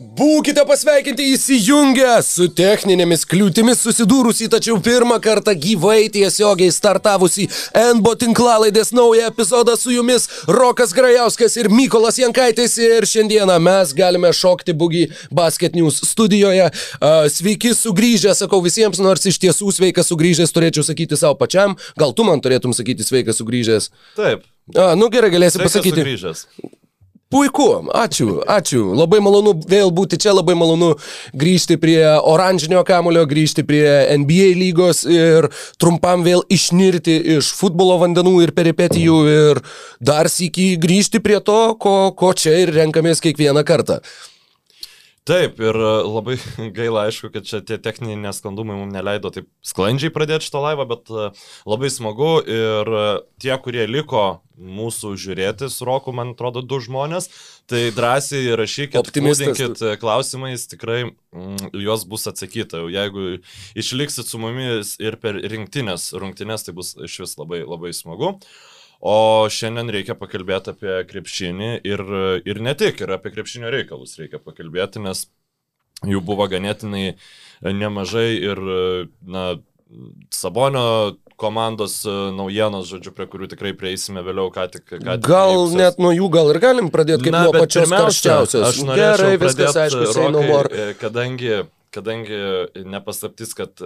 [0.00, 7.46] Būkite pasveikinti įsijungę su techninėmis kliūtimis susidūrusi, tačiau pirmą kartą gyvai tiesiogiai startavusi
[7.98, 14.32] NBO tinklalaidės naują epizodą su jumis Rokas Grajauskas ir Mykolas Jankaitis ir šiandieną mes galime
[14.34, 16.70] šokti bugi Basket News studijoje.
[17.36, 22.26] Sveiki sugrįžę, sakau visiems, nors iš tiesų sveikas sugrįžęs turėčiau sakyti savo pačiam, gal tu
[22.26, 23.92] man turėtum sakyti sveikas sugrįžęs.
[24.18, 24.48] Taip.
[24.72, 26.00] A, nu gerai, galėsi pasakyti.
[26.00, 26.48] Sugrįžęs.
[27.32, 28.82] Puiku, ačiū, ačiū.
[28.92, 30.90] Labai malonu vėl būti čia, labai malonu
[31.32, 33.86] grįžti prie oranžinio kamulio, grįžti prie
[34.20, 35.48] NBA lygos ir
[35.80, 39.62] trumpam vėl išnirti iš futbolo vandenų ir peripetijų ir
[39.96, 44.02] dar sėki grįžti prie to, ko, ko čia ir renkamės kiekvieną kartą.
[45.22, 46.34] Taip, ir e, labai
[46.76, 51.12] gaila, aišku, kad čia tie techniniai nesklandumai mums neleido taip sklandžiai pradėti šitą laivą, bet
[51.14, 51.28] e,
[51.68, 53.04] labai smagu ir e,
[53.42, 54.24] tie, kurie liko
[54.58, 57.30] mūsų žiūrėti su Roku, man atrodo, du žmonės,
[57.70, 62.82] tai drąsiai rašykit, pūdinkit klausimais, tikrai mm, juos bus atsakyta.
[62.90, 63.38] Jeigu
[63.78, 68.34] išliksit su mumis ir per rinktinės rungtinės, tai bus iš vis labai, labai smagu.
[69.02, 72.02] O šiandien reikia pakalbėti apie krepšinį ir,
[72.46, 75.24] ir ne tik, ir apie krepšinio reikalus reikia pakalbėti, nes
[76.06, 77.16] jų buvo ganėtinai
[77.66, 78.62] nemažai ir,
[79.26, 79.46] na,
[80.32, 84.86] Sabonio komandos naujienos, žodžiu, prie kurių tikrai prieisime vėliau, ką tik.
[84.88, 85.74] Ką tik gal vyksas.
[85.80, 88.68] net nuo jų gal ir galim pradėti kaip Na, nuo pačios karščiausios.
[88.70, 90.06] Aš norėčiau Gerai, viskas aišku,
[90.38, 91.58] rokai, kadangi,
[91.92, 92.40] kadangi
[92.94, 93.84] nepaslaptis, kad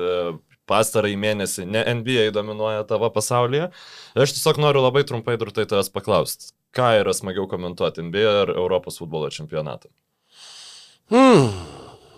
[0.71, 3.71] pastarąjį mėnesį ne NBA dominuoja tavo pasaulyje.
[4.19, 9.01] Aš tiesiog noriu labai trumpai drūtai tavęs paklausti, ką yra smagiau komentuoti NBA ar Europos
[9.03, 9.91] futbolo čempionatą?
[11.13, 11.51] Hmm.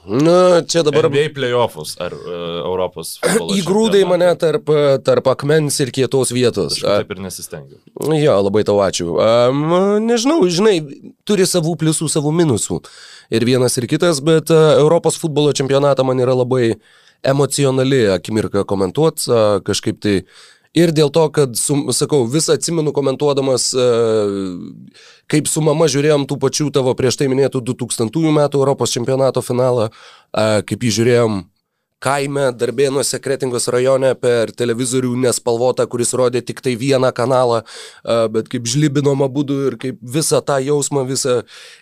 [0.08, 1.10] Na, čia dabar.
[1.10, 2.30] NBA playoffs ar uh,
[2.62, 3.18] Europos.
[3.58, 4.70] Įgrūdai mane tarp,
[5.04, 6.78] tarp akmens ir kietos vietos.
[6.80, 7.82] Aš taip ir nesistengiu.
[8.16, 9.10] Jo, labai tau ačiū.
[9.20, 9.66] Um,
[10.06, 10.78] nežinau, žinai,
[11.28, 12.80] turi savų pliusų, savų minusų.
[13.28, 16.88] Ir vienas ir kitas, bet uh, Europos futbolo čempionatą man yra labai uh,
[17.22, 19.28] emocionali akimirka komentuoti,
[19.66, 20.22] kažkaip tai.
[20.76, 23.70] Ir dėl to, kad, su, sakau, visą atsimenu komentuodamas,
[25.32, 29.88] kaip su mama žiūrėjom tų pačių tavo prieš tai minėtų 2000 metų Europos čempionato finalą,
[30.68, 31.40] kaip jį žiūrėjom
[32.02, 37.62] kaime, darbėnuose, Kretingos rajone per televizorių nespalvotą, kuris rodė tik tai vieną kanalą,
[38.34, 41.40] bet kaip žlibinom abudu ir kaip visą tą jausmą, visą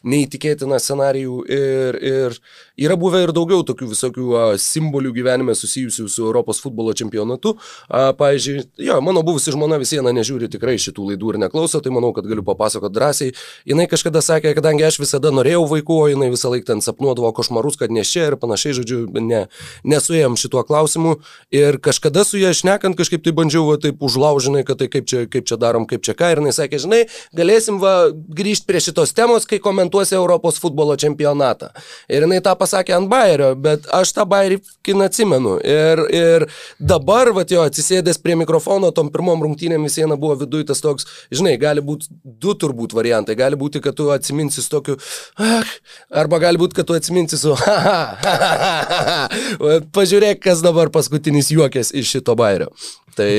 [0.08, 1.36] neįtikėtiną scenarijų.
[1.56, 2.38] Ir, ir
[2.80, 7.56] yra buvę ir daugiau tokių visokių simbolių gyvenime susijusių su Europos futbolo čempionatu.
[7.90, 12.14] Pavyzdžiui, jo, mano buvusi žmona vis viena nežiūri tikrai šitų laidų ir neklauso, tai manau,
[12.16, 13.36] kad galiu papasakoti drąsiai.
[13.68, 17.78] Jis kažkada sakė, kadangi aš visada norėjau vaikų, o jinai visą laiką ten sapnuodavo košmarus,
[17.80, 19.44] kad nešia ir panašiai, žodžiu, ne,
[19.86, 21.16] nes nesuėjom šituo klausimu
[21.50, 25.26] ir kažkada su ja šnekant kažkaip tai bandžiau va, taip užlaužinai, kad tai kaip čia,
[25.26, 27.00] kaip čia darom, kaip čia ką ir jis sakė, žinai,
[27.34, 31.72] galėsim va grįžti prie šitos temos, kai komentuosi Europos futbolo čempionatą.
[32.08, 35.56] Ir jinai tą pasakė ant bairio, bet aš tą bairį kiną atsimenu.
[35.64, 36.46] Ir, ir
[36.78, 41.08] dabar, va jo, atsisėdęs prie mikrofono, tom pirmom rungtynėm vis viena buvo viduje tas toks,
[41.34, 43.36] žinai, gali būti du turbūt variantai.
[43.38, 44.98] Gali būti, kad tu atsiminsi su tokiu,
[45.42, 45.74] ah,
[46.22, 50.92] arba gali būti, kad tu atsiminsi su, ha, ha, ha, ha, ha pažiūrėk, kas dabar
[50.94, 52.70] paskutinis juokės iš šito bairio.
[53.16, 53.30] Tai,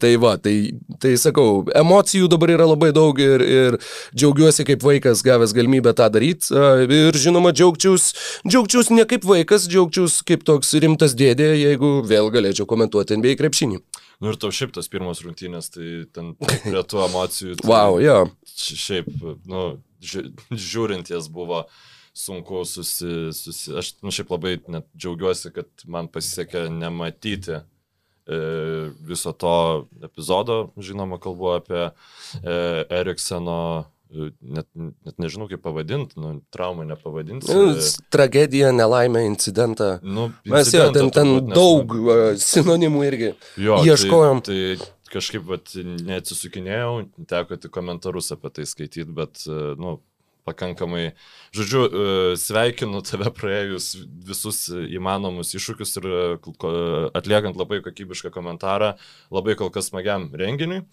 [0.00, 0.54] tai va, tai,
[0.96, 3.74] tai sakau, emocijų dabar yra labai daug ir, ir
[4.16, 6.48] džiaugiuosi kaip vaikas gavęs galimybę tą daryti.
[6.86, 8.08] Ir žinoma, džiaugčiaus,
[8.48, 13.82] džiaugčiaus ne kaip vaikas, džiaugčiaus kaip toks rimtas dėdė, jeigu vėl galėčiau komentuoti NBA krepšinį.
[14.24, 17.58] Nu ir tau šiaip tas pirmas rungtynės, tai ten prie tų emocijų.
[17.60, 18.22] Tai wow, jo.
[18.56, 19.12] Šiaip,
[19.52, 19.66] nu,
[20.56, 21.66] žiūrint jas buvo
[22.16, 23.32] sunku susi...
[23.32, 28.38] susi aš nu, šiaip labai net džiaugiuosi, kad man pasisekė nematyti e,
[29.10, 29.52] viso to
[30.06, 32.56] epizodo, žinoma, kalbu apie e,
[33.00, 33.58] Erikseno
[34.08, 37.52] e, net, net nežinau kaip pavadinti, nu, traumą nepavadinti.
[37.52, 37.76] Nu,
[38.14, 39.92] tragedija, nelaimė, incidentą.
[40.02, 42.42] Nu, Mes jau ten, ten daug nesu...
[42.48, 44.44] sinonimų irgi jo, tai- ieškojom.
[44.48, 45.76] Tai, tai kažkaip vat,
[46.08, 46.92] neatsisukinėjau,
[47.28, 49.44] teko tik komentarus apie tai skaityti, bet,
[49.78, 49.98] nu,
[50.46, 51.10] pakankamai,
[51.56, 53.92] žodžiu, e, sveikinu tave praėjus
[54.28, 56.24] visus įmanomus iššūkius ir e,
[57.18, 58.94] atliekant labai kokybišką komentarą,
[59.34, 60.84] labai kol kas smagiam renginiui.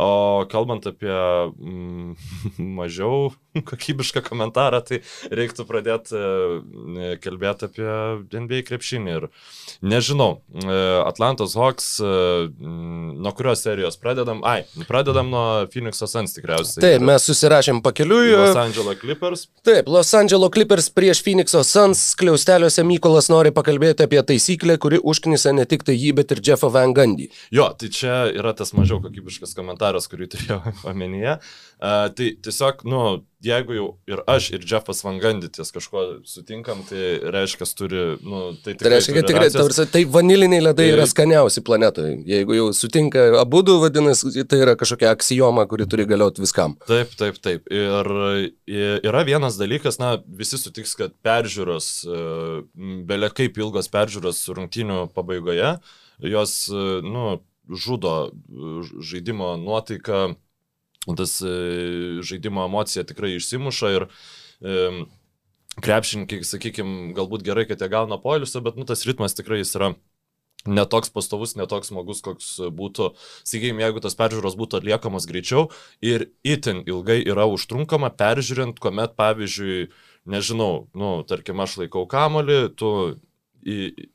[0.00, 2.14] O kalbant apie mm,
[2.78, 3.32] mažiau
[3.70, 5.00] kokybišką komentarą, tai
[5.34, 7.88] reiktų pradėti e, kalbėti apie
[8.40, 9.16] NBA krepšinį.
[9.16, 9.26] Ir
[9.82, 12.12] nežinau, e, Atlantos Hawks, e,
[12.60, 14.42] nuo kurios serijos pradedam?
[14.46, 16.82] Ai, pradedam nuo Phoenix'o Suns tikriausiai.
[16.84, 18.32] Taip, mes susirašėm pakeliui.
[18.36, 19.46] Los Angeles Clippers.
[19.66, 22.04] Taip, Los Angeles Clippers prieš Phoenix'o Suns.
[22.20, 26.70] Kliausteliuose Mykolas nori pakalbėti apie taisyklę, kuri užknisa ne tik tai jį, bet ir Jeffą
[26.72, 27.30] Van Gundy.
[27.54, 30.60] Jo, tai čia yra tas mažiau kokybiškas komentaras komentaras, kurį turėjau
[30.90, 31.38] omenyje.
[31.80, 37.68] Uh, tai tiesiog, nu, jeigu jau ir aš, ir Jeffas Vangandytis kažko sutinkam, tai reiškia,
[37.76, 42.18] turi, nu, tai, tai reiškia, kad tikrai, tarsi, tai vaniliniai ledai yra tai- skaniausi planetoje.
[42.28, 46.76] Jeigu jau sutinka abu du, vadinasi, tai yra kažkokia aksijoma, kuri turi galioti viskam.
[46.88, 47.68] Taip, taip, taip.
[47.72, 48.12] Ir
[49.10, 52.24] yra vienas dalykas, na, visi sutiks, kad peržiūros, e,
[53.08, 55.78] belia kaip ilgos peržiūros rungtinių pabaigoje,
[56.30, 57.40] jos, e, nu,
[57.70, 58.32] žudo
[59.00, 60.34] žaidimo nuotaiką
[61.08, 61.54] tas e,
[62.26, 64.76] žaidimo emocija tikrai išsimuša ir e,
[65.80, 69.94] krepšininkai, sakykime, galbūt gerai, kad jie gauna poilsio, bet nu, tas ritmas tikrai jis yra
[70.68, 73.14] netoks pastovus, netoks smagus, koks būtų,
[73.48, 75.70] sakykime, jeigu tas peržiūros būtų atliekamas greičiau
[76.04, 79.88] ir itin ilgai yra užtrunkama peržiūrint, kuomet, pavyzdžiui,
[80.28, 82.90] nežinau, nu, tarkim, aš laikau kamolį, tu
[83.64, 84.10] į,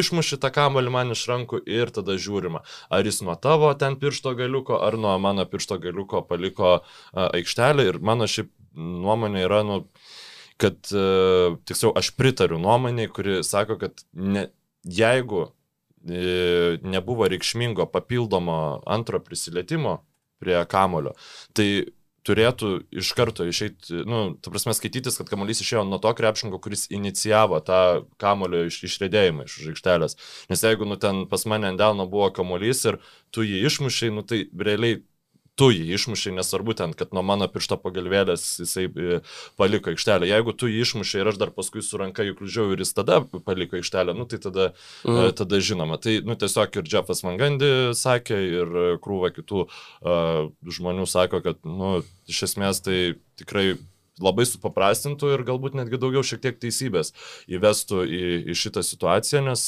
[0.00, 4.34] išmuši tą kamolį man iš rankų ir tada žiūrima, ar jis nuo tavo ten piršto
[4.38, 6.76] galiuko, ar nuo mano piršto galiuko paliko
[7.14, 7.88] aikštelę.
[7.90, 9.80] Ir mano šiaip nuomonė yra, nu,
[10.60, 10.78] kad,
[11.68, 14.48] tiksliau, aš pritariu nuomonė, kuri sako, kad ne,
[14.84, 19.98] jeigu e, nebuvo reikšmingo papildomo antro prisilietimo
[20.42, 21.14] prie kamulio,
[21.56, 21.86] tai
[22.24, 26.86] turėtų iš karto išeiti, nu, ta prasme, skaitytis, kad kamuolys išėjo nuo to krepšinko, kuris
[26.94, 27.80] inicijavo tą
[28.20, 30.18] kamulio iš, išrėdėjimą iš aikštelės.
[30.52, 33.00] Nes jeigu, nu, ten pas mane ant delno buvo kamuolys ir
[33.34, 35.02] tu jį išmušiai, nu, tai realiai
[35.58, 39.20] tu jį išmušiai, nesvarbu ten, kad nuo mano piršto pagalvėlės jisai e,
[39.60, 40.26] paliko aikštelę.
[40.30, 43.20] Jeigu tu jį išmušiai ir aš dar paskui su ranka jį kliužiau ir jis tada
[43.46, 44.72] paliko aikštelę, nu tai tada,
[45.06, 45.30] mm.
[45.38, 46.00] tada žinoma.
[46.02, 51.96] Tai nu, tiesiog ir Jeffas Mangandi sakė ir krūva kitų uh, žmonių sako, kad nu,
[52.30, 53.74] iš esmės tai tikrai
[54.22, 57.10] labai supaprastintų ir galbūt netgi daugiau šiek tiek teisybės
[57.50, 58.22] įvestų į,
[58.52, 59.64] į šitą situaciją, nes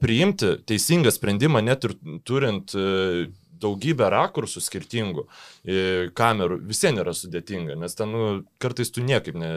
[0.00, 1.96] priimti teisingą sprendimą net ir
[2.28, 2.76] turint
[3.64, 5.26] daugybę rakursų skirtingų
[6.18, 8.22] kamerų, visiems yra sudėtinga, nes ten nu,
[8.62, 9.50] kartais tu niekaip ne,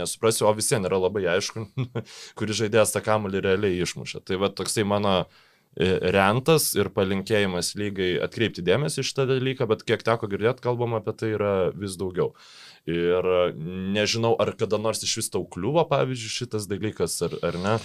[0.00, 1.68] nesuprasi, o visiems yra labai aišku,
[2.38, 4.24] kuris žaidėjas tą kamuolį realiai išmuša.
[4.26, 5.16] Tai va toksai mano
[5.76, 11.14] rentas ir palinkėjimas lygai atkreipti dėmesį iš tą dalyką, bet kiek teko girdėti, kalbama apie
[11.16, 12.34] tai yra vis daugiau.
[12.84, 13.24] Ir
[13.56, 17.76] nežinau, ar kada nors iš vis tau kliuvo, pavyzdžiui, šitas dalykas, ar, ar ne.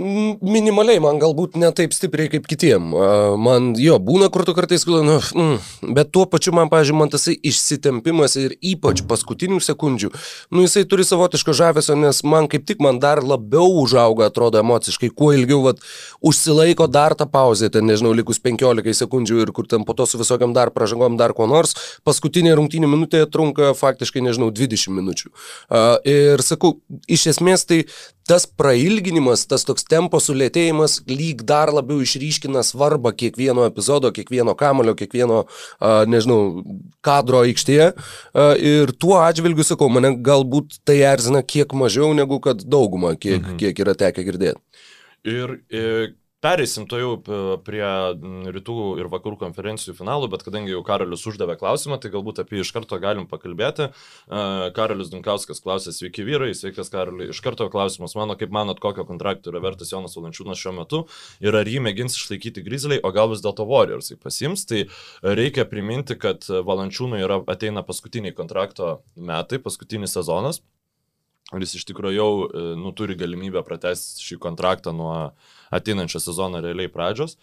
[0.00, 2.94] Minimaliai, man galbūt ne taip stipriai kaip kitiem.
[3.36, 7.34] Man jo, būna kur tu kartais, nu, mm, bet tuo pačiu man, pažiūrėjau, man tasai
[7.36, 10.08] išsitempimas ir ypač paskutinių sekundžių,
[10.56, 15.10] nu jisai turi savotiško žavesio, nes man kaip tik man dar labiau užauga, atrodo emociškai,
[15.12, 15.84] kuo ilgiau vat,
[16.24, 20.20] užsilaiko dar tą pauzę, ten nežinau, likus 15 sekundžių ir kur ten po to su
[20.20, 21.76] visokiam dar pražangom dar ko nors,
[22.08, 25.28] paskutinė rungtynė minutė trunka faktiškai, nežinau, 20 minučių.
[26.08, 27.82] Ir sakau, iš esmės tai
[28.28, 34.94] tas prailginimas, tas toks tempo sulėtėjimas lyg dar labiau išryškina svarbą kiekvieno epizodo, kiekvieno kamulio,
[34.98, 35.42] kiekvieno,
[35.78, 36.62] a, nežinau,
[37.04, 37.92] kadro aikštėje.
[37.92, 43.40] A, ir tuo atžvilgiu, sakau, mane galbūt tai erzina kiek mažiau negu kad dauguma, kiek,
[43.42, 43.60] mhm.
[43.62, 44.60] kiek yra tekę girdėti.
[45.22, 47.10] Ir, ir Pereisim to jau
[47.62, 47.84] prie
[48.50, 52.64] rytų ir vakarų konferencijų finalų, bet kadangi jau Karolis uždavė klausimą, tai galbūt apie jį
[52.64, 53.86] iš karto galim pakalbėti.
[54.74, 57.28] Karolis Dunkauskas klausė, sveiki vyrai, sveikas Karoliui.
[57.30, 61.04] Iš karto klausimas mano, kaip manot, kokio kontrakto yra vertas Jonas Valančiūnas šiuo metu
[61.38, 64.66] ir ar jį mėgins išlaikyti Grizzliai, o gal vis dėlto Warriorsai pasims.
[64.66, 64.82] Tai
[65.22, 70.58] reikia priminti, kad Valančiūnui yra, ateina paskutiniai kontrakto metai, paskutinis sezonas.
[71.52, 72.30] Jis iš tikrųjų jau
[72.80, 75.34] nu, turi galimybę pratesti šį kontraktą nuo
[75.72, 77.36] ateinančią sezoną realiai pradžios.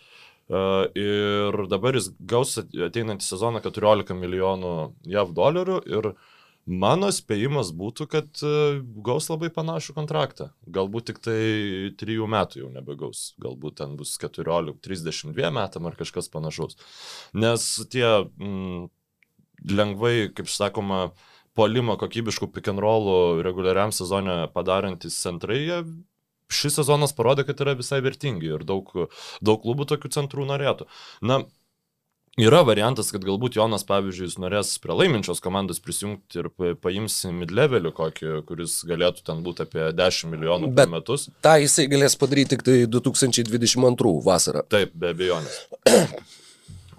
[0.49, 0.59] E,
[0.97, 4.73] ir dabar jis gaus ateinantį sezoną 14 milijonų
[5.13, 6.11] JAV dolerių ir
[6.69, 8.53] mano spėjimas būtų, kad e,
[9.05, 10.51] gaus labai panašų kontraktą.
[10.69, 11.39] Galbūt tik tai
[12.01, 16.77] 3 metų jau nebegaus, galbūt ten bus 14, 32 metam ar kažkas panašaus.
[17.33, 18.89] Nes tie mm,
[19.69, 21.09] lengvai, kaip sakoma,
[21.57, 25.81] polimo kokybiškų pick and rollų reguliariam sezonė padarantis centrai, jie
[26.49, 28.91] šis sezonas parodė, kad yra visai vertingi ir daug,
[29.41, 30.89] daug klubų tokių centrų norėtų.
[31.21, 31.43] Na,
[32.39, 36.47] Yra variantas, kad galbūt Jonas, pavyzdžiui, norės prie laiminčios komandos prisijungti ir
[36.79, 41.27] paims mid-levelį kokį, kuris galėtų ten būti apie 10 milijonų per metus.
[41.43, 44.63] Ta jisai galės padaryti tik tai 2022 vasarą.
[44.71, 45.65] Taip, be abejonės.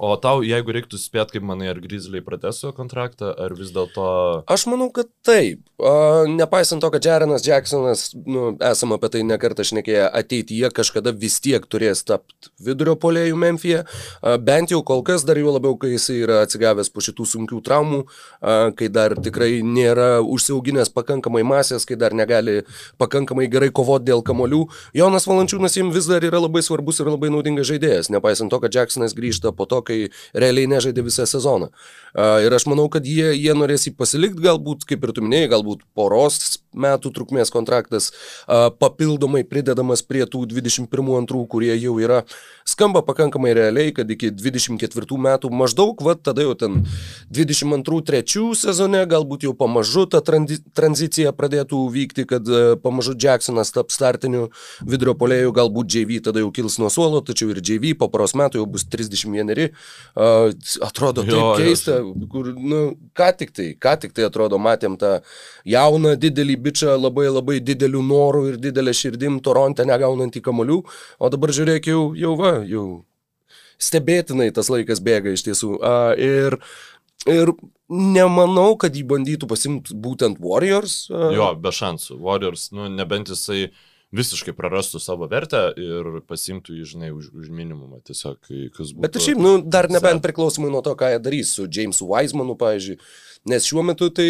[0.00, 4.04] O tau, jeigu reiktų spėti, kaip manai, ar Grizzly prateso kontraktą, ar vis dėlto...
[4.48, 5.60] Aš manau, kad taip.
[5.76, 11.36] Uh, nepaisant to, kad Jarenas Jacksonas, nu, esam apie tai nekartą šnekėję, ateityje kažkada vis
[11.44, 13.82] tiek turės tapti vidurio polėjų Memphije.
[13.84, 17.60] Uh, bent jau kol kas, dar jau labiau, kai jis yra atsigavęs po šitų sunkių
[17.68, 22.62] traumų, uh, kai dar tikrai nėra užsiauginęs pakankamai masės, kai dar negali
[22.96, 24.62] pakankamai gerai kovoti dėl kamolių.
[24.96, 28.80] Jonas Valančiūnas jiems vis dar yra labai svarbus ir labai naudingas žaidėjas, nepaisant to, kad
[28.80, 29.98] Jacksonas grįžta po to, kai
[30.32, 31.72] realiai nežaidė visą sezoną.
[32.14, 35.84] Ir aš manau, kad jie, jie norės jį pasilikti, galbūt, kaip ir tu minėjai, galbūt
[35.94, 38.10] poros metų trukmės kontraktas
[38.82, 42.24] papildomai pridedamas prie tų 21-2, kurie jau yra,
[42.66, 46.80] skamba pakankamai realiai, kad iki 24 metų maždaug, va tada jau ten
[47.30, 52.50] 22-3 sezone galbūt jau pamažu ta tranzicija pradėtų vykti, kad
[52.82, 54.48] pamažu Jacksonas taps startiniu
[54.82, 58.62] vidurio polėjų, galbūt JV tada jau kils nuo suolo, tačiau ir JV po poros metų
[58.62, 59.70] jau bus 31.
[60.82, 61.98] Atrodo taip jo, keista,
[62.32, 62.80] kur, nu,
[63.16, 65.20] ką tik tai, ką tik tai atrodo, matėm tą
[65.68, 70.80] jauną, didelį bičią, labai labai didelių norų ir didelę širdim Toronte negaunantį kamolių,
[71.18, 72.86] o dabar žiūrėk jau, jau va, jau
[73.80, 75.76] stebėtinai tas laikas bėga iš tiesų.
[75.78, 76.58] A, ir,
[77.30, 77.54] ir
[77.90, 81.04] nemanau, kad jį bandytų pasimti būtent Warriors.
[81.10, 81.30] A.
[81.34, 82.18] Jo, be šansų.
[82.22, 83.70] Warriors, nu, nebent jisai
[84.14, 88.38] visiškai prarastų savo vertę ir pasimtų jį, žinai, už, už minimumą tiesiog,
[88.74, 89.02] kas būtų.
[89.04, 92.98] Bet šiaip, nu, dar nebent priklausomai nuo to, ką jie darys su Jamesu Wisemanu, pavyzdžiui.
[93.48, 94.28] Nes šiuo metu tai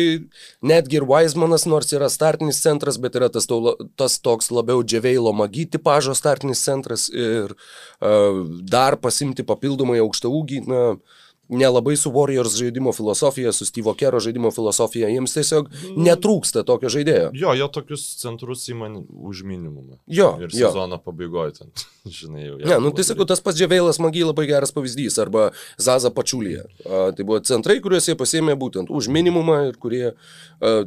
[0.63, 5.33] netgi ir Wisemanas, nors yra startinis centras, bet yra tas, to, tas toks labiau džiaveilo
[5.35, 12.13] magi tipažo startinis centras ir uh, dar pasimti papildomai aukštą ūgį, na, uh, nelabai su
[12.15, 17.31] Warriors žaidimo filosofija, su Steve'o Kero žaidimo filosofija, jiems tiesiog netrūksta tokio žaidėjo.
[17.35, 19.99] Jo, jo tokius centrus įman už minimumą.
[20.07, 20.33] Jo.
[20.43, 21.73] Ir sezono pabaigoje ten,
[22.21, 22.59] žinai, jau.
[22.63, 26.67] Ne, nu tai sakau, tas pats Džiaveilas Magy labai geras pavyzdys, arba Zaza Pačiulija.
[26.87, 30.15] Tai buvo centrai, kuriuos jie pasėmė būtent už minimumą ir kurie a,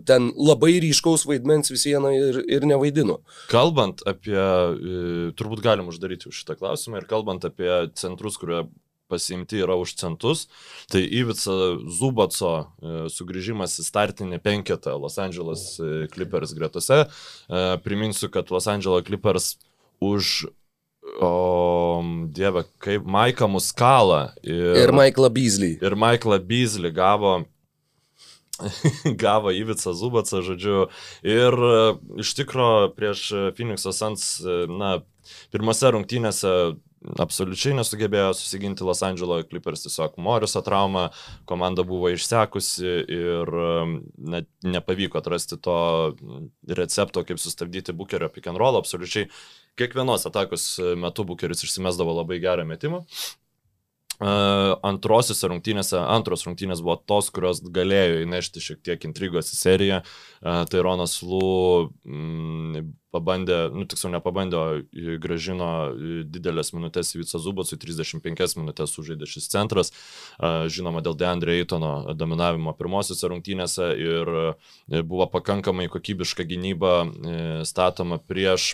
[0.07, 3.19] ten labai ryškaus vaidmens vis vieną ir, ir nevaidino.
[3.51, 8.63] Kalbant apie, e, turbūt galim uždaryti už šitą klausimą ir kalbant apie centrus, kurie
[9.07, 10.47] pasiimti yra už centus.
[10.91, 17.03] Tai Ivica Zubaco e, sugrįžimas į startinį penketą Los Angeles e, Clippers gretose.
[17.05, 19.55] E, priminsiu, kad Los Angeles Clippers
[20.03, 20.49] už
[21.19, 21.99] O,
[22.31, 25.75] dieve, kaip Maiką Muskalą ir, ir Maiklą Beasley.
[25.83, 27.41] Ir Maiklą Beasley gavo
[29.23, 30.87] gavo Ivica Zubacą, žodžiu.
[31.27, 31.57] Ir
[32.23, 33.25] iš tikro prieš
[33.57, 34.39] Phoenix'o Suns,
[34.71, 34.95] na,
[35.51, 36.53] pirmose rungtynėse
[37.23, 41.09] absoliučiai nesugebėjo susiginti Los Angeles Clippers, tiesiog Moriso trauma,
[41.49, 45.77] komanda buvo išsekusi ir um, net nepavyko atrasti to
[46.79, 49.29] recepto, kaip sustabdyti bukerio pick and roll, absoliučiai
[49.79, 50.67] kiekvienos atakos
[50.99, 53.03] metu bukeris išsimesdavo labai gerą metimą.
[54.23, 59.97] Uh, antrosiose rungtynėse, antros rungtynės buvo tos, kurios galėjo įnešti šiek tiek intrigos į seriją.
[60.39, 61.41] Uh, tai Ronas Lū
[63.13, 65.69] pabandė, nu tiksliau nepabandė, o gražino
[66.29, 69.93] didelės minutės į Vicą Zubacų, 35 minutės sužaidė šis centras,
[70.73, 74.33] žinoma dėl Deandre Eitono dominavimo pirmosiose rungtynėse ir
[75.05, 76.95] buvo pakankamai kokybiška gynyba
[77.69, 78.73] statoma prieš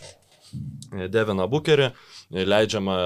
[1.13, 1.89] Deviną Bukerį,
[2.33, 2.97] leidžiama,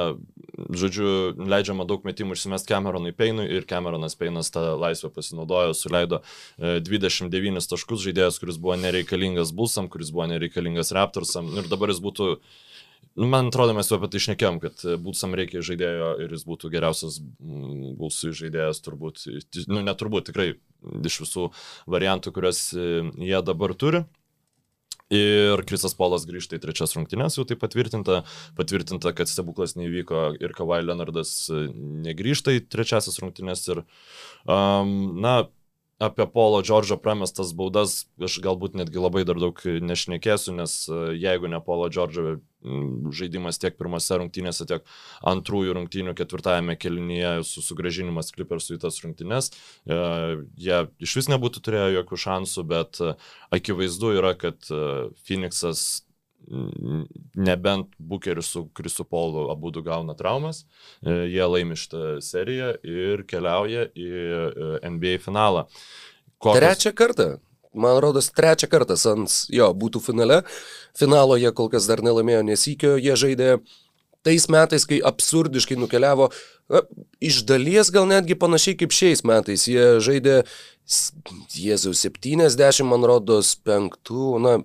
[0.72, 1.08] žodžiu,
[1.50, 6.22] leidžiama daug metimų išsimest Cameronui Peinui ir Cameronas Peinas tą laisvę pasinaudojo, suleido
[6.60, 12.04] 29 e, taškus žaidėjas, kuris buvo nereikalingas Bulsam, kuris buvo nereikalingas Raptorsam ir dabar jis
[12.04, 12.36] būtų
[13.16, 16.72] Nu, man atrodo, mes jau apie tai išnekėjom, kad Būtsam reikia žaidėjo ir jis būtų
[16.74, 17.20] geriausias
[18.00, 19.22] Būsų žaidėjas turbūt,
[19.70, 20.48] nu neturbūt tikrai
[21.06, 21.52] iš visų
[21.94, 22.88] variantų, kuriuos e,
[23.22, 24.02] jie dabar turi.
[25.14, 28.22] Ir Krisas Polas grįžta į trečias rungtynes, jau tai patvirtinta,
[28.58, 33.68] patvirtinta, kad stebuklas neįvyko ir Kavai Leonardas negrįžta į trečiasias rungtynes.
[33.70, 33.84] Ir,
[34.48, 35.36] um, na,
[36.00, 41.50] apie Polo Džordžo pramestas baudas aš galbūt netgi labai dar daug nešnekėsiu, nes e, jeigu
[41.52, 42.40] ne Polo Džordžo
[43.14, 44.86] žaidimas tiek pirmose rungtynėse, tiek
[45.28, 49.52] antrųjų rungtynių ketvirtajame kelinyje su sugražinimas Clippersų į tas rungtynės,
[49.86, 50.00] e,
[50.58, 53.14] jie iš vis nebūtų turėję jokių šansų, bet e,
[53.60, 54.72] akivaizdu yra, kad
[55.28, 56.04] Phoenixas
[57.36, 60.66] nebent Bukeris su Krisu Polu abu du gauna traumas,
[61.02, 65.66] e, jie laimi šitą seriją ir keliauja į e, NBA finalą.
[66.38, 66.60] Kokios...
[66.60, 67.30] Trečią kartą.
[67.74, 70.44] Man rodos, trečią kartą Sans jo būtų finale.
[70.98, 73.56] Finalo jie kol kas dar nelaimėjo nesikio, jie žaidė
[74.24, 76.30] tais metais, kai absurdiškai nukeliavo,
[76.74, 76.84] na,
[77.24, 79.68] iš dalies gal netgi panašiai kaip šiais metais.
[79.70, 80.42] Jie žaidė
[81.54, 84.36] Jėzau, 70, man rodos, penktų.
[84.44, 84.58] Na,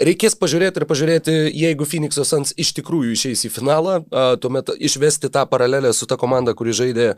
[0.00, 5.28] reikės pažiūrėti ir pažiūrėti, jeigu Phoenix'o Suns iš tikrųjų išeis į finalą, a, tuomet išvesti
[5.34, 7.08] tą paralelę su ta komanda, kuri žaidė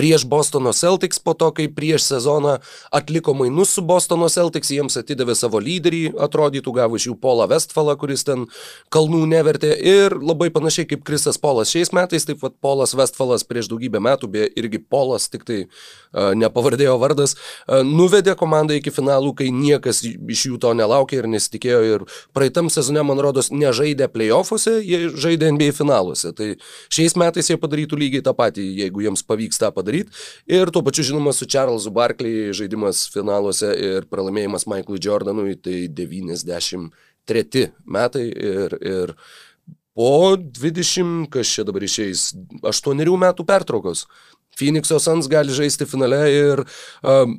[0.00, 2.54] prieš Bostono Celtics, po to, kai prieš sezoną
[2.96, 7.98] atliko mainus su Bostono Celtics, jiems atidavė savo lyderį, atrodytų gavo iš jų Polą Westfalą,
[8.00, 8.48] kuris ten
[8.94, 13.68] kalnų nevertė ir labai panašiai kaip Krisas Polas šiais metais, taip pat Polas Westfalas prieš
[13.68, 17.34] daugybę daugybę metų, beje, irgi Polas, tik tai uh, nepavardėjo vardas,
[17.66, 21.80] uh, nuvedė komandą iki finalų, kai niekas iš jų to nelaukė ir nesitikėjo.
[21.88, 22.04] Ir
[22.34, 26.32] praeitam sezone, man rodos, nežaidė playoffuose, jie žaidė NBA finaluose.
[26.36, 26.54] Tai
[26.92, 30.12] šiais metais jie padarytų lygiai tą patį, jeigu jiems pavyks tą padaryti.
[30.46, 37.68] Ir tuo pačiu, žinoma, su Charlesu Barkley žaidimas finaluose ir pralaimėjimas Michaelui Jordanui, tai 93
[37.84, 39.12] metai ir, ir
[39.98, 42.30] po 20, kas čia dabar išeis,
[42.62, 44.06] 8 metų pertraukos.
[44.58, 46.62] Phoenix'o Suns gali žaisti finale ir
[47.02, 47.38] um,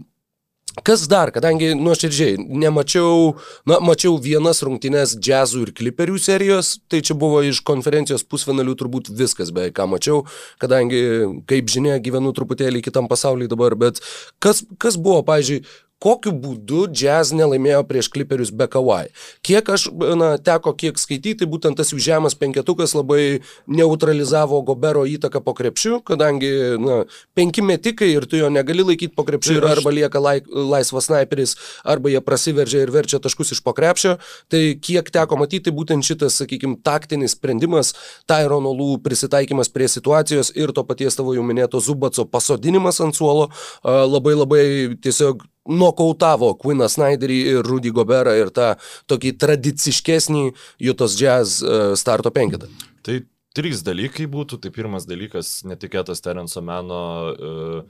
[0.85, 3.33] Kas dar, kadangi nuoširdžiai nemačiau,
[3.67, 9.09] na, mačiau vienas rungtynes džiazų ir kliperių serijos, tai čia buvo iš konferencijos pusfinalių turbūt
[9.09, 10.21] viskas beveik ką mačiau,
[10.61, 11.01] kadangi,
[11.49, 14.03] kaip žinia, gyvenu truputėlį kitam pasaulyje dabar, bet
[14.43, 15.65] kas, kas buvo, pažiūrėjau,
[16.03, 19.09] kokiu būdu jazz nelaimėjo prieš kliperius be Kawai.
[19.45, 19.89] Kiek aš,
[20.19, 25.99] na, teko kiek skaityti, būtent tas jų žemas penketukas labai neutralizavo Gobero įtaką po krepšiu,
[26.07, 27.01] kadangi, na,
[27.35, 31.57] penki metikai ir tu jo negali laikyti po krepšiu ir arba lieka lai, laisvas sniperis,
[31.83, 34.17] arba jie prasiveržia ir verčia taškus iš po krepšio.
[34.51, 37.93] Tai kiek teko matyti, būtent šitas, sakykime, taktinis sprendimas,
[38.29, 43.49] Tyrono Lų prisitaikymas prie situacijos ir to paties tavo jau minėto Zubaco pasodinimas ant suolo
[43.83, 44.65] labai labai
[45.03, 48.73] tiesiog nokautavo Queeną Snyderį ir Rudy Goberą ir tą
[49.11, 50.45] tokį tradiciškesnį
[50.81, 52.69] Jutos Jazz e, starto penketą.
[53.05, 53.19] Tai
[53.57, 54.59] trys dalykai būtų.
[54.63, 57.01] Tai pirmas dalykas- netikėtas Terenso meno
[57.33, 57.83] uh,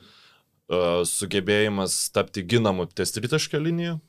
[0.69, 3.99] uh, sugebėjimas tapti ginamu ties tritaškio linijų.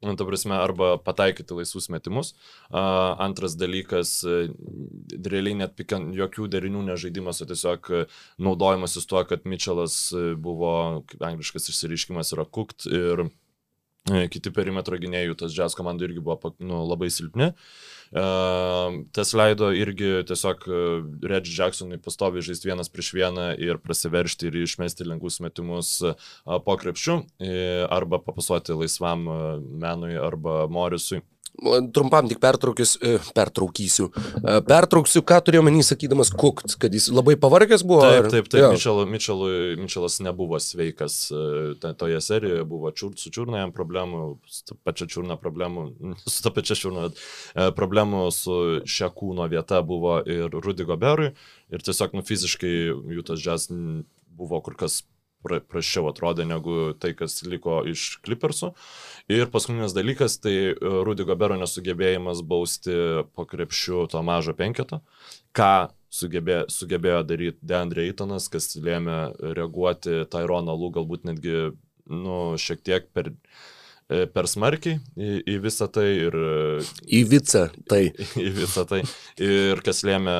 [0.00, 2.32] Nu, ta prasme, arba pataikyti laisvus metimus.
[2.70, 4.48] Uh, antras dalykas, uh,
[5.28, 7.92] realiai net pikant jokių derinių nežaidimas, o tiesiog
[8.40, 10.00] naudojimasis tuo, kad Mitčelas
[10.40, 10.72] buvo,
[11.10, 16.54] kaip angliškas išsireiškimas, yra kukt ir uh, kiti perimetro gynėjų, tas džiaz komandų irgi buvo
[16.64, 17.52] nu, labai silpni.
[17.52, 20.78] Uh, Tas leido irgi tiesiog e,
[21.30, 26.16] Reggie Jacksonui pastoviai žaisti vienas prieš vieną ir prasiveršti ir išmesti lengvus metimus e,
[26.66, 27.20] po krepšių
[27.86, 29.36] arba papasuoti laisvam e,
[29.84, 31.22] menui arba Morisui.
[31.92, 34.06] Trumpam tik e, pertraukysiu.
[34.40, 38.06] E, pertrauksiu, ką turėjau menį sakydamas Kukt, kad jis labai pavargęs buvo.
[38.06, 38.62] Taip, taip, taip.
[38.62, 38.70] Ja.
[38.72, 39.44] Mitchell, Mitchell,
[39.80, 45.36] Mitchellas nebuvo sveikas e, toje serijoje, buvo čiur, su čiurna jam problemų, su pačia čiurna
[45.40, 45.86] problemų,
[46.24, 47.10] su ta pačia čiurna
[47.78, 51.34] problemų su šia kūno vieta buvo ir Rudy Goberui.
[51.70, 52.74] Ir tiesiog nu, fiziškai
[53.18, 53.68] jų tas džiaz
[54.40, 55.02] buvo kur kas
[55.44, 58.72] pra, prašiau atrodė negu tai, kas liko iš Clippersų.
[59.30, 60.74] Ir paskutinis dalykas- tai e,
[61.06, 62.94] Rudy Gobero nesugebėjimas bausti
[63.36, 64.98] po krepšių to mažo penketo,
[65.54, 69.18] ką sugebė, sugebėjo daryti Deandre Eitonas, kas lėmė
[69.54, 71.54] reaguoti Tyroną Lū galbūt netgi
[72.10, 73.30] nu, šiek tiek per
[74.34, 76.36] per smarkiai į, į visą tai ir...
[77.06, 78.00] Į visą tai.
[78.46, 79.00] Į visą tai.
[79.40, 80.36] Ir kas lėmė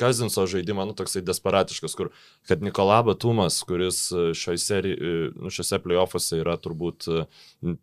[0.00, 2.12] Kazinso žaidimą, nu, toksai desperatiškas, kur,
[2.48, 7.10] kad Nikola Batumas, kuris šioj serijai, nu, šiuose playoffuose yra turbūt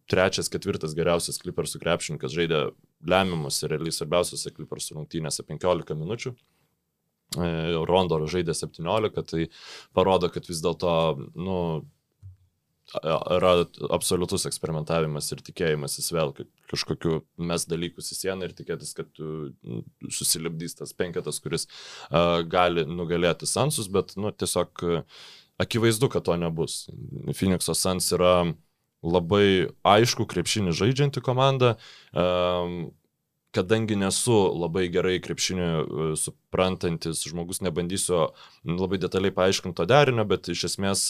[0.10, 2.66] trečias, ketvirtas geriausias Clippersų krepšininkas, žaidė
[3.06, 6.34] lemiamus ir realiai svarbiausiose Clippersų rungtynėse 15 minučių.
[7.34, 7.50] E,
[7.90, 9.48] Rondo žaidė 17, tai
[9.96, 10.94] parodo, kad vis dėlto,
[11.36, 11.58] nu,
[13.02, 13.54] yra
[13.94, 16.34] absoliutus eksperimentavimas ir tikėjimasis vėl
[16.72, 19.24] kažkokiu mes dalykus į sieną ir tikėtis, kad
[20.14, 24.86] susilipdys tas penketas, kuris uh, gali nugalėti Sansus, bet nu, tiesiog
[25.62, 26.88] akivaizdu, kad to nebus.
[27.34, 28.36] Phoenix'o Sans yra
[29.04, 31.76] labai aišku krepšinį žaidžianti komanda.
[32.16, 32.94] Um,
[33.54, 35.68] kadangi nesu labai gerai krepšinį
[36.18, 38.32] suprantantis žmogus, nebandysiu
[38.66, 41.04] labai detaliai paaiškinti to derinio, bet iš esmės,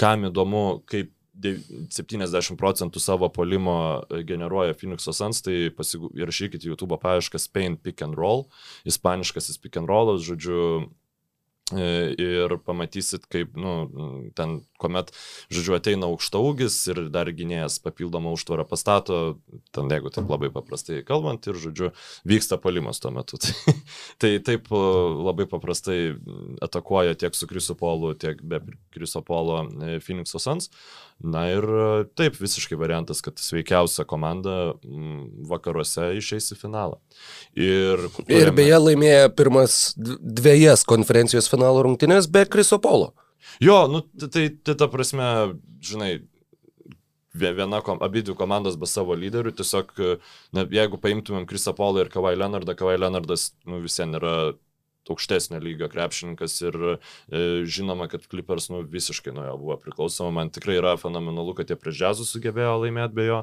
[0.00, 3.76] kam įdomu, kaip 70 procentų savo polimo
[4.10, 8.46] e, generuoja Phoenix'o Suns, tai įrašykite YouTube paiešką Spain Pick and Roll,
[8.88, 10.90] ispaniškasis Pick and Rollas, žodžiu,
[11.72, 13.72] E, ir pamatysit, kaip, nu,
[14.36, 15.12] ten, kuomet,
[15.52, 19.38] žodžiu, ateina aukštaugis ir dar gynėjas papildomą užtvarą pastato,
[19.72, 21.92] ten, jeigu taip labai paprastai kalbant, ir, žodžiu,
[22.28, 23.40] vyksta palimas tuo metu.
[23.42, 23.54] Tai,
[24.20, 24.80] tai taip e,
[25.28, 26.14] labai paprastai
[26.62, 28.60] atakuoja tiek su Krisopolu, tiek be
[28.94, 29.62] Krisopolo
[30.04, 30.68] Phoenix'o Suns.
[31.22, 31.64] Na ir
[32.18, 34.74] taip, visiškai variantas, kad sveikiausia komanda
[35.46, 36.98] vakaruose išeis į finalą.
[37.54, 38.40] Ir, kuriame...
[38.40, 43.12] ir beje laimėjo pirmas dviejas konferencijos finalo rungtynės be Krisopolo.
[43.62, 45.28] Jo, nu, tai, tai ta prasme,
[45.84, 46.10] žinai,
[47.34, 49.94] viena, abi dvi komandos be savo lyderių, tiesiog,
[50.56, 54.54] na, jeigu paimtumėm Krisopolą ir Kavai Leonardą, Kavai Leonardas, nu, visien yra
[55.10, 56.96] aukštesnio lygio krepšininkas ir e,
[57.66, 60.30] žinoma, kad Clippers nu, visiškai nuo jo buvo priklausoma.
[60.38, 63.42] Man tikrai yra fenomenalu, kad jie prie džiazų sugebėjo laimėti be jo.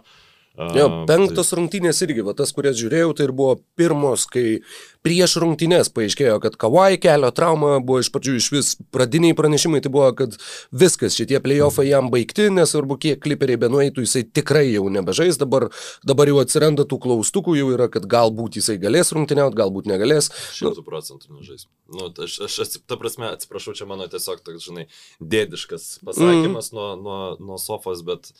[0.59, 1.57] Jo, penktos tai...
[1.59, 4.59] rungtynės irgi, va, tas, kurias žiūrėjau, tai ir buvo pirmos, kai
[5.05, 9.91] prieš rungtynės paaiškėjo, kad Kawai kelio trauma buvo iš pradžių iš vis pradiniai pranešimai, tai
[9.93, 10.35] buvo, kad
[10.75, 15.69] viskas, šitie playoffai jam baigti, nesvarbu, kiek kliperiai benueitų, jisai tikrai jau nebežais, dabar,
[16.03, 20.27] dabar jau atsiranda tų klaustukų, jau yra, kad galbūt jisai galės rungtyniauti, galbūt negalės.
[20.59, 21.69] Šimtų procentų nežais.
[21.87, 24.89] Nu, aš, aš, aš, ta prasme, atsiprašau, čia mano tiesiog toks, žinai,
[25.23, 26.75] dėdiškas pasakymas mm.
[26.75, 28.33] nuo, nuo, nuo sofos, bet,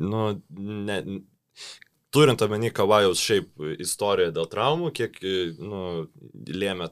[0.00, 1.02] nu, ne,
[2.14, 5.18] turint omeny Kavajaus šiaip istoriją dėl traumų, kiek
[5.60, 5.84] nu,
[6.48, 6.90] lėmė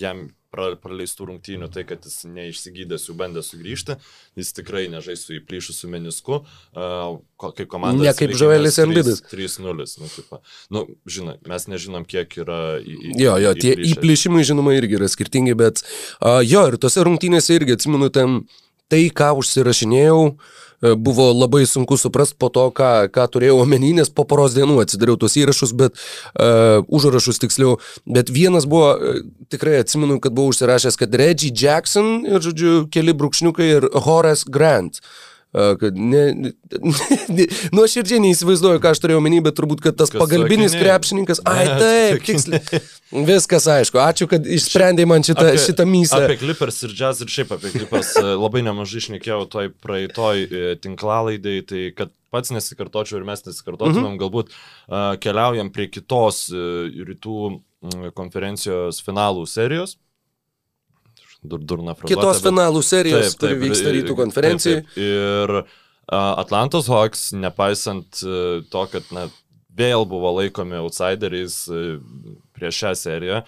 [0.00, 3.96] jam praleistų rungtynių, tai kad jis neišsigydęs jų bandė sugrįžti,
[4.36, 8.04] jis tikrai nežais su įplyšusiu menisku, uh, kaip komanda.
[8.04, 9.22] Ne kaip Žoelis Embidas.
[9.32, 9.86] 3-0.
[10.02, 10.42] Nu, tipo,
[10.74, 12.60] nu, žinai, mes nežinom, kiek yra.
[12.84, 17.06] Į, į, jo, jo, tie įplyšimai, žinoma, irgi yra skirtingi, bet uh, jo, ir tose
[17.08, 18.42] rungtynėse irgi atsimenu ten
[18.92, 20.20] tai, ką užsirašinėjau,
[20.82, 24.80] E, buvo labai sunku suprasti po to, ką, ką turėjau omeny, nes po poros dienų
[24.82, 27.76] atsidariau tos įrašus, bet uh, užrašus tiksliau.
[28.02, 29.20] Bet vienas buvo, uh,
[29.52, 34.98] tikrai atsimenu, kad buvau užsirašęs, kad Reggie Jackson ir, žodžiu, keli brūkšniukai ir Horace Grant.
[34.98, 36.50] Uh, kad ne, ne,
[37.28, 40.86] ne, nuoširdžiai neįsivaizduoju, ką aš turėjau omeny, bet turbūt, kad tas Kas pagalbinis sakinė?
[40.86, 42.80] krepšininkas, ai taip, tiksliai.
[43.28, 46.22] Viskas aišku, ačiū, kad išsprendėjai man šitą, apie, šitą mysą.
[46.24, 50.62] Apie Clippers ir Jazz ir šiaip apie Clippers e, labai nemažai išnekėjau toj praeitoj e,
[50.80, 54.20] tinklalaidai, tai kad pats nesikartočiau ir mes nesikartotumėm, -hmm.
[54.22, 57.60] galbūt uh, keliaujam prie kitos uh, rytų
[58.16, 59.98] konferencijos finalų serijos
[61.42, 62.14] dur, durna frazuotė.
[62.14, 62.48] Kitos bet...
[62.48, 64.82] finalų serijos, taip, taip, kuri vyksta rytų konferencijai.
[64.82, 65.06] Taip, taip.
[65.06, 69.28] Ir Atlantos Hawks, nepaisant uh, to, kad na,
[69.78, 72.00] vėl buvo laikomi outsideriais uh,
[72.56, 73.42] prieš šią seriją,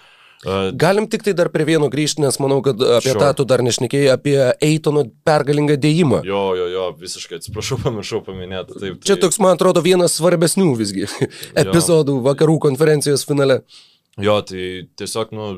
[0.73, 3.21] Galim tik tai dar prie vieno grįžti, nes manau, kad apie sure.
[3.23, 6.21] tą tu dar nešnekėjai, apie Eitono pergalingą dėjimą.
[6.29, 8.77] Jo, jo, jo, visiškai atsiprašau, pamiršau paminėti.
[8.77, 9.09] Taip, tai...
[9.09, 11.09] Čia toks, man atrodo, vienas svarbesnių visgi
[11.65, 13.63] epizodų vakarų konferencijos finale.
[13.63, 13.94] Jo,
[14.47, 14.65] tai
[14.99, 15.51] tiesiog, nu,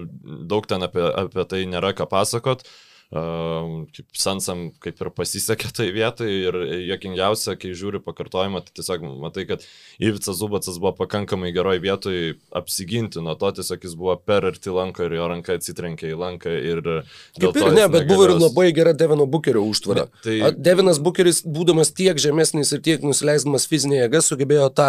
[0.49, 2.65] daug ten apie, apie tai nėra ką pasakot.
[2.65, 6.57] Uh, kaip Sansam kaip ir pasisekė tai vietai ir
[6.89, 9.63] jokingiausia, kai žiūri pakartojimą, tai tiesiog matai, kad
[10.03, 15.07] Ivicas Zubacas buvo pakankamai geroj vietoj apsiginti nuo to, tiesiog jis buvo per arti lanko
[15.07, 16.83] ir jo ranka atsitrenkė į lanką ir
[17.39, 17.55] kaip.
[17.55, 20.09] Ir ne, bet buvo ir labai gera Devino Bukerio užtvara.
[20.27, 20.37] Tai...
[20.59, 24.89] Devinas Bukeris, būdamas tiek žemesnis ir tiek nusileisdamas fizinė jėga, sugebėjo tą,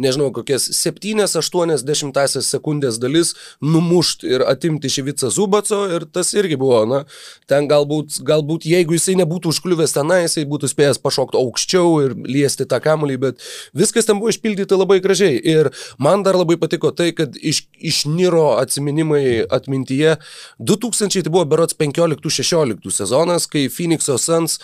[0.00, 6.80] nežinau, kokias 7-80 sekundės dalis numušti ir atimti iš Ivicą Zubaco ir tas irgi buvo,
[6.88, 7.04] na,
[7.50, 12.16] ten ten galbūt, galbūt jeigu jisai nebūtų užkliuvęs tenai, jisai būtų spėjęs pašokti aukščiau ir
[12.28, 15.38] liesti tą kamuolį, bet viskas ten buvo išpildyta labai gražiai.
[15.38, 20.18] Ir man dar labai patiko tai, kad iš, išniro atsiminimai atmintyje
[20.58, 24.60] 2000 tai buvo berots 15-16 sezonas, kai Phoenix'o Suns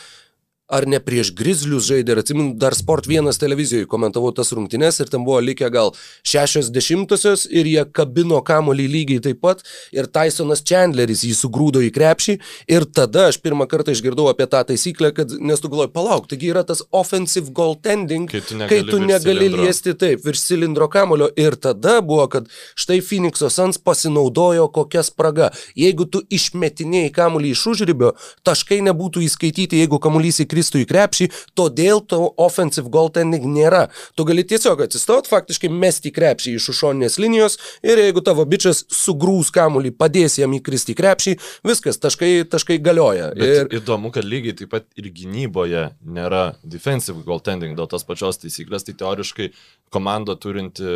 [0.69, 2.15] ar ne prieš Grizzlius žaidė?
[2.15, 5.93] Ir atsiminu, dar Sport 1 televizijoje komentavau tas rungtynes ir ten buvo likę gal
[6.25, 9.65] 60-osios ir jie kabino kamolį lygiai taip pat.
[9.95, 12.39] Ir Tysonas Chandleris jį sugrūdo į krepšį.
[12.73, 16.51] Ir tada aš pirmą kartą išgirdau apie tą taisyklę, kad nes tu galvoji, palauk, taigi
[16.53, 21.29] yra tas offensive goaltending, kai tu negali, kai tu negali liesti taip virš cilindro kamolio
[21.41, 22.49] ir tada buvo, kad
[22.81, 25.51] štai Phoenix'o Suns pasinaudojo kokia spraga.
[25.79, 28.15] Jeigu tu išmetinėjai kamolį iš užribio,
[28.47, 33.89] taškai nebūtų įskaityti, jeigu kamuolys į kristų į krepšį, todėl to offensive goaltending nėra.
[34.15, 38.85] Tu gali tiesiog atsistot, faktiškai mesti į krepšį iš šoninės linijos ir jeigu tavo bičias
[38.95, 41.37] sugrūs kamulį, padės jam įkristi į krepšį,
[41.67, 43.33] viskas, taškai, taškai galioja.
[43.37, 48.41] Bet ir įdomu, kad lygiai taip pat ir gynyboje nėra defensive goaltending dėl tos pačios
[48.43, 49.51] taisyklės, tai teoriškai
[49.95, 50.87] komanda turinti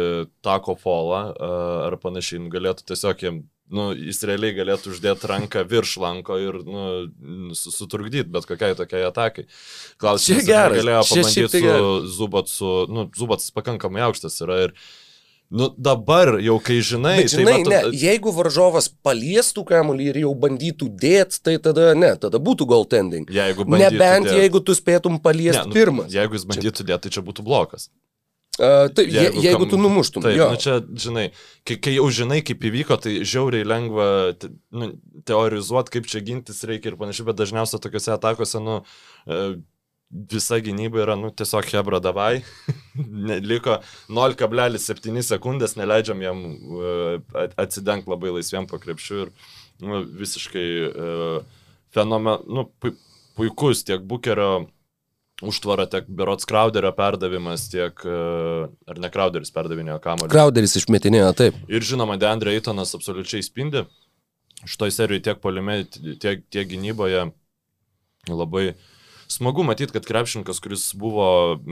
[0.45, 3.43] tako folą ar panašiai galėtų tiesiog jiem
[3.75, 6.85] nu, jis realiai galėtų uždėti ranką virš lanko ir nu,
[7.57, 9.49] sutrukdyti bet kokiai tokiai atakai.
[10.01, 14.75] Klausimas, ar galėjo pabandyti su Zubatsu, nu, Zubats pakankamai aukštas yra ir
[15.49, 17.71] Nu, dabar jau kai žinai, Bet, tai žinai tai mato...
[17.89, 23.31] ne, jeigu varžovas paliestų kamuolį ir jau bandytų dėt, tai tada ne, tada būtų goaltending.
[23.33, 24.43] Jeigu Nebent dėt.
[24.43, 26.13] jeigu tu spėtum paliesti ne, nu, pirmas.
[26.13, 27.89] Jeigu jis bandytų dėti, tai čia būtų blokas.
[28.59, 30.25] Uh, taip, jeigu, jeigu kam, tu numuštum.
[30.25, 30.49] Taip, jo.
[30.51, 31.29] nu čia, žinai,
[31.69, 34.91] kai, kai jau žinai, kaip įvyko, tai žiauriai lengva te, nu,
[35.29, 38.81] teorizuoti, kaip čia gintis reikia ir panašiai, bet dažniausiai tokiuose atakose, nu,
[40.33, 42.41] visa gynyba yra, nu, tiesiog hebra davai,
[43.51, 43.79] liko
[44.11, 46.43] 0,7 sekundės, neleidžiam jam
[47.61, 49.33] atsidengti labai laisviem po krepšiu ir
[49.85, 51.63] nu, visiškai uh,
[51.95, 52.67] fenomen, nu,
[53.39, 54.67] puikus tiek bukerio
[55.43, 58.19] užtvara, tiek Berots Crowderio perdavimas, tiek, e,
[58.91, 60.33] ar ne Crowderis perdavinėjo kamuolį.
[60.35, 61.59] Crowderis išmetinėjo, taip.
[61.71, 63.85] Ir žinoma, Deandre Eitonas absoliučiai spindi.
[64.67, 67.29] Šitoj serijoje tiek polime, tiek, tiek gynyboje
[68.29, 68.73] labai
[69.31, 71.29] smagu matyti, kad krepšininkas, kuris buvo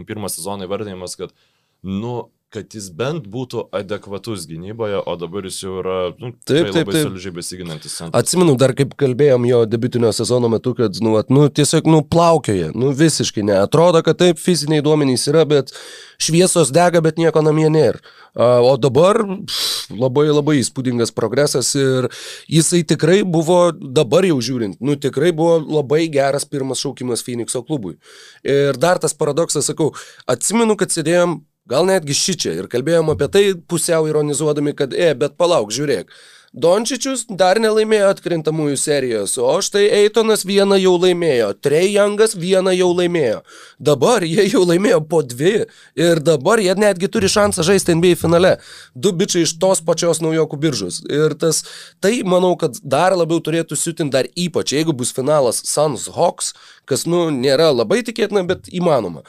[0.06, 1.34] pirmą sezoną įvardinimas, kad
[1.82, 6.76] nu, kad jis bent būtų adekvatus gynyboje, o dabar jis jau yra nu, Taip, taip,
[6.76, 7.08] labai taip.
[7.08, 8.22] solidžiai besiginantis centras.
[8.22, 12.70] Atsimenu dar kaip kalbėjom jo debiutinio sezono metu, kad, nu, at, nu tiesiog, nu, plaukioja,
[12.78, 13.56] nu, visiškai ne.
[13.64, 15.74] Atrodo, kad taip, fiziniai duomenys yra, bet
[16.22, 18.00] šviesos dega, bet nieko namie nėra.
[18.36, 22.10] O dabar pff, labai labai įspūdingas progresas ir
[22.52, 27.96] jisai tikrai buvo, dabar jau žiūrint, nu tikrai buvo labai geras pirmas šaukimas Phoenixo klubui.
[28.44, 29.94] Ir dar tas paradoksas, sakau,
[30.28, 35.36] atsimenu, kad sėdėjom gal netgi šičia ir kalbėjom apie tai pusiau ironizuodami, kad, e, bet
[35.40, 36.10] palauk, žiūrėk.
[36.56, 43.42] Dončičius dar nelaimėjo atkrintamųjų serijos, o štai Eitonas vieną jau laimėjo, Trejangas vieną jau laimėjo.
[43.76, 45.66] Dabar jie jau laimėjo po dvi
[46.00, 48.54] ir dabar jie netgi turi šansą žaisti NBA finale.
[48.94, 51.02] Du bičiai iš tos pačios naujokų biržos.
[51.12, 51.60] Ir tas,
[52.00, 56.54] tai manau, kad dar labiau turėtų siutinti dar ypač, jeigu bus finalas Suns Hawks,
[56.88, 59.26] kas, nu, nėra labai tikėtina, bet įmanoma.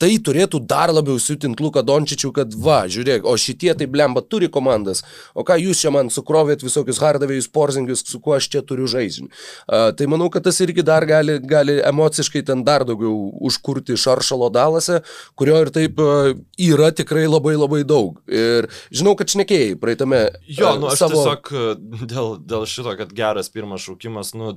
[0.00, 4.48] Tai turėtų dar labiau siutinti Luką Dončičių, kad va, žiūrėk, o šitie tai blemba turi
[4.52, 5.02] komandas,
[5.36, 9.28] o ką jūs čia man sukrovėt visokius hardavėjus, porzingius, su kuo aš čia turiu žaisti.
[9.68, 13.12] Uh, tai manau, kad tas irgi dar gali, gali emociškai ten dar daugiau
[13.50, 15.02] užkurti šaršalo dalase,
[15.36, 18.16] kurio ir taip uh, yra tikrai labai labai daug.
[18.24, 20.24] Ir žinau, kad šnekėjai praeitame.
[20.48, 21.20] Jo, nu aš savo...
[21.20, 24.56] tiesiog dėl, dėl šito, kad geras pirmas šaukimas, nu,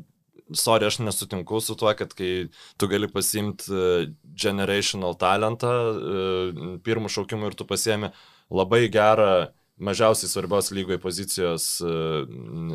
[0.51, 7.12] sorry, aš nesutinku su tuo, kad kai tu gali pasimti uh, generational talentą uh, pirmų
[7.13, 8.12] šaukimų ir tu pasiemi
[8.53, 9.51] labai gerą
[9.84, 12.23] mažiausiai svarbios lygoje pozicijos uh,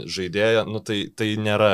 [0.05, 1.73] žaidėją, nu tai, tai nėra.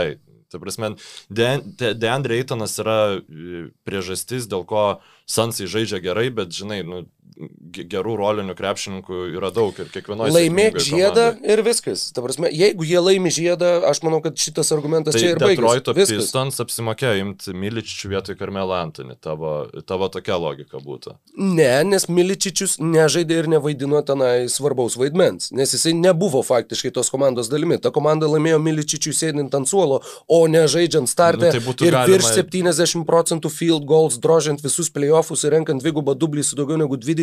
[0.54, 0.92] Ta prasme,
[1.34, 7.00] Deandre Eitonas yra e, priežastis, dėl ko Sansai žaidžia gerai, bet žinai, nu,
[7.34, 10.32] gerų rolinių krepšininkų yra daug ir kiekvienoje.
[10.34, 11.50] Laimėk žiedą komandai.
[11.50, 12.04] ir viskas.
[12.14, 15.58] Ta prasme, jeigu jie laimi žiedą, aš manau, kad šitas argumentas tai čia ir baigėsi.
[15.58, 19.16] Detroito Pistons apsimokėjo imti Miličičių vietoj Karmelą Antonį.
[19.24, 19.54] Tavo,
[19.88, 21.16] tavo tokia logika būtų.
[21.40, 27.50] Ne, nes Miličičius nežaidė ir nevaidino tenai svarbaus vaidmens, nes jisai nebuvo faktiškai tos komandos
[27.50, 27.80] dalimi.
[27.82, 31.50] Ta komanda laimėjo Miličičių sėdint ant suolo, o ne žaidžiant startę.
[31.50, 32.14] Nu, tai ir galima...
[32.14, 36.94] virš 70 procentų field goals, drožiant visus playoffs ir renkant dvigubą dublį su daugiau negu
[37.00, 37.13] 20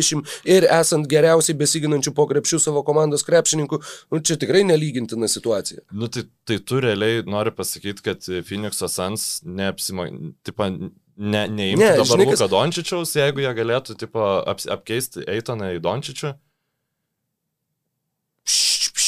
[0.48, 3.80] ir esant geriausiai besiginančių po krepšių savo komandos krepšininkų,
[4.12, 5.84] nu, čia tikrai nelygintina situacija.
[5.92, 10.08] Nu, tai, tai tu realiai nori pasakyti, kad Phoenix'o Sans neapsimo...
[10.46, 10.68] Tipo,
[11.16, 12.46] ne, neimti ne, dabar žinai, kas...
[12.52, 16.32] Dončičiaus, jeigu jie galėtų tipo, ap, apkeisti Eitoną į Dončičių?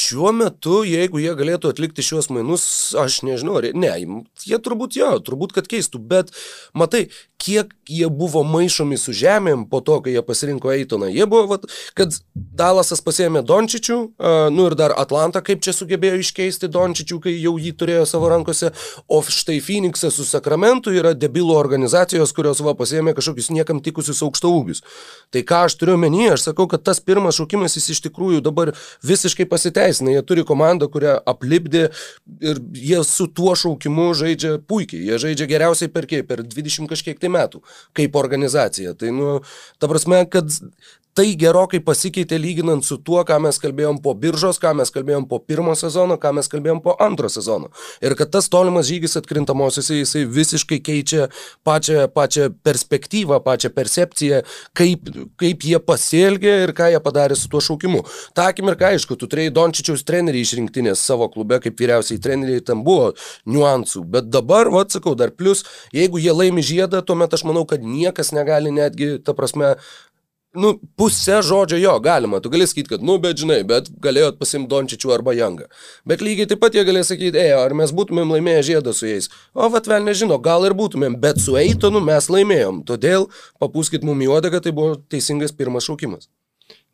[0.05, 2.65] Šiuo metu, jeigu jie galėtų atlikti šiuos mainus,
[2.99, 3.93] aš nežinau, ne,
[4.45, 6.33] jie turbūt jo, turbūt kad keistų, bet
[6.77, 7.07] matai,
[7.45, 11.11] kiek jie buvo maišomi su žemėm po to, kai jie pasirinko Eitoną.
[11.13, 16.21] Jie buvo, vat, kad Dalasas pasėmė Dončičių, uh, nu ir dar Atlanta kaip čia sugebėjo
[16.23, 18.71] iškeisti Dončičių, kai jau jį turėjo savo rankose,
[19.05, 24.49] o štai Phoenixas su Sakramentu yra debilų organizacijos, kurios va pasėmė kažkokius niekam tikusius aukšto
[24.55, 24.81] ūgius.
[25.33, 28.73] Tai ką aš turiu menį, aš sakau, kad tas pirmas šaukimas jis iš tikrųjų dabar
[29.05, 29.45] visiškai
[29.95, 30.11] pasiteisina.
[30.11, 31.89] Jie turi komandą, kurią aplipdė
[32.41, 35.05] ir jie su tuo šaukimu žaidžia puikiai.
[35.05, 37.61] Jie žaidžia geriausiai per kiek, per 20 kažkiek tai metų
[37.93, 38.93] kaip organizacija.
[38.93, 39.41] Tai, nu,
[39.79, 40.49] ta prasme, kad
[41.15, 45.39] tai gerokai pasikeitė lyginant su tuo, ką mes kalbėjom po biržos, ką mes kalbėjom po
[45.39, 47.71] pirmo sezono, ką mes kalbėjom po antro sezono.
[48.03, 51.29] Ir kad tas tolimas žygis atkrintamosiose, jisai visiškai keičia
[51.67, 54.41] pačią, pačią perspektyvą, pačią percepciją,
[54.75, 55.07] kaip,
[55.39, 58.03] kaip jie pasielgė ir ką jie padarė su tuo šaukimu.
[58.35, 63.13] Ta akimirka, aišku, tu turėjai Dončičiaus trenerių išrinktinės savo klube, kaip vyriausiai treneriai, tam buvo
[63.47, 65.63] niuansų, bet dabar, vad sakau, dar plus,
[65.95, 69.77] jeigu jie laimi žiedą, tuomet aš manau, kad niekas negali netgi, ta prasme,
[70.59, 74.71] nu, pusę žodžio jo galima, tu gali sakyti, kad, nu, bet žinai, bet galėjot pasimti
[74.71, 75.67] Dončičių arba Jangą.
[76.07, 79.29] Bet lygiai taip pat jie galėjo sakyti, ej, ar mes būtumėm laimėję žiedą su jais.
[79.53, 82.83] O, vatvel nežino, gal ir būtumėm, bet su Eitonu mes laimėjom.
[82.87, 83.29] Todėl
[83.63, 86.29] papūskit mum į uodegą, tai buvo teisingas pirmas šaukimas.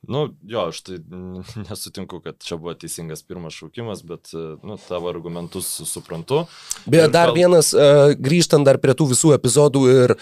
[0.08, 0.98] Nu, jo, aš tai
[1.70, 4.34] nesutinku, kad čia buvo teisingas pirmas šaukimas, bet,
[4.64, 6.46] nu, tavo argumentus suprantu.
[6.86, 7.38] Beje, dar gal...
[7.38, 10.16] vienas, uh, grįžtant dar prie tų visų epizodų ir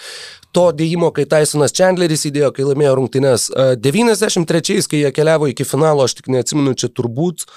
[0.56, 3.48] to dėjimo, kai Tysonas Chandleris įdėjo, kai laimėjo rungtynes.
[3.54, 7.48] Uh, 93, kai jie keliavo iki finalo, aš tik neatsimenu, čia turbūt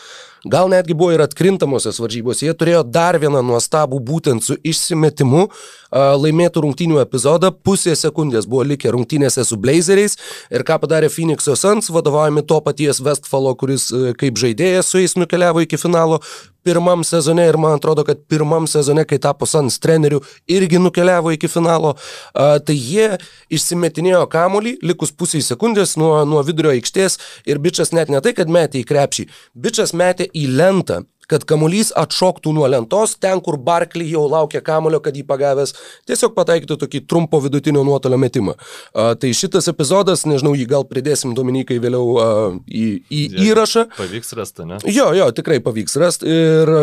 [0.45, 2.43] gal netgi buvo ir atkrintamosios varžybos.
[2.43, 5.47] Jie turėjo dar vieną nuostabų būtent su išsimetimu
[5.93, 7.53] laimėtų rungtynių epizodą.
[7.53, 10.19] Pusė sekundės buvo likę rungtynėse su Blazeriais
[10.51, 15.63] ir ką padarė Phoenix'o Suns, vadovaujami to paties Westfalo, kuris kaip žaidėjas su jais nukeliavo
[15.67, 16.23] iki finalo
[16.65, 21.51] pirmam sezone ir man atrodo, kad pirmam sezone, kai tapo Suns treneriu, irgi nukeliavo iki
[21.51, 21.95] finalo,
[22.35, 23.09] a, tai jie
[23.53, 28.51] išsimetinėjo kamolį, likus pusiai sekundės nuo, nuo vidurio aikštės ir bičias net ne tai, kad
[28.53, 34.11] metė į krepšį, bičias metė į lentą kad kamuolys atšoktų nuo lentos, ten, kur Barkley
[34.13, 35.75] jau laukia kamulio, kad jį pagavęs,
[36.09, 38.57] tiesiog pataikytų tokį trumpo vidutinio nuotolio metimą.
[38.93, 42.29] A, tai šitas epizodas, nežinau, jį gal pridėsim Dominikai vėliau a,
[42.67, 43.87] į, į įrašą.
[43.97, 44.81] Pavyks rasti, ne?
[44.91, 46.29] Jo, jo, tikrai pavyks rasti.
[46.33, 46.83] Ir a,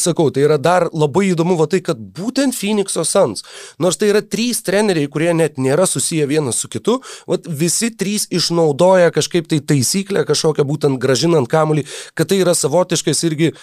[0.00, 3.44] sakau, tai yra dar labai įdomu va tai, kad būtent Phoenix'o Suns,
[3.82, 8.28] nors tai yra trys treneriai, kurie net nėra susiję vienas su kitu, va, visi trys
[8.30, 13.52] išnaudoja kažkaip tai taisyklę, kažkokią būtent gražinant kamulį, kad tai yra savotiškas irgi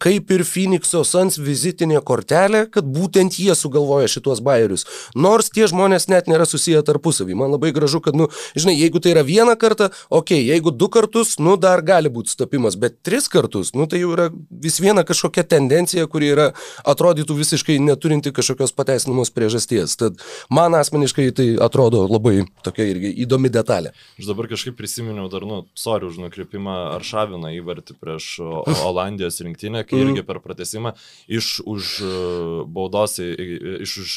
[0.00, 4.86] kaip ir Phoenix'o Suns vizitinė kortelė, kad būtent jie sugalvoja šituos bairius.
[5.14, 7.36] Nors tie žmonės net nėra susiję tarpusavį.
[7.38, 10.88] Man labai gražu, kad, nu, žinai, jeigu tai yra vieną kartą, okei, okay, jeigu du
[10.92, 15.04] kartus, nu, dar gali būti stopimas, bet tris kartus, nu, tai jau yra vis viena
[15.06, 16.48] kažkokia tendencija, kuri yra,
[16.88, 19.98] atrodytų visiškai neturinti kažkokios pateisinamos priežasties.
[20.00, 20.20] Tad
[20.52, 23.92] man asmeniškai tai atrodo labai tokia irgi įdomi detalė.
[24.20, 28.32] Aš dabar kažkaip prisiminiau dar, nu, sorry už nukreipimą Aršaviną įvartį prieš
[28.86, 30.94] Olandijos rinktinę, kai irgi per pratesimą
[31.30, 32.12] iš už e,
[32.70, 34.14] baudos, iš už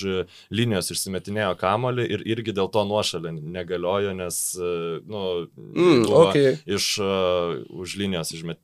[0.54, 4.72] linijos išsimetinėjo kamolį ir irgi dėl to nuošalė negaliojo, nes, e,
[5.10, 5.24] nu,
[5.58, 6.56] mm, okay.
[6.66, 8.62] iš uh, už linijos išmet,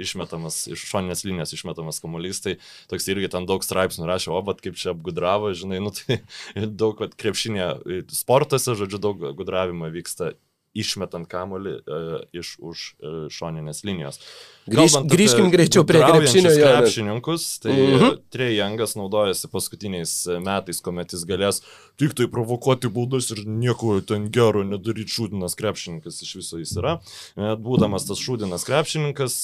[0.00, 2.56] išmetamas, iš šoninės linijos išmetamas kamuolys, tai
[2.90, 6.20] toks irgi ten daug straipsnių rašė, o, bet kaip čia apgudravo, žinai, nu tai
[6.82, 7.70] daug, krepšinė
[8.14, 10.34] sportuose, žodžiu, daug gudravimo vyksta
[10.78, 14.22] išmetant kamolį uh, iš už uh, šoninės linijos.
[14.68, 16.52] Grįž, grįžkim greičiau prie krepšinio.
[16.52, 18.16] Krepšininkus, tai mm -hmm.
[18.30, 20.12] Trejangas naudojasi paskutiniais
[20.44, 21.62] metais, kuomet jis galės
[21.98, 26.98] tik tai provokuoti būdus ir nieko ten gero nedaryti šūdinas krepšininkas iš viso jis yra.
[27.36, 29.34] Būdamas tas šūdinas krepšininkas,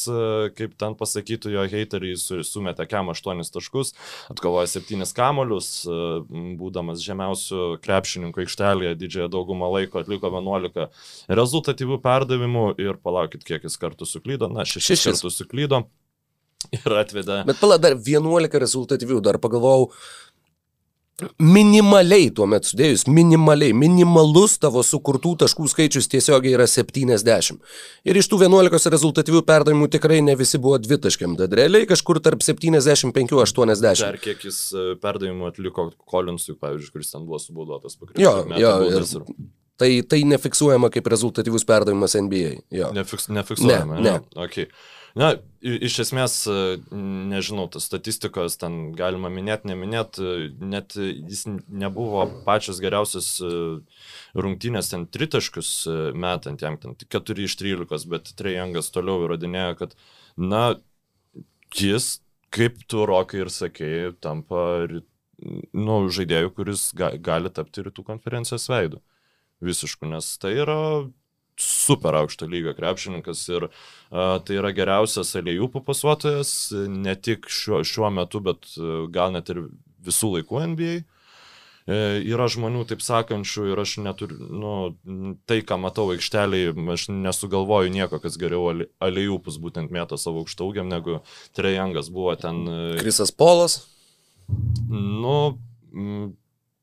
[0.54, 2.16] kaip ten pasakytų jo heiteriai,
[2.46, 3.94] sumetė kem 8 taškus,
[4.30, 5.86] atkovoja 7 kamolius,
[6.60, 10.88] būdamas žemiausių krepšininkų aikštelėje didžiąją daugumą laiko atliko 11
[11.28, 15.10] rezultatyvių perdavimų ir palaukit, kiek jis kartų suklydo, na, šešis, šešis.
[15.12, 15.84] kartų suklydo
[16.72, 17.42] ir atvedė.
[17.48, 19.90] Bet pala dar 11 rezultatyvių, dar pagalvojau,
[21.38, 27.60] minimaliai tuo metu sudėjus, minimaliai, minimalus tavo sukurtų taškų skaičius tiesiogiai yra 70.
[28.08, 32.42] Ir iš tų 11 rezultatyvių perdavimų tikrai ne visi buvo dvitaškiam, tad realiai kažkur tarp
[32.42, 34.02] 75-80.
[34.02, 38.24] Dar kiek jis e, perdavimų atliko Collinsui, pavyzdžiui, kuris ten buvo subaudotas pakrėpti.
[38.24, 39.06] Jo, jo, ir...
[39.80, 42.58] Tai, tai nefiksuojama kaip rezultatyvus perdavimas NBA.
[42.74, 42.92] Jo.
[42.94, 43.98] Nefiks, nefiksuojama.
[43.98, 44.18] Ne, ne.
[44.20, 44.44] ne.
[44.46, 44.68] Okay.
[45.14, 45.28] Na,
[45.62, 46.32] iš esmės,
[47.30, 50.24] nežinau, tas statistikos ten galima minėti, neminėti,
[50.58, 53.28] net jis nebuvo pačios geriausias
[54.34, 55.70] rungtynės ten tritaškus
[56.18, 59.94] metant, jam ten 4 iš 13, bet Trejangas toliau įrodinėjo, kad,
[60.34, 60.64] na,
[61.78, 62.16] jis,
[62.54, 69.02] kaip tu rokai ir sakėjai, tampa, nu, žaidėjų, kuris ga, gali tapti rytų konferencijos veidu
[69.66, 70.80] visiškų, nes tai yra
[71.60, 76.52] super aukšto lygio krepšininkas ir a, tai yra geriausias aliejų papasuotojas,
[76.90, 78.72] ne tik šiuo, šiuo metu, bet
[79.14, 79.66] gal net ir
[80.04, 81.02] visų laikų NBA.
[81.84, 84.72] E, yra žmonių, taip sakančių, ir aš neturiu, nu,
[85.44, 88.70] tai, ką matau aikšteliai, aš nesugalvoju nieko, kas geriau
[89.04, 91.20] aliejūpus būtent mėto savo aukštaugiam, negu
[91.56, 92.64] Trejangas buvo ten.
[93.02, 93.82] Krisas Polas?
[94.88, 95.58] Nu,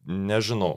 [0.06, 0.76] nežinau.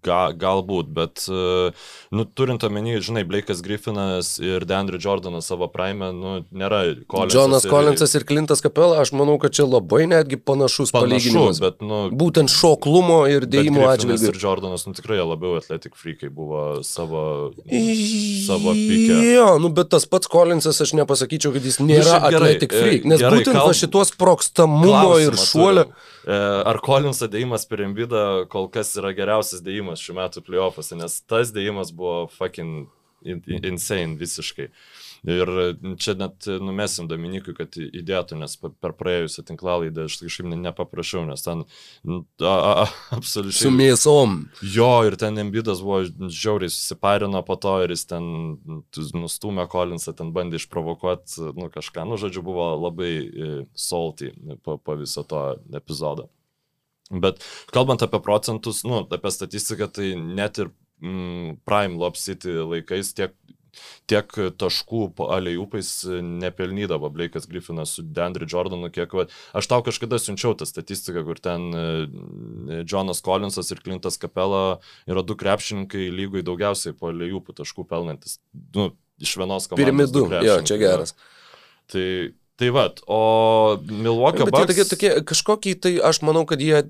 [0.00, 1.70] E, Ga, galbūt, bet, e,
[2.16, 7.36] nu, turint omeny, žinai, Blake'as Griffinas ir Dandry Jordanas savo prime, nu, nėra Collinsas.
[7.36, 11.60] Jonas ir, Collinsas ir Clintas Kapela, aš manau, kad čia labai netgi panašus panašu, palyginimas.
[11.60, 14.32] Bet, nu, Būtent šoklumo ir dėjimo atžvilgiu.
[14.32, 17.52] Ir Jordanas, nu, tikrai labiau atletik freakai buvo savo,
[18.46, 19.20] savo pikę.
[19.34, 23.20] Jo, nu, bet tas pats Collinsas, aš nepasakyčiau, kad jis nėra nu, atletik freak, nes
[23.20, 23.76] gerai, būtent kalb...
[23.76, 25.90] šitos prokstamumo ir šuolio.
[25.90, 26.06] Turiu.
[26.20, 26.36] E,
[26.68, 31.52] ar Kolinso dėjimas per Embidą kol kas yra geriausias dėjimas šiuo metu playoffuose, nes tas
[31.56, 32.88] dėjimas buvo fucking
[33.22, 34.68] insane visiškai.
[35.28, 35.50] Ir
[36.00, 41.66] čia net numesim Dominikui, kad įdėtų, nes per praėjusią tinklalaidą aš kažkaip nepaprašiau, nes ten
[42.40, 42.86] a, a,
[43.18, 43.66] absoliučiai.
[43.66, 44.38] Su mėsom.
[44.64, 48.24] Jo, ir ten Embidas buvo žiauriai susiparino po to ir jis ten
[49.20, 54.32] nustumė Kolinsą, ten bandė išprovokuoti, nu kažką, nu žodžiu, buvo labai e, salty
[54.64, 56.30] po, po viso to epizodo.
[57.10, 57.42] Bet
[57.74, 60.70] kalbant apie procentus, nu, apie statistiką, tai net ir
[61.02, 63.34] mm, Prime Lob City laikais tiek
[64.10, 65.90] tiek taškų aliejupais
[66.42, 71.40] nepelnydavo Blake'as Griffinas su Dandry Jordanu, kiek, va, aš tau kažkada siunčiau tą statistiką, kur
[71.42, 71.84] ten e,
[72.82, 78.40] Jonas Collinsas ir Clintas Capella yra du krepšininkai lygui daugiausiai po aliejupų taškų pelnantis.
[78.74, 78.90] Nu,
[79.22, 79.84] iš vienos komandos.
[79.84, 81.14] Piramidų, jo, čia geras.
[81.90, 82.06] Tai,
[82.60, 83.20] tai va, o
[83.88, 84.68] Milwaukee Bucks.
[84.68, 86.82] Tokie, tokie, kažkokį, tai aš manau, kad jie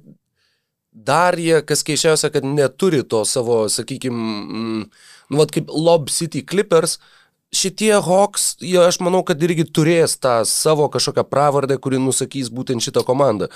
[0.91, 4.81] dar jie, kas keišiausia, kad neturi to savo, sakykime, mm,
[5.31, 6.99] nu, vat kaip Lob City Clippers,
[7.55, 12.83] šitie Hawks, jie, aš manau, kad irgi turės tą savo kažkokią pravardę, kuri nusakys būtent
[12.83, 13.51] šitą komandą.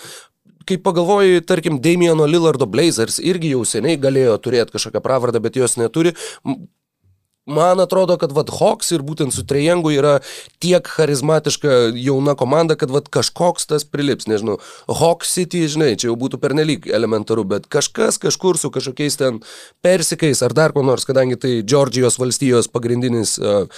[0.64, 5.76] Kai pagalvoju, tarkim, Damieno Lillardo Blazers irgi jau seniai galėjo turėti kažkokią pravardę, bet jos
[5.76, 6.14] neturi.
[7.46, 10.14] Man atrodo, kad vad Hawks ir būtent su Trejengu yra
[10.64, 14.56] tiek charizmatiška jauna komanda, kad vad kažkoks tas prilips, nežinau,
[14.88, 19.42] Hawks City, žinai, čia jau būtų pernelyg elementaru, bet kažkas kažkur su kažkokiais ten
[19.84, 23.68] persikais ar dar ko nors, kadangi tai Džordžijos valstijos pagrindinis uh,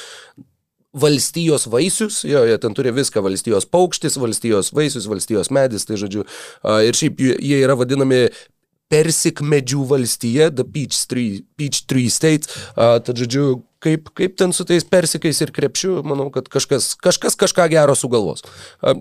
[0.97, 6.23] valstijos vaisius, jo, jie ten turi viską, valstijos paukštis, valstijos vaisius, valstijos medis, tai žodžiu,
[6.87, 8.29] ir šiaip jie yra vadinami
[8.93, 14.65] persikmedžių valstija, The Peach Tree, Peach Tree State, uh, tad žodžiu, kaip, kaip ten su
[14.69, 18.45] tais persikais ir krepšiu, manau, kad kažkas, kažkas kažką gero sugalvos.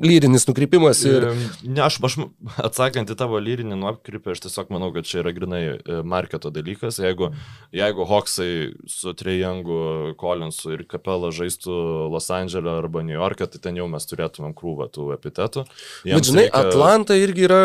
[0.03, 1.27] Lyrinis nukrypimas ir...
[1.63, 2.17] Ne, aš, aš
[2.63, 6.99] atsakant į tavo lyrinį nukrypį, aš tiesiog manau, kad čia yra grinai e, marketo dalykas.
[7.03, 7.31] Jeigu,
[7.75, 8.51] jeigu Hoksai
[8.91, 11.77] su Trejangu, Collinsu ir Kapela žaistų
[12.13, 15.65] Los Andželė arba New York'e, tai ten jau mes turėtumėm krūvą tų epitetų.
[16.07, 16.65] Jiems bet žinai, reikia...
[16.65, 17.61] Atlanta irgi yra,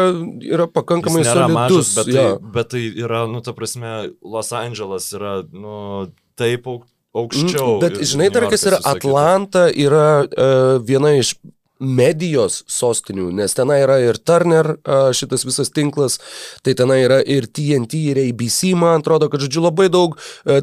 [0.47, 1.59] yra pakankamai solidus.
[1.59, 5.77] Mažas, bet, tai, bet tai yra, nu, ta prasme, Los Andželas yra, nu,
[6.41, 6.67] taip
[7.17, 7.79] aukščiau.
[7.83, 11.35] Bet žinai, dar kas yra Atlanta, yra uh, viena iš
[11.81, 14.75] medijos sostinių, nes tenai yra ir Turner,
[15.17, 16.19] šitas visas tinklas,
[16.65, 20.19] tai tenai yra ir TNT, ir ABC, man atrodo, kad, žodžiu, labai daug,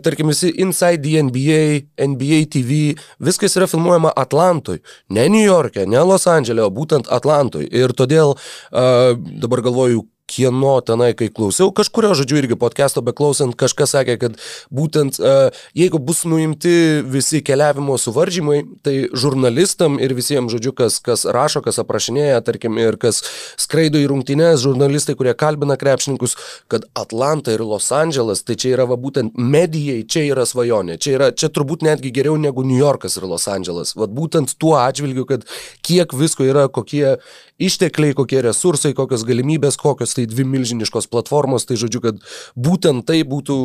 [0.06, 1.64] tarkim, visi Inside the NBA,
[2.06, 2.82] NBA TV,
[3.18, 4.78] viskas yra filmuojama Atlantoj,
[5.10, 7.66] ne New York'e, ne Los Andželė, o būtent Atlantoj.
[7.66, 8.38] Ir todėl
[8.70, 14.36] dabar galvoju, kieno tenai, kai klausiau, kažkurio žodžiu irgi podcast'o beklausant, kažkas sakė, kad
[14.74, 21.24] būtent uh, jeigu bus nuimti visi keliavimo suvaržymai, tai žurnalistam ir visiems, žodžiu, kas, kas
[21.24, 23.22] rašo, kas aprašinėja, tarkim, ir kas
[23.60, 26.36] skraido į rungtynes, žurnalistai, kurie kalbina krepšininkus,
[26.72, 31.16] kad Atlanta ir Los Andželas, tai čia yra va, būtent medijai, čia yra svajonė, čia,
[31.16, 33.96] yra, čia turbūt netgi geriau negu New Yorkas ir Los Andželas.
[33.96, 35.48] Vat būtent tuo atžvilgiu, kad
[35.88, 37.16] kiek visko yra, kokie
[37.62, 42.22] ištekliai, kokie resursai, kokios galimybės, kokios tai dvi milžiniškos platformos, tai žodžiu, kad
[42.54, 43.58] būtent tai būtų,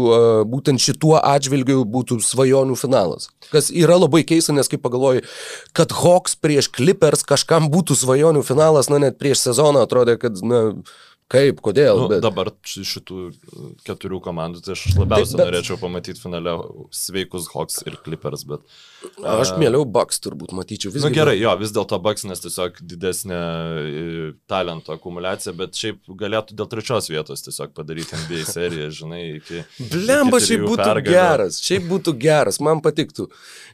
[0.48, 3.30] būtent šituo atžvilgiu būtų svajonių finalas.
[3.52, 5.24] Kas yra labai keista, nes kaip pagalvoju,
[5.76, 10.64] kad Hawks prieš Clippers kažkam būtų svajonių finalas, na net prieš sezoną atrodė, kad, na,
[11.32, 11.96] Kaip, kodėl?
[11.96, 12.20] Nu, bet...
[12.20, 13.30] Dabar šitų
[13.86, 15.46] keturių komandų, tai aš labiausiai bet...
[15.46, 16.58] norėčiau pamatyti finale
[16.92, 18.66] sveikus Hawks ir Clippers, bet...
[19.22, 21.06] Aš mieliau Bucks turbūt matyčiau visą.
[21.06, 24.04] Na nu, gerai, jo, vis dėlto Bucks, nes tiesiog didesnė e,
[24.50, 29.62] talento akumuliacija, bet šiaip galėtų dėl trečios vietos tiesiog padaryti NBA seriją, žinai, iki...
[29.92, 31.16] Blemba, šiaip būtų pergalio.
[31.16, 33.28] geras, šiaip būtų geras, man patiktų.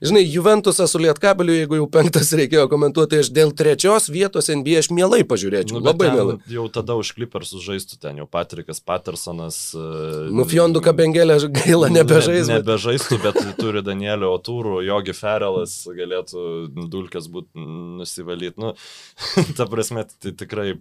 [0.04, 4.82] Žinai, Juventusas su Lietkabeliu, jeigu jau penktas reikėjo komentuoti, tai aš dėl trečios vietos NBA
[4.82, 5.78] aš mielai pažiūrėčiau.
[5.78, 6.38] Nu, labai mielai.
[6.52, 9.60] Jau tada už Clippers sužaistų ten, jau Patrikas Pattersonas.
[9.76, 12.52] E, nu, Fiondu Kabengelė gaila nebežaistų.
[12.52, 16.44] Ne, nebežaistų, bet turi Danielio Otūrų, Jogi Ferelas galėtų
[16.90, 17.66] dulkės būti
[18.00, 18.60] nusivalyti.
[18.62, 18.74] Nu,
[19.58, 20.78] ta prasme, tai tikrai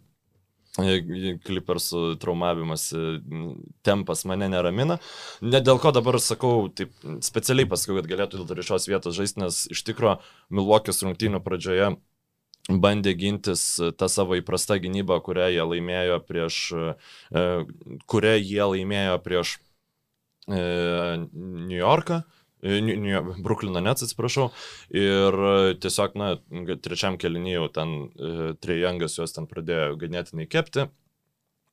[0.77, 2.91] klipersų traumavimas
[3.85, 4.99] tempas mane neramina.
[5.41, 6.93] Ne dėl ko dabar sakau, taip
[7.25, 10.19] specialiai pasakau, kad galėtų dėl trečios vietos žaisti, nes iš tikrųjų
[10.53, 11.95] Milvokės rungtynių pradžioje
[12.67, 13.63] bandė gintis
[13.97, 16.57] tą savo įprastą gynybą, kurią jie laimėjo prieš,
[18.11, 19.57] kurią jie laimėjo prieš
[20.47, 22.21] New Yorką.
[22.61, 24.49] Bruklino Nets, atsiprašau.
[24.89, 26.31] Ir e, tiesiog, na,
[26.81, 30.87] trečiam kelinyje ten e, Trejangas juos ten pradėjo ganėtinai kepti.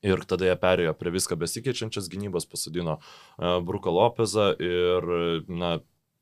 [0.05, 5.07] Ir tada jie perėjo prie viską besikeičiančias gynybos, pasadino uh, Bruką Lopezą ir,
[5.49, 5.78] na,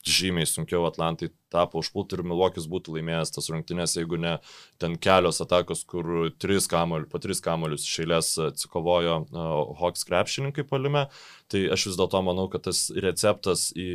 [0.07, 4.37] žymiai sunkiau Atlantai tapo užpulti ir Milokis būtų laimėjęs tas rungtynės, jeigu ne
[4.83, 9.53] ten kelios atakos, kur tris kamolius, po tris kamolius iš eilės atsikovojo uh,
[9.83, 11.07] Hawks krepšininkai palime.
[11.53, 13.91] Tai aš vis dėlto manau, kad tas receptas į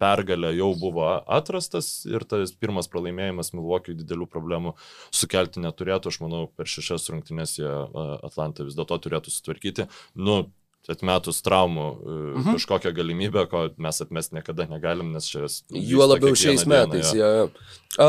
[0.00, 4.74] pergalė jau buvo atrastas ir tas pirmas pralaimėjimas Milvokiui didelių problemų
[5.14, 6.12] sukelti neturėtų.
[6.12, 7.70] Aš manau, per šešias rungtynės jie
[8.26, 9.86] Atlantą vis dėlto turėtų sutvarkyti.
[10.18, 10.42] Nu,
[10.88, 12.56] atmetus traumų mhm.
[12.56, 15.44] kažkokią galimybę, ko mes atmesti niekada negalim, nes čia...
[15.74, 17.12] Juo labiau šiais dieną, metais.
[17.16, 17.30] Ja.
[17.44, 18.08] Ja.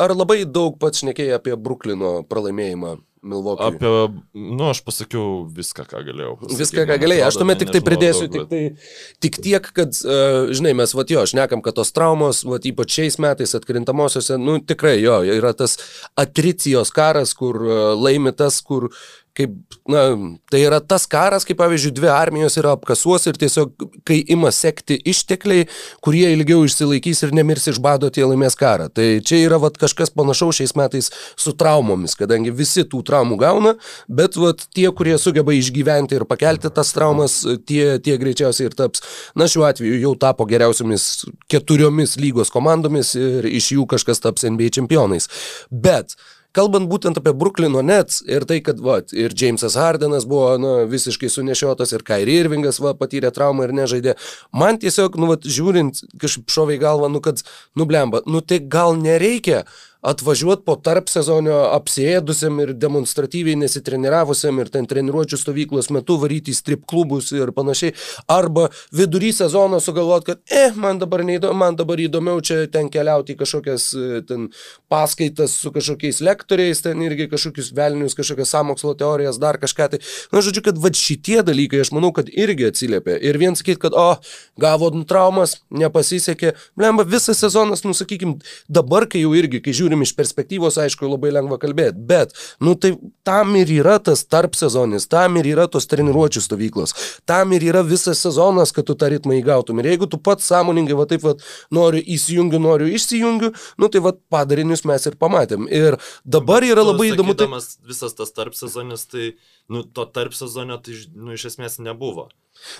[0.00, 3.64] Ar labai daug pats šnekėjai apie Bruklino pralaimėjimą Milwaukee.
[3.64, 3.88] Apie,
[4.32, 6.36] nu, aš pasakiau viską, ką galėjau.
[6.40, 6.58] Pasakyti.
[6.62, 7.24] Viską, ką galėjai.
[7.26, 8.48] Aš tuomet tik tai pridėsiu, daug, bet...
[8.48, 12.56] tik, tai, tik tiek, kad, uh, žinai, mes, va, jo, šnekam, kad tos traumos, va,
[12.70, 15.76] ypač šiais metais atkrintamosiose, nu, tikrai, jo, yra tas
[16.20, 18.88] atricijos karas, kur uh, laimi tas, kur
[19.36, 19.54] kaip,
[19.88, 20.02] na,
[20.50, 23.72] tai yra tas karas, kaip pavyzdžiui, dvi armijos yra apkasuos ir tiesiog,
[24.06, 25.66] kai ima sekti ištekliai,
[26.04, 28.88] kurie ilgiau išsilaikys ir nemirs iš bado, tie laimės karą.
[28.94, 33.76] Tai čia yra vat, kažkas panašaus šiais metais su traumomis, kadangi visi tų traumų gauna,
[34.08, 39.04] bet vat, tie, kurie sugeba išgyventi ir pakelti tas traumas, tie, tie greičiausiai ir taps,
[39.38, 41.06] na šiuo atveju jau tapo geriausiamis
[41.50, 45.30] keturiomis lygos komandomis ir iš jų kažkas taps NBA čempionais.
[45.70, 46.16] Bet
[46.56, 51.30] kalbant būtent apie Bruklino Nets ir tai, kad va, ir Jamesas Hardenas buvo na, visiškai
[51.32, 54.16] sunešiotas ir Kairi Irvingas va, patyrė traumą ir nežaidė,
[54.56, 57.44] man tiesiog, nu, va, žiūrint, kažkaip šoviai galva, nu, kad,
[57.78, 59.64] nublemba, nu, tai gal nereikia
[60.00, 66.56] atvažiuoti po tarp sezonio apsėdusiam ir demonstratyviai nesitreniravusiem ir ten treniruočio stovyklos metu varyti į
[66.56, 67.92] strip klubus ir panašiai.
[68.30, 73.34] Arba vidury sezono sugalvot, kad, eh, man dabar, neįdomu, man dabar įdomiau čia ten keliauti
[73.34, 74.48] į kažkokias e, ten
[74.88, 80.00] paskaitas su kažkokiais lektoriais, ten irgi kažkokius velnius, kažkokias samokslo teorijas, dar kažką tai.
[80.32, 83.18] Na, žodžiu, kad va šitie dalykai, aš manau, kad irgi atsiliepia.
[83.20, 84.16] Ir vien sakyt, kad, o,
[84.60, 88.38] gavo traumas, nepasisekė, blemba, visas sezonas, nusakykim,
[88.68, 92.74] dabar, kai jau irgi, kai žiūri žiūrim iš perspektyvos, aišku, labai lengva kalbėti, bet, nu
[92.78, 92.94] tai
[93.26, 96.94] tam ir yra tas tarp sezonis, tam ir yra tos treniruočių stovyklos,
[97.26, 99.80] tam ir yra visas sezonas, kad tu tą ritmą įgautum.
[99.80, 101.34] Ir jeigu tu pats sąmoningai, va taip, va,
[101.74, 105.66] noriu įsijungiu, noriu išsijungiu, nu tai va padarinius mes ir pamatėm.
[105.70, 107.36] Ir dabar yra labai įdomu.
[107.38, 107.50] Tai...
[107.90, 109.32] Visas tas tarp sezonis, tai,
[109.70, 112.28] nu, to tarp sezonio, tai, nu, iš esmės nebuvo.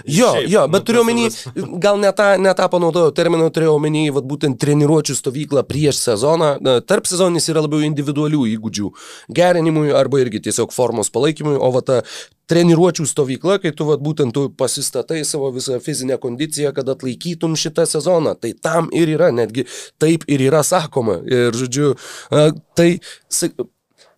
[0.05, 1.29] Jo, Šiaip, jo, bet nu, turiu omeny,
[1.85, 6.51] gal ne tą, ne tą panaudojau terminą, turėjau omeny, vad būtent treniruočių stovyklą prieš sezoną.
[6.89, 8.91] Tarp sezonis yra labiau individualių įgūdžių
[9.39, 12.01] gerinimui arba irgi tiesiog formos palaikymui, o va ta
[12.51, 17.87] treniruočių stovykla, kai tu vat, būtent tu pasistatai savo visą fizinę kondiciją, kad atlaikytum šitą
[17.89, 18.35] sezoną.
[18.43, 19.69] Tai tam ir yra, netgi
[20.03, 21.21] taip ir yra sakoma.
[21.31, 21.95] Ir žodžiu,
[22.77, 22.91] tai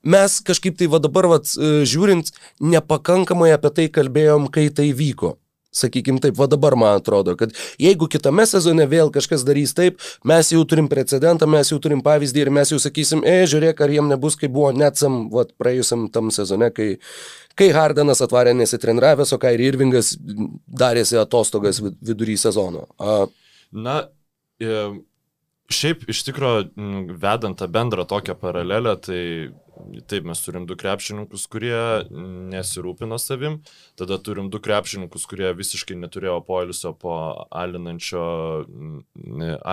[0.02, 5.36] mes kažkaip tai va dabar, va, žiūrint, nepakankamai apie tai kalbėjom, kai tai vyko.
[5.72, 10.50] Sakykim taip, va dabar man atrodo, kad jeigu kitame sezone vėl kažkas darys taip, mes
[10.52, 14.10] jau turim precedentą, mes jau turim pavyzdį ir mes jau sakysim, e, žiūrėk, ar jiem
[14.12, 16.90] nebus, kaip buvo netsam, va, praėjusiam tam sezone, kai,
[17.56, 20.12] kai Hardenas atvarė nesitreniravęs, o kai Irvingas
[20.68, 22.90] darėsi atostogas vidury sezono.
[23.00, 23.22] A...
[23.72, 23.96] Na,
[24.60, 24.76] e,
[25.74, 29.22] šiaip iš tikrųjų, vedant tą bendrą tokią paralelę, tai
[30.06, 31.76] Taip, mes turim du krepšininkus, kurie
[32.52, 33.58] nesirūpino savim,
[33.98, 37.14] tada turim du krepšininkus, kurie visiškai neturėjo poilsio po
[37.62, 38.24] alinančio,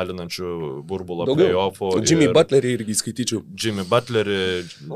[0.01, 0.53] alinančių
[0.89, 1.91] burbulo playoffų.
[2.01, 3.43] Jimmy Butlerį irgi skaityčiau.
[3.63, 4.39] Jimmy Butlerį,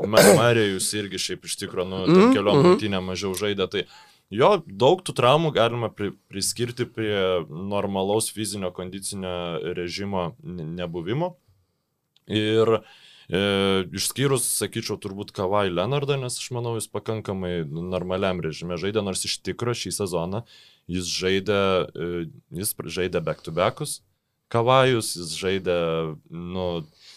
[0.08, 2.34] Marijus irgi šiaip iš tikrųjų, nu, mm -hmm.
[2.34, 2.68] keliom mhm.
[2.68, 3.86] rungtynėm mažiau žaidė, tai
[4.34, 7.16] jo, daug tų traumų galima pri, priskirti prie
[7.48, 11.34] normalaus fizinio kondicinio režimo nebuvimo.
[12.30, 12.78] Ir
[13.24, 13.38] E,
[13.96, 19.38] išskyrus, sakyčiau, turbūt Kawai Leonardą, nes aš manau, jis pakankamai normaliam režime žaidė, nors iš
[19.48, 20.42] tikrųjų šį sezoną
[20.92, 22.26] jis žaidė, e,
[22.60, 24.02] jis žaidė back-to-backus.
[24.52, 25.78] Kawajus, jis žaidė,
[26.28, 26.66] nu,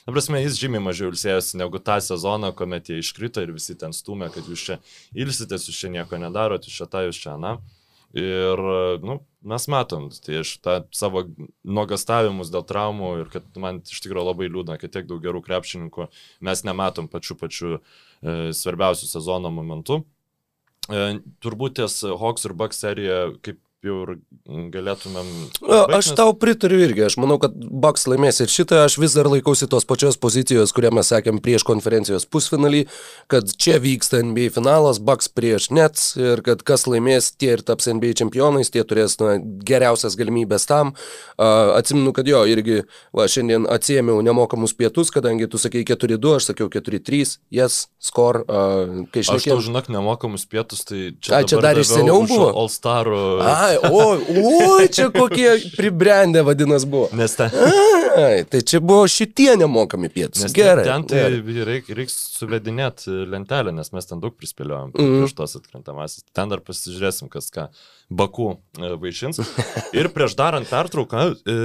[0.08, 3.92] na prasme, jis žymiai mažiau ilsėjosi negu tą sezoną, kuomet jie iškrito ir visi ten
[3.92, 4.78] stumė, kad jūs čia
[5.12, 7.58] ilsitės, jūs čia nieko nedarot, jūs čia tą, jūs čia, na.
[8.16, 8.62] Ir,
[9.04, 9.18] nu,
[9.52, 11.26] mes matom, tai aš tą savo
[11.68, 16.08] nuogastavimus dėl traumų ir kad man iš tikrųjų labai liūdna, kad tiek daug gerų krepšininkų
[16.48, 17.82] mes nematom pačiu pačiu e,
[18.56, 20.00] svarbiausių sezono momentų.
[20.88, 21.04] E,
[21.44, 24.12] turbūt ties Hawks ir Bucks serija, kaip jau ir
[24.74, 25.30] galėtumėm.
[25.62, 29.30] Baigti, aš tau pritariu irgi, aš manau, kad Bucks laimės ir šitą, aš vis dar
[29.32, 32.86] laikausi tos pačios pozicijos, kurią mes sakėm prieš konferencijos pusfinalį,
[33.32, 37.90] kad čia vyksta NBA finalas, Bucks prieš Nets ir kad kas laimės, tie ir taps
[37.92, 40.94] NBA čempionais, tie turės na, geriausias galimybės tam.
[41.38, 42.82] Uh, atsimenu, kad jo, irgi
[43.16, 48.44] va, šiandien atsiemiau nemokamus pietus, kadangi tu sakei 4-2, aš sakiau 4-3, yes, score.
[48.48, 52.50] Uh, aš tau žinok, nemokamus pietus, tai čia, A, čia dar iš seniau buvo.
[52.58, 53.08] All Star.
[53.42, 57.10] Ai, oi, oi, čia kokie pribrendę vadinas buvo.
[57.18, 57.54] Nes ten.
[58.18, 60.42] Ai, tai čia buvo šitie nemokami pietus.
[60.48, 60.86] Nes Gerai.
[60.88, 61.26] Ten tai
[61.68, 65.14] reikia reik suvedinėti lentelę, nes mes ten daug prispėliojom mm.
[65.22, 66.26] prieš tos atkrintamasis.
[66.36, 67.68] Ten dar pasižiūrėsim, kas ką.
[68.10, 69.42] Baku e, vaišins.
[70.00, 71.58] Ir prieš darant pertrauką, e,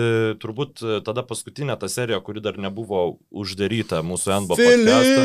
[0.42, 5.24] turbūt e, tada paskutinė ta serija, kuri dar nebuvo uždaryta mūsų NBO podcast'ą.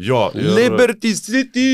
[0.00, 0.30] Jo.
[0.34, 1.68] Ir Liberty City.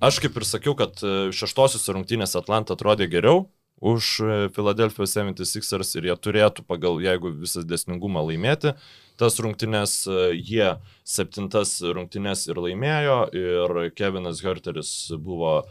[0.00, 3.48] Aš kaip ir sakiau, kad e, šeštosios rungtynės Atlanta atrodė geriau,
[3.82, 8.76] už e, Philadelphia 76ers ir jie turėtų pagal, jeigu visas desningumą laimėti,
[9.18, 15.64] tas rungtynes e, jie septintas rungtynes ir laimėjo ir Kevinas Herteris buvo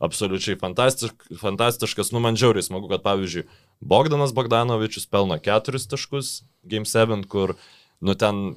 [0.00, 3.44] absoliučiai fantastišk, fantastiškas, nu man žiauriai smagu, kad pavyzdžiui
[3.84, 7.58] Bogdanas Bogdanovičius pelno keturis taškus Game 7, kur
[8.00, 8.54] nu ten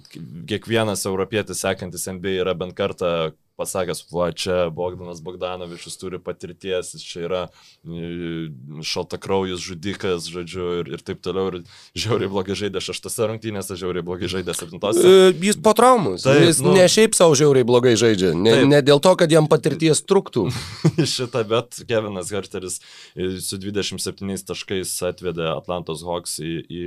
[0.47, 7.04] kiekvienas europietis sekantis NBA yra bent kartą pasakęs, va čia Bogdanas Bogdanovičius turi patirties, jis
[7.06, 8.49] čia yra e,
[8.86, 11.60] šaltakraujus žudikas, žodžiu, ir, ir taip toliau, ir
[11.97, 15.04] žiauriai blogai žaidė šeštose rungtynėse, žiauriai blogai žaidė septintose.
[15.04, 16.26] E, Jis po traumus.
[16.26, 18.34] Taip, Jis nu- ne šiaip savo žiauriai blogai žaidžia.
[18.38, 18.70] Ne, Taip.
[18.74, 20.47] ne dėl to, kad jam patirties truktų.
[21.16, 22.80] šitą, bet Kevinas Garteris
[23.16, 26.86] e, su 27 taškais atvedė Atlantos Hawks į, į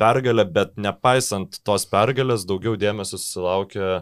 [0.00, 4.00] pergalę, bet nepaisant tos pergalės, daugiau dėmesio susilaukė e,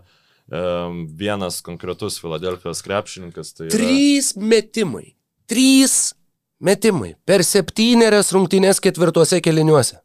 [1.19, 3.53] vienas konkretus Filadelfijos krepšininkas.
[3.55, 5.15] Tai yra, Trys metimai.
[5.47, 6.15] Trys
[6.61, 7.15] metimai.
[7.29, 10.01] Per septynerias rungtynės ketvirtuose keliniuose.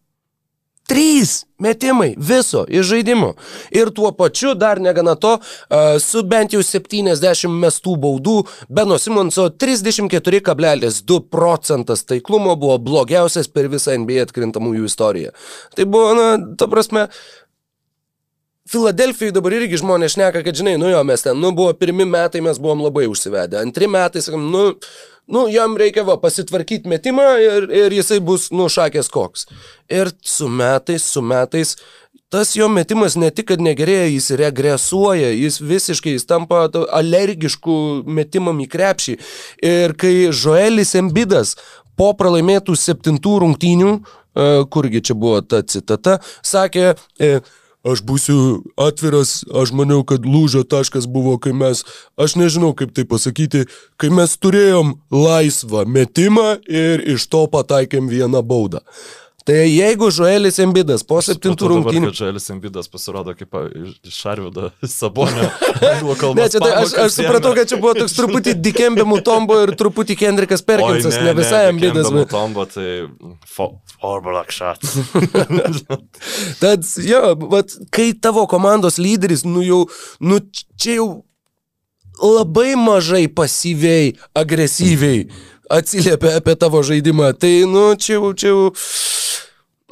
[0.88, 3.30] Trys metimai viso iš žaidimo.
[3.72, 8.36] Ir tuo pačiu, dar negana to, a, su bent jau 70 mestų baudų,
[8.68, 15.32] Beno Simonso 34,2 procentas taiklumo buvo blogiausias per visą NBA atkrintamųjų istoriją.
[15.78, 16.28] Tai buvo, na,
[16.60, 17.08] ta prasme,
[18.72, 22.40] Filadelfijai dabar irgi žmonės šneka, kad žinai, nu jo, mes ten, nu buvo pirmi metai,
[22.46, 23.60] mes buvom labai užsivedę.
[23.60, 24.62] Antri metai, sakom, nu,
[25.28, 29.50] nu jam reikia va pasitvarkyti metimą ir, ir jisai bus, nu, šakės koks.
[29.92, 31.76] Ir su metais, su metais,
[32.32, 37.76] tas jo metimas ne tik, kad negerėja, jis regresuoja, jis visiškai, jis tampa alergiškų
[38.08, 39.18] metimam į krepšį.
[39.60, 41.58] Ir kai Joelis Embidas
[42.00, 47.36] po pralaimėtų septintų rungtynių, e, kurgi čia buvo ta citata, sakė, e,
[47.84, 51.82] Aš būsiu atviras, aš maniau, kad lūžio taškas buvo, kai mes,
[52.16, 53.66] aš nežinau kaip tai pasakyti,
[54.00, 58.86] kai mes turėjom laisvą metimą ir iš to pataikėm vieną baudą.
[59.44, 62.12] Tai jeigu Žoelis Embidas po septintų rungtynių...
[62.14, 63.52] Kad Žaelis Embidas pasirodo kaip
[64.08, 65.50] iš Arvido Sabonio.
[66.38, 70.16] Ne, čia tai aš, aš supratau, kad čia buvo toks truputį Dikembe Mutombo ir truputį
[70.22, 72.08] Kendrikas Perkinsas, ne, ne visai Embidas.
[72.14, 73.04] bet- Tombo, tai
[73.50, 74.96] for, for black shots.
[76.64, 77.22] Tad, jo,
[77.52, 79.82] vat, kai tavo komandos lyderis, nu jau,
[80.24, 80.40] nu
[80.80, 81.10] čia jau
[82.24, 85.26] labai mažai pasyviai, agresyviai
[85.74, 88.72] atsiliepia apie tavo žaidimą, tai, nu, čia jau, čia jau...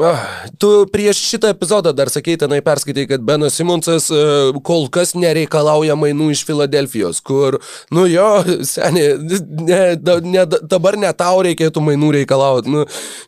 [0.02, 0.22] Ah,
[0.58, 4.22] tu prieš šitą epizodą dar sakei, tenai perskaitai, kad Benas Simonsas e,
[4.66, 7.60] kol kas nereikalauja mainų iš Filadelfijos, kur,
[7.94, 8.30] nu jo,
[8.66, 9.12] seniai,
[9.68, 9.82] ne,
[10.26, 12.74] ne, dabar ne tau reikėtų mainų reikalauti.
[12.74, 12.86] Nu,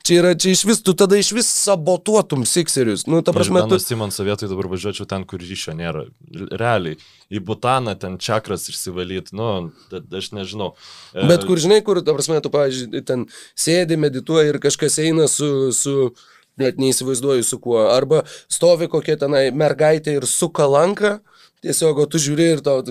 [0.08, 3.06] čia yra, čia iš vis, tu tada iš vis sabotuotum Sixerius.
[3.12, 3.78] Nu, ta prasme, tu...
[3.78, 6.08] Aš Simonso vietoj dabar važiuočiau ten, kur ryšio nėra.
[6.50, 6.98] Realiai.
[7.34, 10.74] Į Butaną ten čakras išsivalyti, nu, aš nežinau.
[11.14, 15.30] E, Bet kur žinai, kur, ta prasme, tu, pavyzdžiui, ten sėdi, medituoji ir kažkas eina
[15.32, 16.14] su, su
[16.62, 17.84] net neįsivaizduoju su kuo.
[17.92, 21.20] Arba stovi kokia tenai mergaitė ir su kalanka.
[21.64, 22.82] Tiesiog, tu žiūri ir tau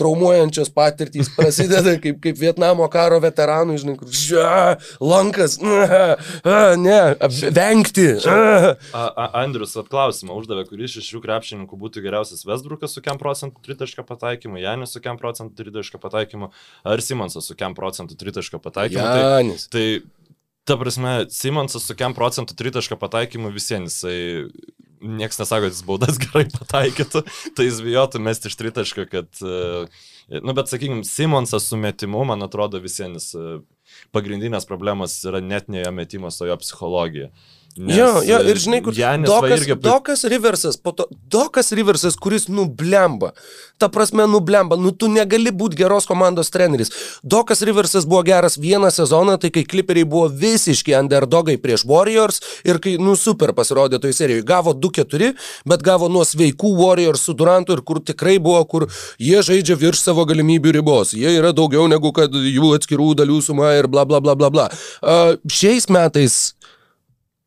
[0.00, 4.52] traumuojančios patirtys prasideda kaip, kaip Vietnamo karo veteranų, žinai, kur žia,
[5.04, 6.96] lankas, a, a, ne,
[7.52, 8.06] vengti.
[8.24, 8.38] A.
[8.96, 13.60] A, a, Andrius atklausimą uždavė, kuris iš šių krepšininkų būtų geriausias Westbrookas su kiam procentų
[13.68, 16.52] tritaškio pataikymu, Janis su kiam procentų tritaškio pataikymu,
[16.88, 19.04] ar Simonsas su kiam procentų tritaškio pataikymu.
[19.04, 19.68] Janis.
[19.68, 20.15] Tai, tai,
[20.66, 24.50] ta prasme, Simonsas su kiam procentų tritaškio pataikymu visiems, jisai,
[25.00, 27.22] nieks nesako, kad jis baudas gerai pataikytų,
[27.56, 32.42] tai jis bijotų mesti iš tritaškio, kad, e, nu bet sakykime, Simonsas su metimu, man
[32.46, 33.30] atrodo, visiems
[34.14, 37.30] pagrindinės problemos yra net ne jo metimas, o jo psichologija.
[37.76, 39.74] Nes, Jo, jo, e, ir žinai, kur Janis Dokas, irgi...
[39.84, 43.34] Dokas Riversas, po to, Dokas Riversas, kuris nublemba.
[43.76, 44.78] Ta prasme, nublemba.
[44.80, 46.88] Nu, tu negali būti geros komandos treneris.
[47.20, 52.80] Dokas Riversas buvo geras vieną sezoną, tai kai kliperiai buvo visiški underdogai prieš Warriors ir
[52.80, 54.46] kai, nu, super pasirodė toj serijoje.
[54.48, 55.34] Gavo 2-4,
[55.68, 58.88] bet gavo nuo sveikų Warriors su Durantu ir kur tikrai buvo, kur
[59.20, 61.12] jie žaidžia virš savo galimybių ribos.
[61.12, 64.70] Jie yra daugiau negu kad jų atskirų dalių suma ir bla bla bla bla bla.
[65.04, 66.56] Uh, šiais metais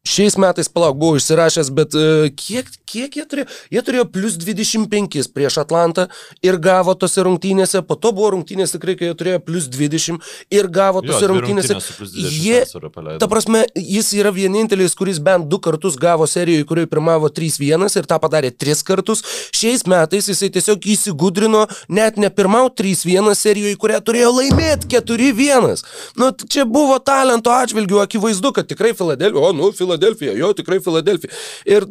[0.08, 3.45] Šiais metais, palauk, buvau išsirašęs, bet uh, kiek, kiek jie turėjo?
[3.70, 6.06] Jie turėjo plus 25 prieš Atlantą
[6.41, 10.24] ir gavo tose rungtynėse, po to buvo rungtynės tikrai, kai jie turėjo plus 20
[10.56, 11.76] ir gavo Jo, tose dvi rungtynėse.
[11.76, 16.26] rungtynės su plus 20 Jie, ta prasme, jis yra vienintelis, kuris bent du kartus gavo
[16.32, 19.22] serijoje, kurioje pirmavo 3-1 ir tą padarė tris kartus.
[19.52, 25.86] Šiais metais jisai tiesiog įsigudrino net ne pirmau 3-1 serijoje, kurią turėjo laimėti 4-1.
[26.18, 29.97] Nu, čia buvo talento atžvilgių akivaizdu, kad tikrai Filadelfija, o, nu, Filadelfija,
[30.39, 31.32] jo, tikrai Filadelfija.
[31.66, 31.86] Ir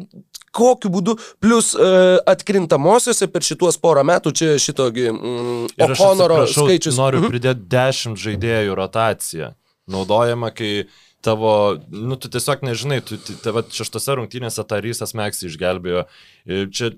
[0.55, 6.97] kokiu būdu, plus uh, atkrintamosiose per šituos porą metų, čia šitogi mm, O'Connoro skaičius.
[6.97, 7.29] Noriu Mhm.
[7.35, 9.53] pridėti 10 žaidėjų rotaciją.
[9.89, 10.85] Naudojama, kai
[11.21, 11.51] tavo,
[11.91, 16.05] nu, tu tiesiog nežinai, tu tave šeštose rungtynėse Tarysas Meksį išgelbėjo.
[16.75, 16.91] Čia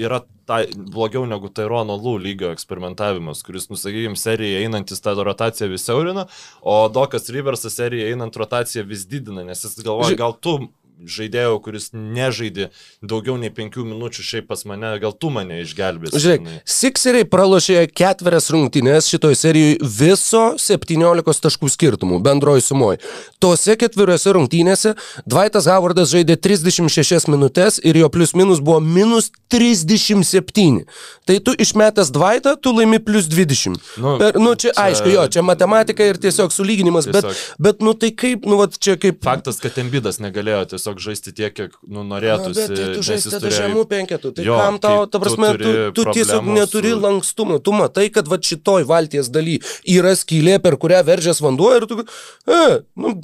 [0.00, 5.86] yra tai, blogiau negu Tairono Lų lygio eksperimentavimas, kuris, nusakykime, seriją einantis tą rotaciją vis
[5.86, 6.26] siaurina,
[6.60, 10.58] o Dokas Riversas seriją einant rotaciją vis didina, nes jis galvoja, gal tu
[11.04, 12.70] žaidėjo, kuris nežaidė
[13.02, 16.18] daugiau nei penkių minučių, šiaip pas mane, gal tu mane išgelbėsi.
[16.22, 23.02] Žiūrėk, Sikseriai pralošė ketverias rungtynės šitoje serijoje viso 17 taškų skirtumų bendroji sumoji.
[23.42, 24.94] Tose ketveriose rungtynėse
[25.28, 30.84] Dvaitas Howardas žaidė 36 minutės ir jo plius minus buvo minus 37.
[31.28, 33.76] Tai tu išmetęs Dvaitą, tu laimi plus 20.
[34.00, 37.28] Nu, per, nu čia, čia aišku, jo, čia matematika ir tiesiog sulyginimas, tiesiog.
[37.28, 39.20] bet, bet nu tai kaip, nu, va, čia kaip...
[39.24, 42.56] Faktas, kad Embidas negalėjo tiesiog žaisti tiek, kiek nu, norėtųsi.
[42.56, 45.76] Na, bet tai tu žaisti tada žemų penketų, tai jo, kam tau, ta prasme, tu,
[45.92, 47.00] tu, tu tiesiog neturi su...
[47.04, 51.84] lankstumo, tu matai, kad va šitoj valties daly yra skylė, per kurią veržės vanduo ir
[51.90, 52.00] tu,
[52.48, 52.62] e,
[52.96, 53.18] nu,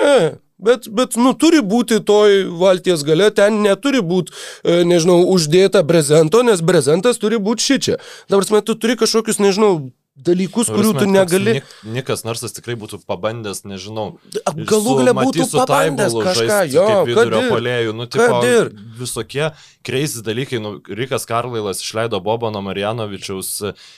[0.00, 0.14] e,
[0.60, 6.42] Bet, bet, nu, turi būti toj valties gale, ten neturi būti, e, nežinau, uždėta brezento,
[6.44, 7.96] nes brezentas turi būti šičia.
[8.28, 9.88] Dabar, tu turi kažkokius, nežinau,
[10.26, 11.56] dalykus, kurių tu negali.
[11.58, 14.18] Nik, Nikas Narsas tikrai būtų pabandęs, nežinau.
[14.54, 18.40] Galų galia būtų pabandęs kažką, jo, kad ir polėjų, nu, tipo,
[19.00, 19.50] visokie
[19.86, 20.60] kreisi dalykai.
[20.60, 23.50] Nu, Rikas Karlailas išleido Bobano Marijanovičiaus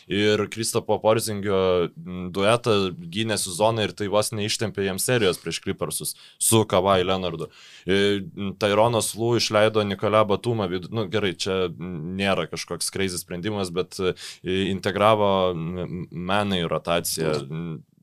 [0.06, 1.90] ir Kristopo Porzingio
[2.32, 7.50] duetą gynę sezoną ir tai vos neištempė jiems serijos prieš Clippersus su Kavai Leonardu.
[8.62, 13.98] Taironas Lū išleido Nikolą Batumą, nu gerai, čia nėra kažkoks kreizis sprendimas, bet
[14.46, 15.32] integravo
[16.12, 17.40] menai rotacija.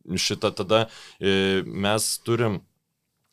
[0.10, 0.88] Šitą tada
[1.22, 2.64] e, mes turim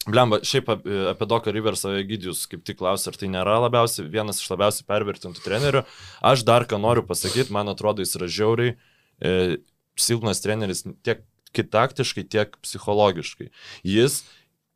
[0.07, 4.53] Blemba, šiaip apie Doką Riversą Gydijus kaip tik klausia, ar tai nėra labiausiai, vienas iš
[4.53, 5.83] labiausiai pervertintų trenerių.
[6.31, 9.57] Aš dar ką noriu pasakyti, man atrodo, jis yra žiauriai e,
[9.99, 11.25] silpnas treneris tiek
[11.57, 13.49] taktiškai, tiek psichologiškai.
[13.87, 14.21] Jis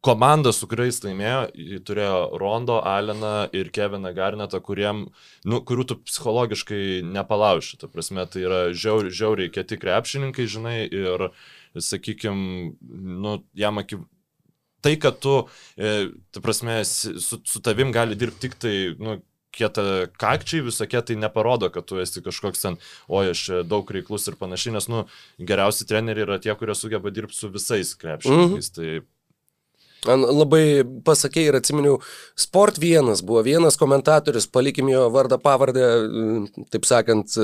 [0.05, 1.41] komanda, su kuriais laimėjo,
[1.89, 5.07] turėjo Rondo, Aleną ir Keviną Garnetą, kuriem,
[5.45, 7.81] nu, kurių tu psichologiškai nepalauši.
[7.83, 11.29] Ta prasme, tai yra žiauriai, žiauriai kieti krepšininkai, žinai, ir,
[11.77, 12.73] sakykime,
[13.27, 14.07] nu, jam akiv...
[14.81, 15.35] Tai, kad tu,
[15.77, 19.19] e, ta prasme, su, su tavim gali dirbti tik tai, nu,
[19.53, 22.79] kieta kakčiai visokie, tai neparodo, kad tu esi kažkoks ten,
[23.11, 25.05] oi, aš daug reiklus ir panašiai, nes, nu,
[25.37, 28.71] geriausi treneriai yra tie, kurie sugeba dirbti su visais krepšininkais.
[28.73, 29.03] Mm -hmm.
[29.03, 29.20] Tai
[30.09, 31.99] Labai pasakė ir atsiminiau,
[32.41, 35.87] Sport vienas buvo vienas komentatorius, palikim jo vardą pavardę,
[36.73, 37.37] taip sakant,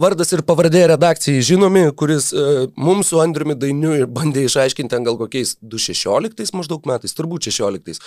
[0.00, 2.30] vardas ir pavardė redakcijai žinomi, kuris
[2.76, 8.00] mums su Andriumi Dainiu bandė išaiškinti ten gal kokiais 2016 maždaug metais, turbūt 16,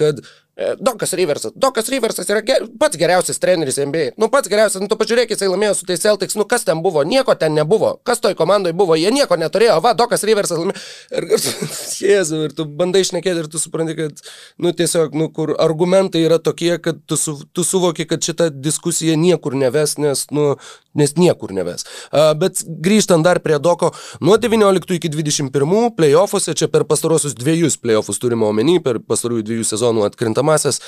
[0.00, 1.52] kad E, Dokas Riversas.
[1.56, 4.14] Dokas Riversas yra ger, pats geriausias treneris NBA.
[4.20, 7.00] Nu, pats geriausias, nu, tu pažiūrėk, jisai laimėjo su tais Celtics, nu, kas ten buvo,
[7.08, 7.94] nieko ten nebuvo.
[8.04, 9.78] Kas toj komandai buvo, jie nieko neturėjo.
[9.84, 10.82] Va, Dokas Riversas laimėjo.
[11.16, 11.28] Ir,
[12.10, 14.20] Jėzu, ir tu bandai išnekėti ir tu supranti, kad,
[14.60, 19.16] nu, tiesiog, nu, kur argumentai yra tokie, kad tu, su, tu suvoki, kad šita diskusija
[19.16, 20.52] niekur neves, nes, nu,
[20.94, 21.86] nes niekur neves.
[22.10, 27.78] Uh, bet grįžtant dar prie Doko, nuo 19 iki 21 playoffuose, čia per pastarosius dviejus
[27.80, 30.06] playoffus turime omeny, per pastarųjų dviejų sezonų
[30.50, 30.80] atkrintamasis,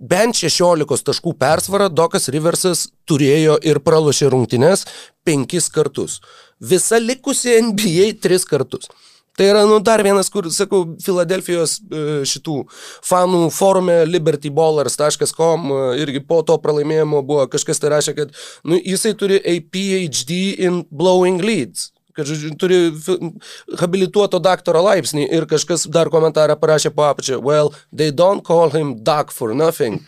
[0.00, 4.86] bent 16 taškų persvarą Dokas Riversas turėjo ir pralošė rungtynes
[5.24, 6.20] penkis kartus.
[6.60, 8.88] Visa likusi NBA tris kartus.
[9.36, 12.56] Tai yra, nu, dar vienas, kur, sakau, Filadelfijos e, šitų
[13.06, 18.34] fanų forume libertyballers.com e, irgi po to pralaimėjimo buvo kažkas tai rašė, kad,
[18.64, 22.78] nu, jisai turi a PhD in blowing leads kad, žodžiu, turi
[23.80, 28.96] habilituoto daktaro laipsnį ir kažkas dar komentarą parašė po apačią, well, they don't call him
[29.04, 30.00] doc for nothing.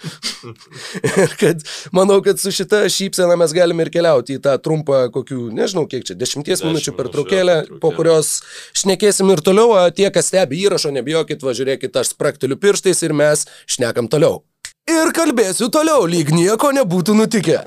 [1.23, 5.49] ir kad, manau, kad su šita šypsena mes galime ir keliauti į tą trumpą, kokių,
[5.57, 8.41] nežinau, kiek čia, dešimties minučių per traukėlę, po kurios
[8.79, 14.11] šnekėsim ir toliau, tie, kas stebi įrašo, nebijokit, važiuokit, aš sprakteliu pirštais ir mes šnekam
[14.13, 14.43] toliau.
[14.91, 17.61] Ir kalbėsiu toliau, lyg nieko nebūtų nutikę.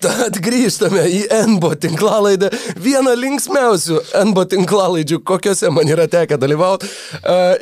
[0.00, 1.18] Tad grįžtame į
[1.50, 2.48] NBO tinklalaidę,
[2.80, 3.98] vieną linksmiausių
[4.30, 6.88] NBO tinklalaidžių, kokiuose man yra tekę dalyvauti.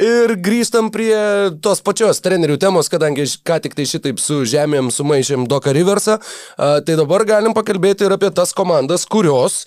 [0.06, 1.10] Ir grįžtam prie
[1.58, 6.20] tos pačios trenerių temos, kadangi ką tik tai šitaip su žemėm sumaišėm Doka Riversą,
[6.54, 9.64] tai dabar galim pakalbėti ir apie tas komandas, kurios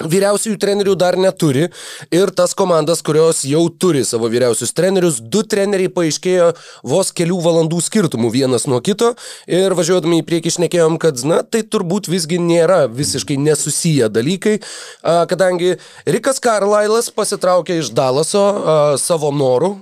[0.00, 1.66] Vyriausiųjų trenerių dar neturi
[2.14, 6.46] ir tas komandas, kurios jau turi savo vyriausius trenerius, du treneriai paaiškėjo
[6.88, 9.12] vos kelių valandų skirtumų vienas nuo kito
[9.44, 14.56] ir važiuodami į priekį išnekėjom, kad, na, tai turbūt visgi nėra visiškai nesusiję dalykai,
[15.04, 15.76] kadangi
[16.08, 18.46] Rikas Karlailas pasitraukė iš Dalaso
[18.96, 19.72] savo norų,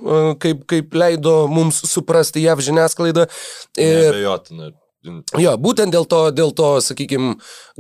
[0.43, 3.31] kaip, kaip leido mums suprasti JAV žiniasklaidą.
[3.79, 4.11] Ir...
[4.11, 4.75] Nebejotinai
[5.41, 7.39] Jo, būtent dėl to, dėl to, sakykime,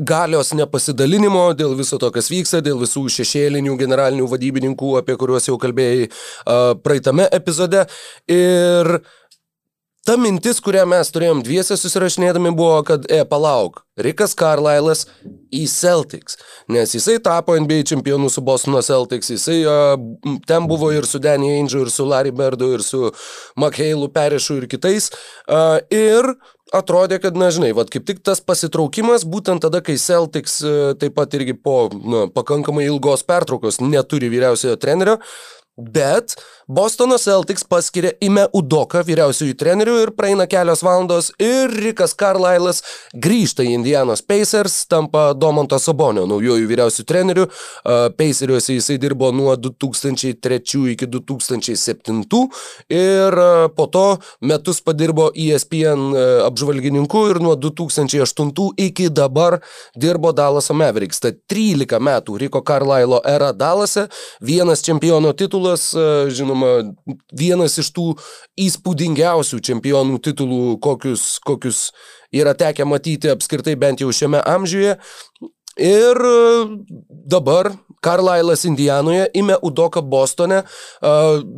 [0.09, 5.59] galios nepasidalinimo, dėl viso to, kas vyksta, dėl visų šešėlinių generalinių vadybininkų, apie kuriuos jau
[5.61, 7.85] kalbėjai uh, praeitame epizode.
[8.25, 9.03] Ir
[10.09, 15.05] ta mintis, kurią mes turėjom dviese susirašinėdami, buvo, kad, e, palauk, Rikas Carlylas
[15.53, 16.39] į Celtics,
[16.73, 21.53] nes jisai tapo NBA čempionu su Bostono Celtics, jisai uh, ten buvo ir su Danny
[21.59, 23.11] Ainge, ir su Larry Berdu, ir su
[23.61, 25.11] McHale'u Perišu ir kitais.
[25.45, 26.33] Uh, ir
[26.77, 31.16] atrodė, kad, na, žinai, vad kaip tik tas pasitraukimas, būtent tada, kai Celtics uh, taip
[31.18, 35.18] pat irgi po na, pakankamai ilgos pertraukos neturi vyriausiojo trenerio,
[35.81, 36.37] bet
[36.71, 42.79] Bostono Celtics paskiria Ime Udoką vyriausiųjų trenerių ir praeina kelios valandos ir Rikas Carlylas
[43.11, 47.47] grįžta į Indianos Pacers, tampa Domanto Sabonio naujojų vyriausių trenerių.
[48.14, 52.21] Paceriuose jisai dirbo nuo 2003 iki 2007
[52.95, 53.39] ir
[53.75, 54.05] po to
[54.39, 56.14] metus padirbo ESPN
[56.47, 59.59] apžvalgininku ir nuo 2008 iki dabar
[59.99, 61.18] dirbo Dallaso Mavericks.
[61.27, 64.07] Tad 13 metų Riko Carlylo era Dallase,
[64.39, 65.91] vienas čempiono titulas,
[66.31, 66.95] žinoma, žinoma,
[67.33, 68.07] vienas iš tų
[68.59, 71.93] įspūdingiausių čempionų titulų, kokius, kokius
[72.33, 74.99] yra tekę matyti apskritai bent jau šiame amžiuje.
[75.81, 76.19] Ir
[77.09, 80.62] dabar Karlailas Indijanoje, Ime Udoka Bostone.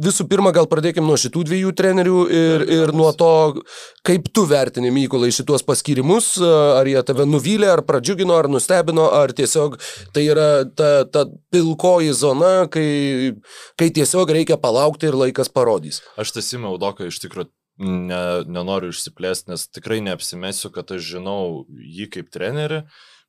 [0.07, 3.62] Visų pirma, gal pradėkime nuo šitų dviejų trenerių ir, ir nuo to,
[4.07, 9.34] kaip tu vertini Mykolai šituos paskirimus, ar jie tave nuvylė, ar pradžiugino, ar nustebino, ar
[9.36, 9.78] tiesiog
[10.14, 13.34] tai yra ta, ta pilkoji zona, kai,
[13.78, 16.03] kai tiesiog reikia palaukti ir laikas parodys.
[16.18, 21.64] Aš tas Ime Udoka iš tikrųjų ne, nenoriu išsiplėsti, nes tikrai neapsimesiu, kad aš žinau
[21.70, 22.82] jį kaip trenerį.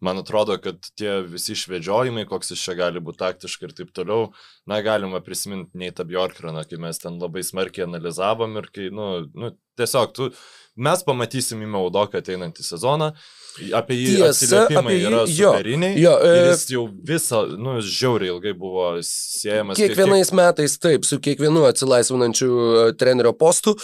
[0.04, 4.32] Man atrodo, kad tie visi išvedžiojimai, koks jis čia gali būti taktiškai ir taip toliau,
[4.68, 9.54] na, galima prisiminti Neitą Bjorkraną, kai mes ten labai smarkiai analizavom ir kai, nu, nu
[9.80, 10.28] tiesiog tu,
[10.76, 13.14] mes pamatysim į Maudoką ateinantį sezoną,
[13.54, 15.94] Apie jį Tiesa, apie jį, yra superiniai.
[16.02, 19.78] Jo, jo, e, jis jau visą, nu, žiauriai ilgai buvo siejamas.
[19.78, 20.38] Kiekvienais kiek...
[20.40, 23.76] metais, taip, su kiekvienu atsilaisvinančiu e, trenerio postu.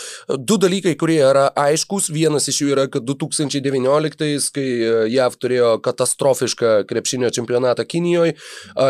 [0.41, 2.09] Du dalykai, kurie yra aiškus.
[2.13, 8.35] Vienas iš jų yra, kad 2019, kai e, JAV turėjo katastrofišką krepšinio čempionatą Kinijoje,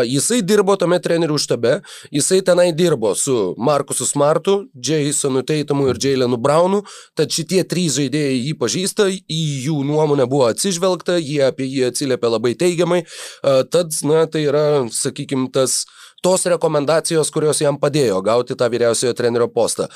[0.08, 1.76] jisai dirbo tame trenerių štabe,
[2.14, 6.82] jisai tenai dirbo su Markusu Smartu, Jasonu Teitamu ir Jailenu Braunu,
[7.18, 11.88] tad šitie trys žaidėjai jį pažįsta, į jų nuomonę buvo atsižvelgta atsižvelgta, jie apie jį
[11.90, 13.02] atsiliepia labai teigiamai,
[13.42, 15.84] tad, na, tai yra, sakykime, tas
[16.22, 19.86] tos rekomendacijos, kurios jam padėjo gauti tą vyriausiojo trenerio postą.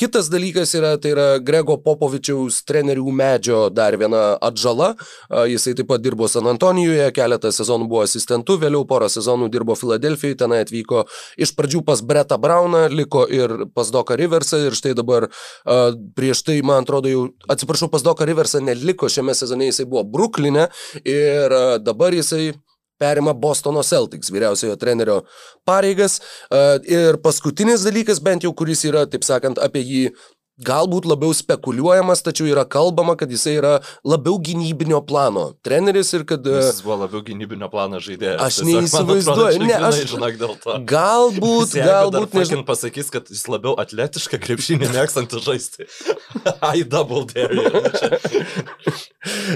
[0.00, 4.92] Kitas dalykas yra, tai yra Grego Popovičiaus trenerių medžio dar viena atžala.
[5.48, 10.38] Jisai taip pat dirbo San Antonijoje, keletą sezonų buvo asistentu, vėliau porą sezonų dirbo Filadelfijoje,
[10.44, 11.06] tenai atvyko
[11.40, 15.28] iš pradžių pas Breta Brauną, liko ir pas Doką Riversą ir štai dabar
[16.16, 20.68] prieš tai, man atrodo, jau, atsiprašau, pas Doką Riversą neliko šiame sezone, jisai buvo Brukline
[21.04, 22.52] ir dabar jisai
[23.02, 25.22] perima Bostono Celtics vyriausiojo trenerio
[25.68, 26.20] pareigas.
[26.86, 30.04] Ir paskutinis dalykas, bent jau kuris yra, taip sakant, apie jį
[30.60, 33.72] galbūt labiau spekuliuojamas, tačiau yra kalbama, kad jisai yra
[34.04, 36.44] labiau gynybinio plano treneris ir kad...
[36.44, 38.40] Jis buvo labiau gynybinio plano žaidėjas.
[38.44, 40.02] Aš neįsivaizduoju, ne, aš...
[40.12, 40.76] Žinok, dėl to.
[40.92, 42.66] Galbūt, galbūt, nežinau.
[42.68, 45.88] pasakys, kad jis labiau atletišką krepšinį mėgstantis žaisti.
[46.76, 47.56] I double dare.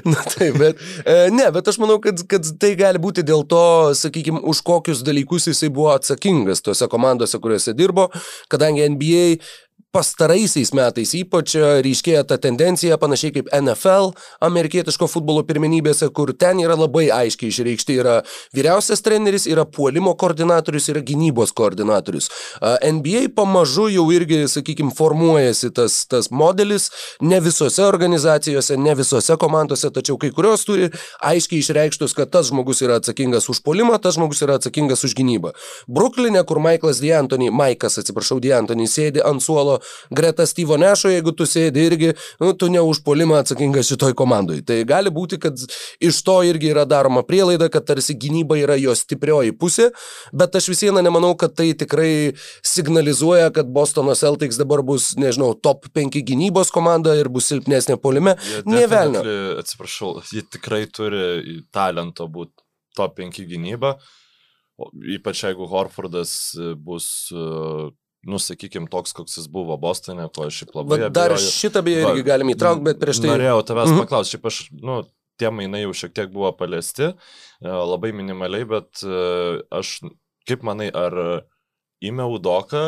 [0.07, 3.63] Na taip, bet e, ne, bet aš manau, kad, kad tai gali būti dėl to,
[3.99, 8.09] sakykime, už kokius dalykus jisai buvo atsakingas tose komandose, kuriuose dirbo,
[8.53, 9.25] kadangi NBA
[9.97, 14.11] pastaraisiais metais ypač e, ryškėja ta tendencija, panašiai kaip NFL,
[14.45, 18.17] amerikietiško futbolo pirmenybėse, kur ten yra labai aiškiai išreikšti, yra
[18.57, 22.29] vyriausias treneris, yra puolimo koordinatorius, yra gynybos koordinatorius.
[22.61, 26.91] NBA pamažu jau irgi, sakykime, formuojasi tas, tas modelis,
[27.25, 30.91] ne visose organizacijose, ne visose komandose, tačiau kai kurios turi
[31.25, 35.55] aiškiai išreikštus, kad tas žmogus yra atsakingas už puolimą, tas žmogus yra atsakingas už gynybą.
[35.89, 39.81] Bruklinė, kur Michaelas D'Antoni, Maikas, atsiprašau, D'Antoni sėdi ant suolo
[40.11, 42.13] greta Stevo Nešo, jeigu tu sėdi irgi,
[42.43, 44.61] nu, tu ne už polimą atsakingas šitoj komandai.
[44.67, 45.61] Tai gali būti, kad
[46.03, 49.91] iš to irgi yra daroma prielaida, kad tarsi gynyba yra jo stiprioji pusė,
[50.37, 52.35] bet aš vis viena nemanau, kad tai tikrai
[52.67, 58.37] signalizuoja, kad Bostono Celtics dabar bus, nežinau, top 5 gynybos komanda ir bus silpnesnė polime.
[58.69, 59.25] Ne velnio.
[59.63, 62.57] Atsiprašau, jie tikrai turi talento būti
[62.97, 63.97] top 5 gynyba.
[65.17, 66.53] Ypač jeigu Horfordas
[66.85, 67.07] bus
[68.27, 70.99] nu, sakykime, toks, koks jis buvo Bostone, ko aš šiaip labai...
[71.07, 71.53] Bet dar abejoju.
[71.55, 73.31] šitą beje irgi galim įtraukti, bet prieš tai...
[73.33, 74.03] Norėjau tavęs -hmm.
[74.03, 75.01] paklausti, šiaip aš, nu,
[75.41, 79.21] tie mainai jau šiek tiek buvo paliesti, e, labai minimaliai, bet e,
[79.81, 79.99] aš,
[80.49, 81.17] kaip manai, ar
[82.05, 82.85] įmėjau doką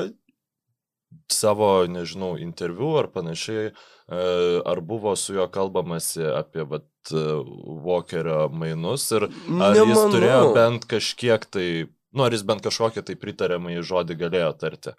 [1.33, 4.25] savo, nežinau, interviu ar panašiai, e,
[4.65, 9.87] ar buvo su juo kalbamasi apie, vat, Walkerio mainus ir ar Nemanau.
[9.89, 11.69] jis turėjo bent kažkiek tai,
[12.13, 14.93] nu, ar jis bent kažkokią tai pritariamą į žodį galėjo tarti.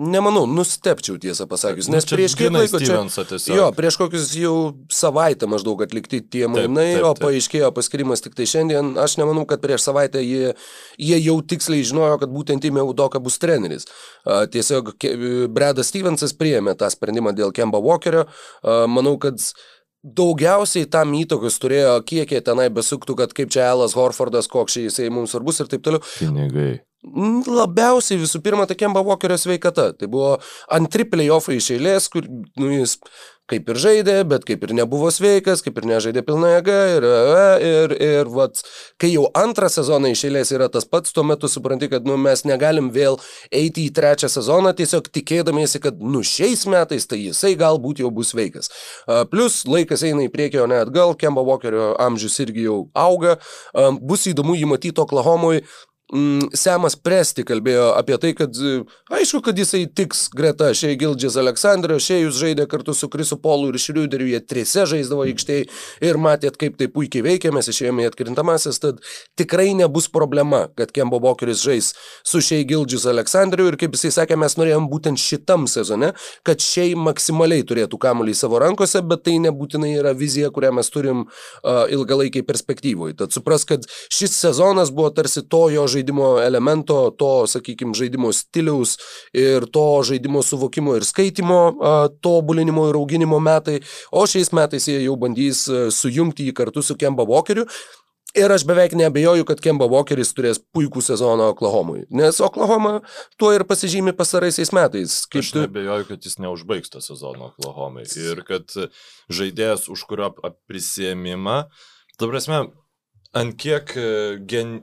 [0.00, 3.02] Nemanau, nustepčiau tiesą pasakius, Nu, nes čia prieš kiek laiko čia...
[3.52, 4.54] Jo, prieš kokius jau
[4.88, 7.26] savaitę maždaug atlikti tie mainai, taip, o taip.
[7.26, 8.94] paaiškėjo paskirimas tik tai šiandien.
[9.02, 10.54] Aš nemanau, kad prieš savaitę jie,
[10.96, 13.84] jie jau tiksliai žinojo, kad būtent Timė Udoka bus treneris.
[14.24, 14.94] Tiesiog
[15.52, 18.24] Bredas Stevensas priėmė tą sprendimą dėl Kemba Walkerio.
[18.64, 19.36] Manau, kad
[20.00, 25.12] daugiausiai tam įtakos turėjo, kiek jie tenai besuktų, kad kaip čia Elas Horfordas, koks jisai
[25.12, 26.00] mums svarbus ir taip toliau.
[26.16, 26.78] Pinigai.
[27.00, 29.90] Mm, Labiausiai visų pirma, Kemba Walkerio sveikata.
[29.96, 30.34] Tai buvo
[30.72, 32.98] antri playoffai iš eilės, kur nu, jis
[33.50, 36.78] kaip ir žaidė, bet kaip ir nebuvo sveikas, kaip ir nežaidė pilna jėga.
[36.94, 37.06] Ir,
[37.66, 38.62] ir, ir vat,
[39.00, 42.44] kai jau antrą sezoną iš eilės yra tas pats, tuo metu supranti, kad nu, mes
[42.46, 48.04] negalim vėl eiti į trečią sezoną, tiesiog tikėdamiesi, kad nu, šiais metais tai jisai galbūt
[48.04, 48.70] jau bus sveikas.
[49.32, 53.38] Plus laikas eina į priekį, o ne atgal, Kemba Walkerio amžius irgi jau auga.
[53.98, 55.64] Bus įdomu jį matyti Oklahomui.
[56.10, 58.80] Mm, Semas Presti kalbėjo apie tai, kad e,
[59.14, 63.78] aišku, kad jisai tiks greta Šei Gildžės Aleksandrio, Šejus žaidė kartu su Krisu Polu ir
[63.78, 65.68] Šriuderiu, jie trise žaisdavo aikštėje
[66.08, 68.98] ir matėt, kaip tai puikiai veikia, mes išėjome į atkrintamasis, tad
[69.38, 71.92] tikrai nebus problema, kad Kembo Bokeris žais
[72.26, 76.10] su Šei Gildžės Aleksandriu ir kaip jisai sakė, mes norėjom būtent šitam sezone,
[76.42, 81.22] kad Šei maksimaliai turėtų kamuolį savo rankose, bet tai nebūtinai yra vizija, kurią mes turim
[81.28, 83.20] uh, ilgalaikiai perspektyvoje.
[83.22, 88.96] Tad supras, kad šis sezonas buvo tarsi to jo žaidimo elemento, to, sakykime, žaidimo stiliaus
[89.36, 91.60] ir to žaidimo suvokimo ir skaitimo
[92.22, 93.80] tobulinimo ir auginimo metai,
[94.12, 97.66] o šiais metais jie jau bandys sujungti jį kartu su Kemba Walkeriu.
[98.34, 103.00] Ir aš beveik neabejoju, kad Kemba Walkeris turės puikų sezoną Oklahomui, nes Oklahoma
[103.40, 105.16] tuo ir pasižymi pasaraisiais metais.
[105.26, 105.64] Kaip Aš tu...
[105.64, 108.06] nebejoju, kad jis neužbaigs to sezono Oklahomai.
[108.22, 108.70] Ir kad
[109.34, 110.30] žaidėjas, už kurio
[110.70, 111.56] prisėmimą,
[112.20, 112.68] ta prasme,
[113.34, 114.06] ant kiek e,
[114.46, 114.78] gen...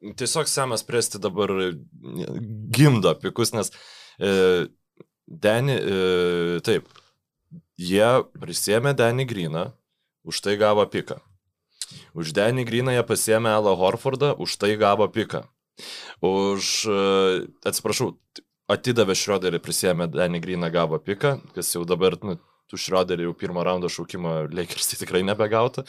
[0.00, 1.70] tiesiog Semas Presti dabar e,
[2.74, 3.72] gimdo pikus, nes
[4.18, 4.66] e,
[5.26, 6.86] Denį, e, taip,
[7.82, 9.64] jie prisėmė Denį Gryną,
[10.26, 11.18] už tai gavo piką.
[12.14, 15.42] Už Denį Gryną jie pasėmė Alą Horfordą, už tai gavo piką.
[16.24, 18.14] Už, e, atsiprašau,
[18.70, 22.38] atidavė Šrioderį, prisėmė Danį Gryną, gavo piką, kas jau dabar, nu,
[22.70, 25.86] tu Šrioderį jau pirmo raundo šaukimo Lakers tai tikrai nebegauta.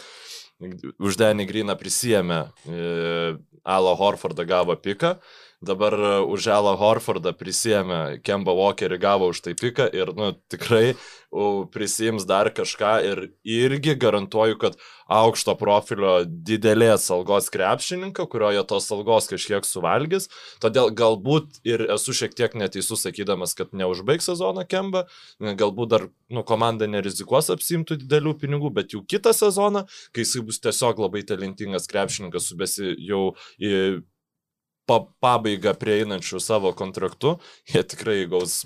[0.58, 5.18] Už Danį Gryną prisėmė e, Alą Horfordą, gavo piką.
[5.62, 10.96] Dabar e, už Alą Horfordą prisėmė Kemba Walkerį, gavo už tai piką ir, nu, tikrai
[11.32, 14.78] u, prisims dar kažką ir irgi garantuoju, kad
[15.12, 20.30] aukšto profilio didelės algos krepšininką, kurio jie tos algos kažkiek suvalgys.
[20.64, 25.06] Todėl galbūt ir esu šiek tiek neteisus sakydamas, kad neužbaigs sezoną Kemba,
[25.40, 30.62] galbūt dar nu, komanda nerizikuos apsimtų didelių pinigų, bet jau kitą sezoną, kai jisai bus
[30.64, 34.04] tiesiog labai talentingas krepšininkas su besi jau į
[34.88, 38.64] pa, pabaigą prieinančių savo kontraktu, jie tikrai gaus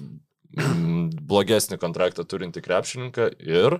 [0.55, 3.79] blogesnį kontraktą turinti krepšininką ir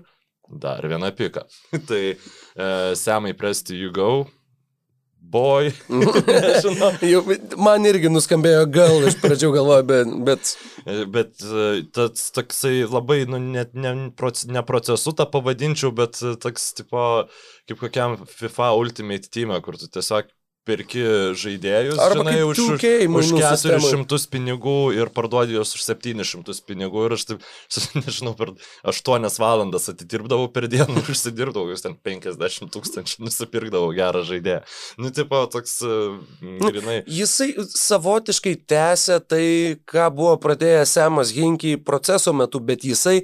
[0.51, 1.47] dar vieną piką.
[1.89, 4.11] tai e, Semai Presti You Go.
[5.22, 5.69] Boy.
[7.65, 10.55] Man irgi nuskambėjo gal, iš pradžių galvoju, bet, bet
[10.86, 13.93] E, Bet e, tas toksai labai, nu, net ne,
[14.55, 17.03] ne procesu tą pavadinčiau, bet e, toks, tipo,
[17.69, 20.32] kaip kokiam FIFA Ultimate team, kur tu tiesiog
[20.68, 21.01] perki
[21.41, 27.07] žaidėjus, Arba žinai, už, 2K už mainų 400 pinigų ir parduodi juos už 700 pinigų
[27.07, 27.45] ir aš taip,
[28.03, 28.53] nežinau, per
[28.88, 34.62] 8 valandas atidirbdavau per dieną, užsidirbdavau, jūs ten 50 tūkstančių nusipirkdavau gerą žaidėją.
[35.01, 35.99] Nu, tipo, toks, e,
[36.62, 36.99] grinai.
[37.09, 39.45] jisai savotiškai tęsė tai,
[39.89, 43.22] ką buvo pradėjęs Semas Hinky proceso metu, bet jisai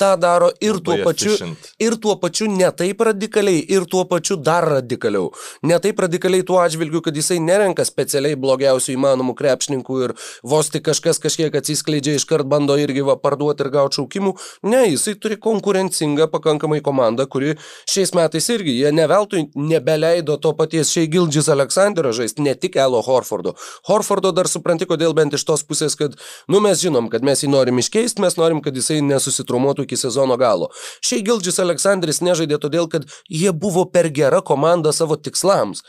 [0.00, 1.34] tą daro ir tuo pačiu,
[1.82, 5.30] ir tuo pačiu ne taip radikaliai, ir tuo pačiu dar radikaliau.
[5.66, 10.14] Ne taip radikaliai tuo atžvilgiu, kad jisai nerenka specialiai blogiausių įmanomų krepšininkų ir
[10.46, 14.34] vos tik kažkas kažkiek atsiskleidžia, iškart bando irgi va, parduoti ir gauti šaukimų.
[14.70, 17.56] Ne, jisai turi konkurencingą pakankamai komandą, kuri
[17.90, 23.02] šiais metais irgi, jie neveltui nebeleido to paties šiai Gildžis Aleksandro žaisti, ne tik Elo
[23.04, 23.54] Horfordo.
[23.88, 26.16] Horfordo dar supranti, kodėl bent iš tos pusės, kad,
[26.50, 30.38] nu mes žinom, kad mes jį norim iškeisti, mes norim, kad jisai nesusitrumuotų iki sezono
[30.38, 30.70] galo.
[31.02, 35.82] Šiai Gildžis Aleksandris nežaidė todėl, kad jie buvo per gera komanda savo tikslams.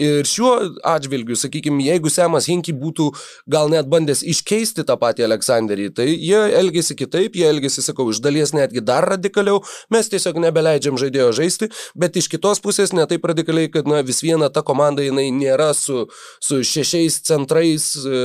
[0.00, 0.54] Ir šiuo
[0.86, 3.10] atžvilgiu, sakykime, jeigu Semas Hinky būtų
[3.52, 8.22] gal net bandęs iškeisti tą patį Aleksandrį, tai jie elgėsi kitaip, jie elgėsi, sakau, iš
[8.24, 9.60] dalies netgi dar radikaliau,
[9.92, 14.22] mes tiesiog nebeleidžiam žaidėjo žaisti, bet iš kitos pusės ne taip radikaliai, kad na, vis
[14.24, 16.06] viena ta komanda jinai nėra su,
[16.40, 18.22] su šešiais centrais e,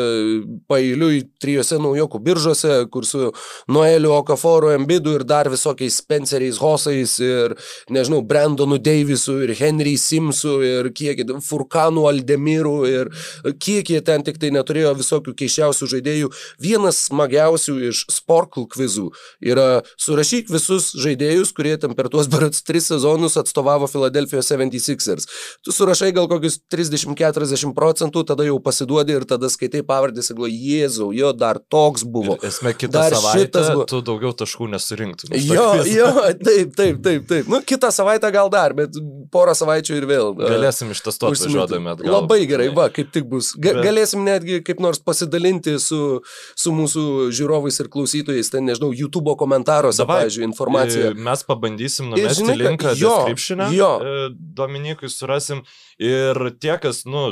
[0.70, 3.32] pailiui trijose naujokų biržose, kur su
[3.72, 7.56] Noeliu Okaforu, Embidu Smidų ir dar visokiais Spenceriais Hosais ir,
[7.90, 13.10] nežinau, Brandonu Deivisu ir Henry Simsu ir kiek, Furkanu Aldemiru ir
[13.58, 16.30] kiek jie ten tik tai neturėjo visokių keiščiausių žaidėjų.
[16.62, 19.10] Vienas smagiausių iš Sporkl kvizų
[19.42, 25.26] yra surašyk visus žaidėjus, kurie ten per tuos berots tris sezonus atstovavo Philadelphia 76ers.
[25.66, 30.62] Tu surašai gal kokius 30-40 procentų, tada jau pasiduodi ir tada skaitai pavardės ir galvoji,
[30.62, 32.38] Jėzau, jo dar toks buvo.
[32.46, 33.90] Esmė kitą dar savaitę buvo.
[33.90, 35.30] tu daugiau taškų nesurinktum.
[35.34, 36.08] Jo, jo,
[36.44, 37.48] taip, taip, taip, taip.
[37.48, 38.96] Nu, kitą savaitę gal dar, bet
[39.32, 40.32] porą savaičių ir vėl.
[40.38, 42.14] Galėsim iš tas to važiuodami atgal.
[42.16, 43.54] Labai gerai, va, kaip tik bus.
[43.56, 43.84] Ga bet...
[43.88, 46.22] Galėsim netgi kaip nors pasidalinti su,
[46.56, 51.14] su mūsų žiūrovais ir klausytojais, ten, nežinau, YouTube komentaruose, pavyzdžiui, informaciją.
[51.30, 53.72] Mes pabandysim numesti linką description'e.
[53.76, 53.94] Jo.
[54.02, 54.28] E,
[54.58, 55.64] Dominikui surasim
[56.02, 57.32] ir tie, kas, nu,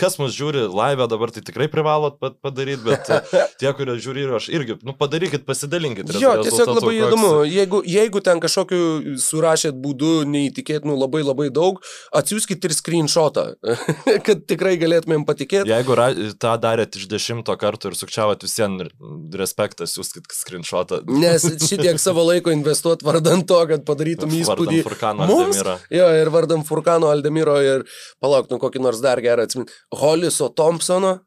[0.00, 3.10] Kas mus žiūri live dabar, tai tikrai privalot padaryti, bet
[3.60, 6.08] tie, kurie žiūri ir aš irgi, nu padarykit, pasidalinkit.
[6.16, 7.00] Jo, tiesiog labai koks...
[7.04, 11.82] įdomu, jeigu, jeigu ten kažkokiu surašėt būdu neįtikėtinų labai labai daug,
[12.16, 13.44] atsiųskit ir screenshotą,
[14.26, 15.68] kad tikrai galėtumėm patikėti.
[15.68, 18.88] Jeigu ra, tą darėt iš dešimto karto ir sukčiavot visiems
[19.36, 21.02] respektas, siūskit screenshotą.
[21.12, 24.80] Nes šitiek savo laiko investuot vardant to, kad padarytum įspūdį.
[24.88, 25.76] Furkano Mums, Aldemiro.
[25.92, 27.84] Jo, ir vardant Furkano Aldemiro ir
[28.24, 31.18] palauk, nu kokį nors dar gerą Robinson, Rollis og Thompsoner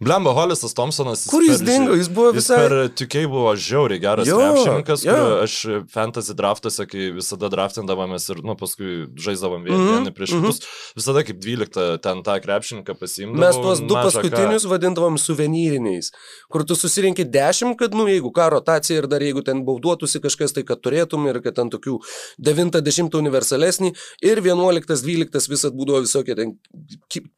[0.00, 1.26] Blemba Holisas Thompsonas.
[1.28, 1.92] Kur jis dingo?
[1.98, 2.56] Jis buvo visai.
[2.56, 5.16] Jis per tikiai buvo žiauriai geras krepšininkas, jo.
[5.44, 5.56] aš
[5.92, 10.14] fantasy draftuose, kai visada draftindavomės ir, nu, paskui žaisdavom vieną mm -hmm.
[10.16, 10.94] prieš kitus, mm -hmm.
[10.96, 13.44] visada kaip 12 ten tą krepšininką pasiimdavom.
[13.44, 14.70] Mes tuos du paskutinius ką.
[14.72, 16.10] vadindavom suvenyriniais,
[16.48, 20.52] kur tu susirinkė 10, kad, nu, jeigu ką rotacija ir dar jeigu ten bauduotųsi kažkas,
[20.52, 21.98] tai kad turėtum ir kad ten tokių
[22.40, 23.92] 9-10 universalesnį
[24.22, 26.56] ir 11-12 visat būdavo visokie ten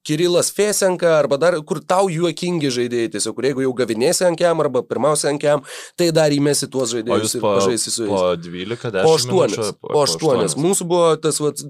[0.04, 4.40] Kirilas Fesenka arba dar, kur tau jų juokingi žaidėjai, tiesiog, kur jeigu jau gavinėsi ant
[4.40, 5.64] kiam arba pirmiausia ant kiam,
[5.98, 8.12] tai dar įmesi tuos žaidėjus ir pažaisi su jais.
[8.12, 9.02] Po 12, 10.
[9.04, 9.34] Po 8.
[9.34, 10.46] Minučių, po, po 8.
[10.46, 10.62] 8.
[10.68, 11.64] Mūsų buvo tas vat,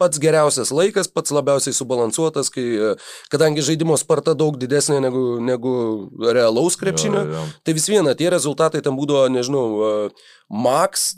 [0.00, 2.64] pats geriausias laikas, pats labiausiai subalansuotas, kai,
[3.32, 5.72] kadangi žaidimo sparta daug didesnė negu, negu
[6.20, 7.44] realaus krepšinio, jo, jo.
[7.64, 9.66] tai vis viena tie rezultatai tam būdavo, nežinau,
[10.46, 11.10] Max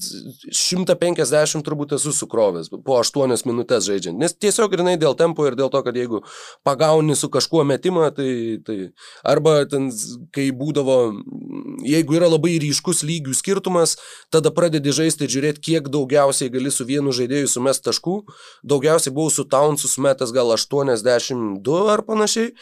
[0.56, 4.16] 150 turbūt esu sukrovęs po 8 minutės žaidžiant.
[4.16, 6.22] Nes tiesiog grinai dėl tempo ir dėl to, kad jeigu
[6.64, 8.78] pagauni su kažkuo metimą, tai, tai
[9.20, 9.90] arba ten,
[10.32, 10.98] kai būdavo,
[11.84, 13.98] jeigu yra labai ryškus lygių skirtumas,
[14.32, 18.22] tada pradedi žaisti ir žiūrėti, kiek daugiausiai gali su vienu žaidėju sumest taškų.
[18.64, 22.54] Daugiausiai buvau su Townsu sumetęs gal 82 ar panašiai,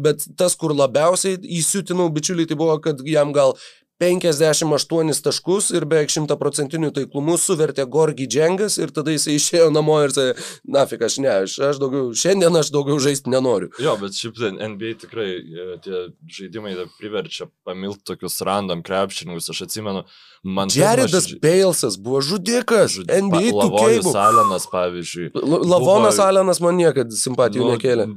[0.00, 3.58] bet tas, kur labiausiai įsiutinau bičiulį, tai buvo, kad jam gal
[4.02, 9.96] 58 taškus ir beveik 100 procentinių taiklumų suvertė Gorgi Džengas ir tada jisai išėjo namo
[10.04, 13.70] ir sakė, na, fik, aš ne, aš, aš daugiau, šiandien aš daugiau žaisti nenoriu.
[13.80, 16.02] Jo, bet šiaip NBA tikrai e, tie
[16.38, 20.04] žaidimai priverčia pamilti tokius random krepšininkus, aš atsimenu,
[20.46, 20.70] man...
[20.72, 21.38] Jaredas aš...
[21.42, 23.10] Balesas buvo žudikas, Žud...
[23.10, 25.32] NBA Lavonas Alenas, pavyzdžiui.
[25.42, 26.28] Lavonas buvo...
[26.28, 28.08] Alenas man niekada simpatijų nu, nekėlė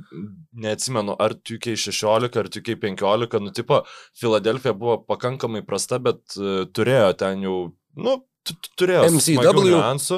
[0.60, 3.84] neatsimenu, ar tukiai 16, ar tukiai 15, nu, tipo,
[4.20, 7.60] Filadelfija buvo pakankamai prasta, bet uh, turėjo ten jau,
[8.00, 8.16] nu,
[8.80, 10.18] turėjo MCW niuansų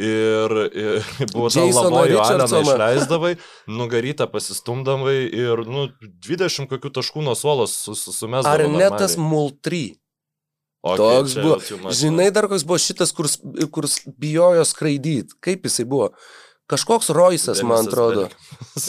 [0.00, 3.34] ir, ir buvo ta lavojo Aleną išleisdavai,
[3.68, 5.86] nugarytą pasistumdavai ir, nu,
[6.26, 8.56] 20 kokių taškų nuo suolos sumesdavai.
[8.56, 9.98] Ar netas Multry?
[10.86, 11.92] Okay, Toks buvo.
[12.00, 13.28] Žinai, dar koks buvo šitas, kur,
[13.74, 13.88] kur
[14.20, 15.38] bijojo skraidyti.
[15.42, 16.12] Kaip jisai buvo?
[16.66, 18.28] Kažkoks Roisas, man atrodo.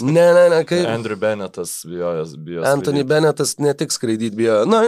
[0.02, 0.88] ne, ne, ne, kaip.
[0.96, 2.70] Andrew Bennettas bijojas, bijojas.
[2.74, 3.04] Anthony.
[3.04, 4.64] Bennettas ne tik skraidyti bijojo.
[4.66, 4.80] Na,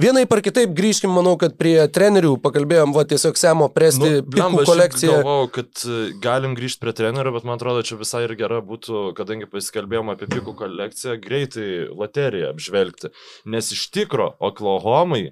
[0.00, 5.18] vienai par kitaip grįžkim, manau, kad prie trenerių pakalbėjom, va tiesiog Semo Presti nu, kolekciją.
[5.18, 8.62] Aš galvojau, kad e, galim grįžti prie trenerių, bet man atrodo, čia visai ir gera
[8.64, 13.12] būtų, kadangi pasikalbėjom apie pikų kolekciją, greitai loteriją apžvelgti.
[13.52, 15.26] Nes iš tikro, Oklahomai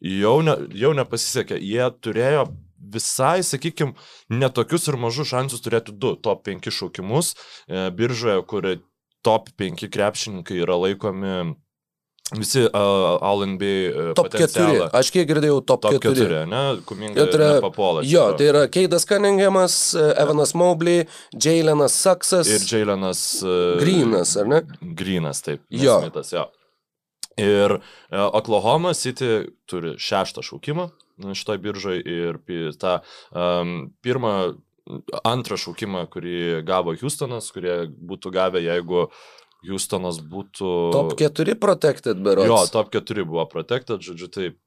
[0.00, 1.58] jau, ne, jau nepasisekė.
[1.62, 2.46] Jie turėjo
[2.94, 3.94] visai, sakykime,
[4.32, 8.68] netokius ir mažus šansus turėtų du top 5 šaukimus e, biržoje, kur
[9.24, 11.54] top 5 krepšininkai yra laikomi
[12.32, 12.70] Visi uh,
[13.20, 14.88] LNB uh, top 4.
[14.96, 16.14] Aš kiek girdėjau, top, top 4.
[16.24, 18.00] 4 ne, kuminga tai papuola.
[18.08, 21.04] Jo, tai yra Keidas Cunninghamas, uh, Evanas Mobley,
[21.36, 22.48] Jailenas Saksas.
[22.48, 23.20] Ir Jailenas.
[23.44, 24.62] Uh, Greenas, ar ne?
[24.80, 25.60] Greenas, taip.
[25.68, 26.00] Jo.
[26.00, 26.48] Nesmitas, jo.
[27.40, 30.88] Ir uh, Oklahoma City turi šeštą šaukimą,
[31.34, 32.38] šitoj biržoje ir
[32.78, 32.98] tą
[33.30, 34.34] um, pirmą,
[35.24, 39.08] antrą šaukimą, kurį gavo Houstonas, kurie būtų gavę, jeigu
[39.64, 40.72] Houstonas būtų...
[40.92, 42.50] Top 4 protected, berods.
[42.50, 44.58] Jo, top 4 buvo protected, žodžiu, taip.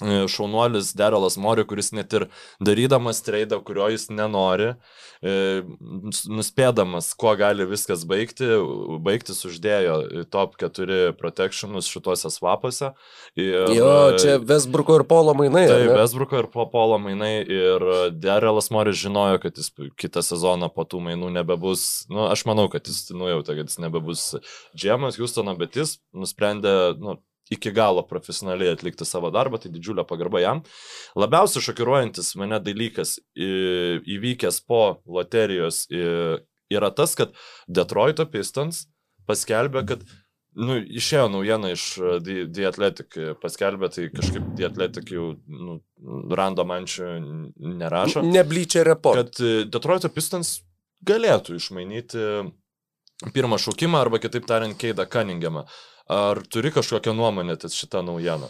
[0.00, 2.26] E, šaunuolis Derelas Mori, kuris net ir
[2.64, 4.72] darydamas treidą, kurio jis nenori,
[5.20, 5.34] e,
[6.32, 8.48] nuspėdamas, kuo gali viskas baigti,
[9.04, 12.92] baigtis uždėjo top 4 protectionus šituose swapuose.
[13.36, 15.66] Ir, jo, čia Vesbruko ir Polo mainai.
[15.68, 17.86] Tai Vesbruko ir Polo mainai ir
[18.16, 22.88] Derelas Mori žinojo, kad jis kitą sezoną po tų mainų nebebus, nu, aš manau, kad
[22.88, 24.30] jis nujautė, kad jis nebebus
[24.72, 27.20] Džemas Houstono, bet jis nusprendė, nu,
[27.50, 30.62] iki galo profesionaliai atlikti savo darbą, tai didžiulė pagarba jam.
[31.18, 37.34] Labiausiai šokiruojantis mane dalykas įvykęs po loterijos yra tas, kad
[37.66, 38.84] Detroito Pistons
[39.26, 40.06] paskelbė, kad
[40.58, 41.82] Nu, išėjo naujiena iš
[42.26, 45.76] The, The Athletic, paskelbė, tai kažkaip The Athletic jau nu,
[46.34, 47.10] rando mančių
[47.78, 48.24] nerašo.
[48.26, 49.20] Neblyčia report.
[49.20, 50.56] Kad e, Detroito Pistons
[51.06, 52.24] galėtų išmainyti
[53.36, 55.68] pirmą šaukimą arba kitaip tariant Keidą Cunninghamą.
[56.10, 58.48] Ar turi kažkokią nuomonę šitą naujieną?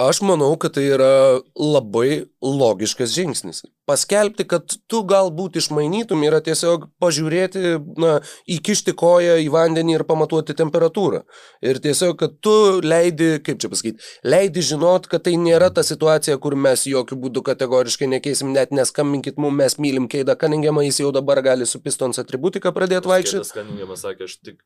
[0.00, 6.86] Aš manau, kad tai yra labai logiškas žingsnis paskelbti, kad tu galbūt išmainytum, yra tiesiog
[7.02, 8.12] pažiūrėti, na,
[8.50, 11.22] įkišti koją į vandenį ir pamatuoti temperatūrą.
[11.66, 12.54] Ir tiesiog, kad tu
[12.84, 17.44] leidi, kaip čia pasakyti, leidi žinot, kad tai nėra ta situacija, kur mes jokių būdų
[17.50, 22.22] kategoriškai nekeisim, net neskambinkit mums, mes mylim Keidą Kaningiamą, jis jau dabar gali su Pistons
[22.22, 23.42] atributika pradėti vaikščioti.
[23.42, 24.62] Keidas Kaningiamas sakė, aš tik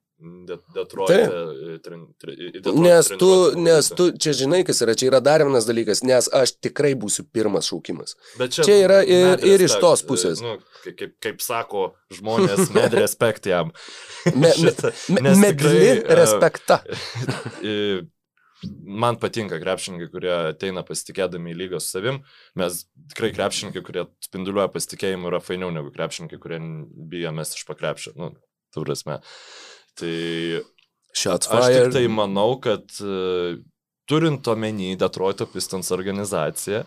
[0.74, 1.28] Detroit'e.
[2.72, 3.30] Nes tu,
[3.60, 7.26] nes tu, čia žinai, kas yra, čia yra dar vienas dalykas, nes aš tikrai būsiu
[7.28, 8.16] pirmas šaukimas.
[8.40, 9.15] Bet čia, čia yra ir,
[9.46, 10.42] ir iš tos pusės.
[10.44, 10.56] Nu,
[10.86, 13.72] kaip, kaip sako žmonės, med respekt jam.
[14.34, 16.82] Me, Šitą, me, medli tikrai, respekta.
[18.88, 22.22] Man patinka krepšininkai, kurie ateina pasitikėdami į lygą su savim.
[22.58, 22.80] Mes
[23.12, 26.58] tikrai krepšininkai, kurie spinduliuoja pasitikėjimu, yra fainiau negu krepšininkai, kurie
[27.12, 28.14] bijo mes iš pakrepšio.
[28.16, 28.30] Nu,
[28.74, 29.20] turasme.
[30.00, 30.14] Tai
[31.16, 32.88] Shots aš tik tai manau, kad
[34.08, 36.84] turint omeny Detroito Pistons organizaciją,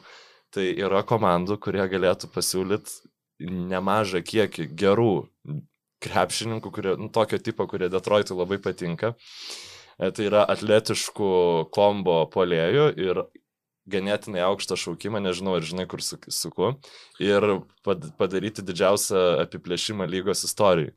[0.55, 3.09] tai yra komandų, kurie galėtų pasiūlyti
[3.49, 5.13] nemažą kiekį gerų
[6.03, 9.13] krepšininkų, kurie, nu, tokio tipo, kurie Detroitui labai patinka.
[9.99, 11.31] E, tai yra atletiškų
[11.75, 13.23] kombo polėjų ir
[13.89, 16.73] ganėtinai aukštą šaukimą, nežinau, ar žinai, kur suku,
[17.23, 17.47] ir
[18.19, 20.93] padaryti didžiausią apiplėšimą lygos istorijai.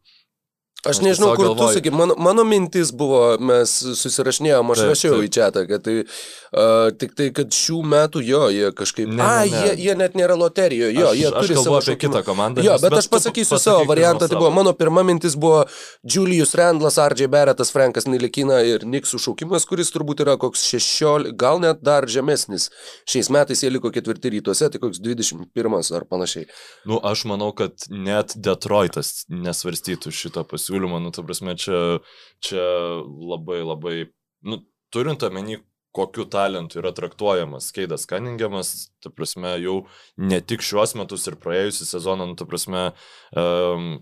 [0.83, 1.69] Aš nežinau, kur galvoju.
[1.69, 5.27] tu sakai, mano, mano mintis buvo, mes susirašinėjom, aš taip, rašiau taip.
[5.29, 9.13] į čia, kad tai uh, tik tai, kad šių metų jo, jie kažkaip...
[9.13, 9.61] Ne, A, ne.
[9.63, 11.77] Jie, jie net nėra loterijoje, jo, aš, jie turi savo...
[11.79, 12.17] apie šaukimą.
[12.17, 12.65] kitą komandą.
[12.67, 15.61] Jo, bet, bet aš pasakysiu savo variantą, tai buvo, mano pirma mintis buvo
[16.03, 21.63] Julius Randlas, Ardžiai Beretas, Frankas Nilikina ir Niksų šaukimas, kuris turbūt yra koks 16, gal
[21.63, 22.73] net dar žemesnis.
[23.07, 26.51] Šiais metais jie liko ketvirti rytuose, tai koks 21 ar panašiai.
[26.91, 32.01] Nu, aš manau, kad net Detroitas nesvarstytų šito pasiūlymą pasiūlymą, nu, ta prasme, čia,
[32.41, 32.63] čia
[33.05, 34.13] labai labai,
[34.43, 35.61] nu, turint omeny,
[35.93, 39.87] kokiu talentu yra traktuojamas Keidas Kaningiamas, ta prasme, jau
[40.17, 42.93] ne tik šiuos metus ir praėjusią sezoną, nu, ta prasme,
[43.37, 44.01] um,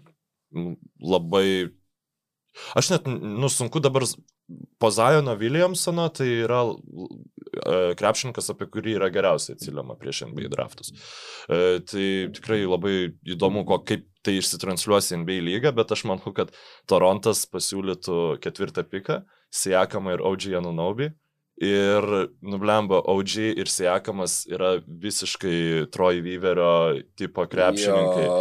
[1.01, 1.70] labai
[2.74, 4.02] Aš net, nu, sunku dabar
[4.78, 10.93] po Zajono Williamsono, tai yra e, krepšininkas, apie kurį yra geriausiai atsiliama prieš NBA draftus.
[11.47, 12.06] E, tai
[12.36, 12.94] tikrai labai
[13.28, 16.52] įdomu, ko, kaip tai išsitransliuos į NBA lygą, bet aš manau, kad
[16.90, 21.10] Torontas pasiūlytų ketvirtą piką, Siakamą ir OG Anunobi.
[21.60, 22.06] Ir
[22.40, 28.22] nublemba OG ir Siakamas yra visiškai Troy Weaverio tipo krepšininkai.
[28.24, 28.39] Jo.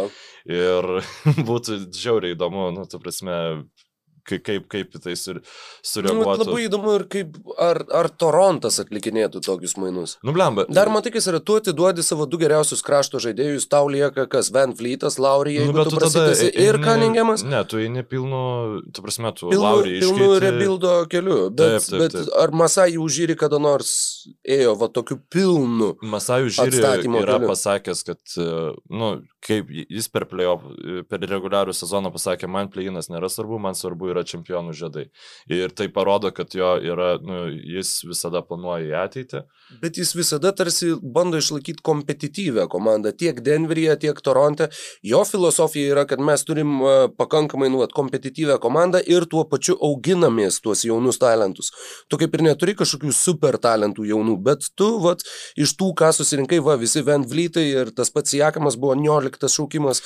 [0.48, 0.88] Ir
[1.50, 3.34] būtų žiauriai įdomu, nu, tu prasme,
[4.26, 5.40] kaip, kaip, kaip tai sur,
[5.86, 6.44] sureaguotų.
[6.44, 10.16] Nu, labai įdomu ir kaip, ar, ar Torontas atlikinėtų tokius mainus.
[10.26, 10.66] Nublemba.
[10.70, 14.74] Dar matai, kas yra, tu atiduodi savo du geriausius krašto žaidėjus, tau lieka kas Van
[14.76, 17.44] Fleetas, Laurija, nu, tu, tu tada ir Kaningiamas.
[17.46, 18.42] Ne, tu eini pilnu,
[18.94, 20.18] tu prasme, tu Laurija iškeiti.
[20.20, 22.20] Pilnu rebuildo keliu, bet, taip, taip, taip.
[22.20, 23.92] bet ar Masai užžyri kada nors
[24.44, 25.94] ėjo va tokiu pilnu.
[26.02, 27.48] Masai užžyri yra keliu.
[27.48, 28.20] pasakęs, kad,
[28.90, 29.12] nu,
[29.44, 30.64] kaip jis per, playoff,
[31.08, 35.06] per reguliarų sezoną pasakė, man pleinas nėra svarbu, man svarbu yra čempionų žiedai.
[35.50, 39.42] Ir tai parodo, kad jo yra, nu, jis visada planuoja į ateitį.
[39.82, 44.70] Bet jis visada tarsi bando išlaikyti kompetityvę komandą tiek Denveryje, tiek Toronte.
[45.06, 46.80] Jo filosofija yra, kad mes turim
[47.18, 51.70] pakankamai nu, kompetityvę komandą ir tuo pačiu auginamės tuos jaunus talentus.
[52.10, 55.22] Tu kaip ir neturi kažkokių super talentų jaunų, bet tu vat,
[55.60, 60.02] iš tų, ką susirinkai, va, visi Van Vlytai ir tas pats Jakamas buvo 19 šaukimas.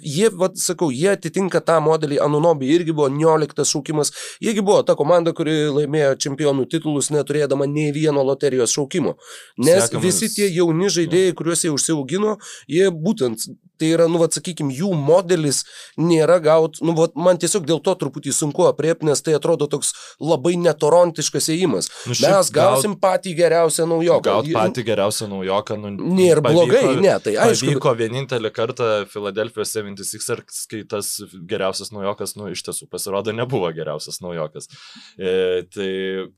[0.00, 4.12] Jie, vat, sakau, jie atitinka tą modelį, Anunobi irgi buvo 19 šaukimas.
[4.40, 9.16] Jiegi buvo ta komanda, kuri laimėjo čempionų titulus neturėdama nei vieno loterijos šaukimo.
[9.58, 10.04] Nes Sekamas.
[10.04, 12.38] visi tie jauni žaidėjai, kuriuos jie užsiaugino,
[12.68, 13.48] jie būtent
[13.82, 15.64] Tai yra, nu, vad, sakykime, jų modelis
[15.98, 19.90] nėra gaut, nu, vat, man tiesiog dėl to truputį sunku apriepti, nes tai atrodo toks
[20.22, 21.90] labai netorontiškas įėjimas.
[22.06, 24.22] Nu, Mes gausim gaut, patį geriausią naujoką.
[24.28, 27.72] Gaut patį geriausią naujoką, nu, nėra blogai, ne, tai aišku.
[27.72, 31.10] Vyko vienintelį kartą Filadelfijos 76ers, kai tas
[31.50, 34.70] geriausias naujokas, nu, iš tiesų pasirodo, nebuvo geriausias naujokas.
[35.18, 35.92] E, tai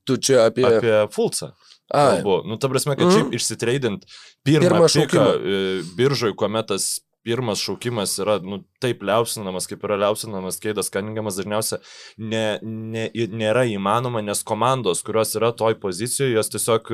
[0.08, 0.64] tu čia apie...
[0.72, 1.52] Apie Fulcą.
[1.92, 2.42] Kalbu.
[2.48, 3.12] Nu, ta prasme, kad mm.
[3.12, 4.06] šiaip išsitreidint
[4.46, 5.58] pirmą, pirmą šauką e,
[5.98, 11.80] biržoj, kuomet tas pirmas šaukimas yra nu, taip liausinamas, kaip yra liausinamas Keidas Kaningamas, dažniausiai
[12.18, 16.92] ne, ne, nėra įmanoma, nes komandos, kurios yra toj pozicijoje, jos tiesiog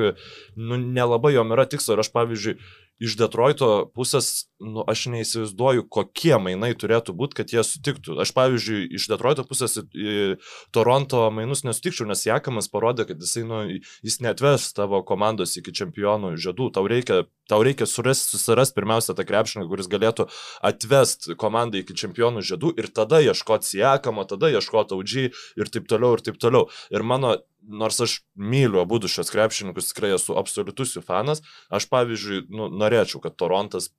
[0.55, 1.97] nu, nelabai jom yra tikslo.
[1.97, 2.57] Ir aš, pavyzdžiui,
[3.01, 8.19] iš Detroito pusės, nu, aš neįsivaizduoju, kokie mainai turėtų būti, kad jie sutiktų.
[8.21, 10.37] Aš, pavyzdžiui, iš Detroito pusės į
[10.75, 13.63] Toronto mainus nesutikčiau, nes Jakamas parodė, kad jisai, nu,
[14.05, 16.69] jis netves tavo komandos iki čempionų žiedų.
[16.77, 20.29] Tau reikia, tau reikia surasti, susirasti pirmiausia tą krepšininką, kuris galėtų
[20.71, 26.13] atvest komandą iki čempionų žiedų ir tada ieškoti Jakamo, tada ieškoti Audžiai ir taip toliau,
[26.17, 26.69] ir taip toliau.
[26.93, 32.45] Ir mano nors aš myliu abu šios krepšininkus, tikrai esu absoliutus jų fanas, aš pavyzdžiui,
[32.49, 33.91] nu, norėčiau, kad Torontas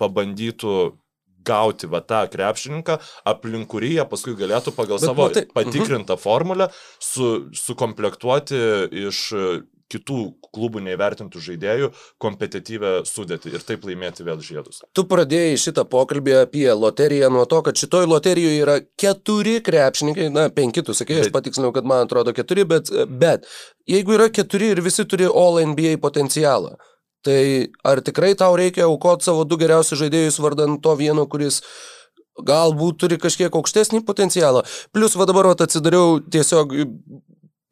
[0.00, 0.98] pabandytų
[1.42, 6.22] gauti va tą krepšininką, aplink kurį jie paskui galėtų pagal Bet, savo tai, patikrintą -huh.
[6.22, 6.68] formulę
[6.98, 8.60] su, sukomplektuoti
[9.08, 9.32] iš
[9.92, 10.20] kitų
[10.52, 11.90] klubų neįvertintų žaidėjų
[12.22, 14.82] kompetityvę sudėti ir taip laimėti vėl žiedus.
[14.96, 20.48] Tu pradėjai šitą pokalbį apie loteriją nuo to, kad šitoj loterijoje yra keturi krepšininkai, na,
[20.52, 23.48] penki, tu sakei, aš patikslinau, kad man atrodo keturi, bet, bet
[23.88, 26.76] jeigu yra keturi ir visi turi All NBA potencialą,
[27.24, 31.62] tai ar tikrai tau reikia aukoti savo du geriausius žaidėjus vardant to vieno, kuris
[32.40, 34.64] galbūt turi kažkiek aukštesnį potencialą.
[34.94, 36.72] Plus, va dabar va, atsidariau tiesiog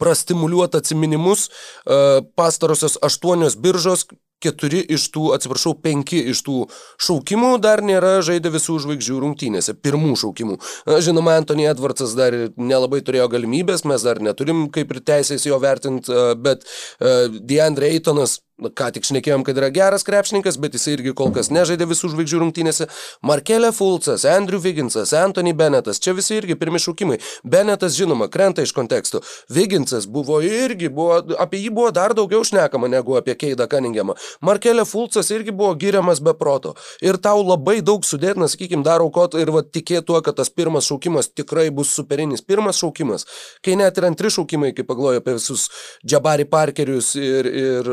[0.00, 2.00] prastimuliuoti atsiminimus, e,
[2.36, 4.06] pastarosios aštuonios biržos,
[4.42, 6.56] keturi iš tų, atsiprašau, penki iš tų
[7.02, 10.58] šaukimų dar nėra žaidę visų žvaigždžių rungtynėse, pirmų šaukimų.
[11.06, 16.12] Žinoma, Antony Edwardsas dar nelabai turėjo galimybės, mes dar neturim kaip ir teisės jo vertinti,
[16.12, 21.14] e, bet e, Deandre Eitonas ką tik šnekėjom, kad yra geras krepšininkas, bet jis irgi
[21.16, 22.88] kol kas nežaidė visų žvaigždžių rungtynėse.
[23.26, 27.20] Markelė Fulcas, Andrew Vigginsas, Anthony Bennettas, čia visi irgi pirmi šūkimai.
[27.44, 29.22] Bennettas, žinoma, krenta iš konteksto.
[29.52, 34.16] Vigginsas buvo irgi, buvo, apie jį buvo dar daugiau šnekama negu apie Keidą Cunninghamą.
[34.44, 36.74] Markelė Fulcas irgi buvo giriamas be proto.
[37.04, 40.88] Ir tau labai daug sudėtina, sakykime, dar aukot ir va, tikėt tuo, kad tas pirmas
[40.90, 42.44] šaukimas tikrai bus superinis.
[42.46, 43.26] Pirmas šaukimas,
[43.64, 45.68] kai net ir antri šaukimai, kaip paglojo apie visus
[46.06, 47.92] Jabari Parkerius ir, ir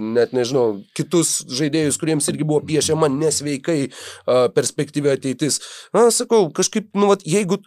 [0.00, 5.60] net nežinau, kitus žaidėjus, kuriems irgi buvo piešiama nesveikai uh, perspektyvi ateitis.
[5.94, 7.60] Na, sakau, kažkaip, nu, vat, jeigu,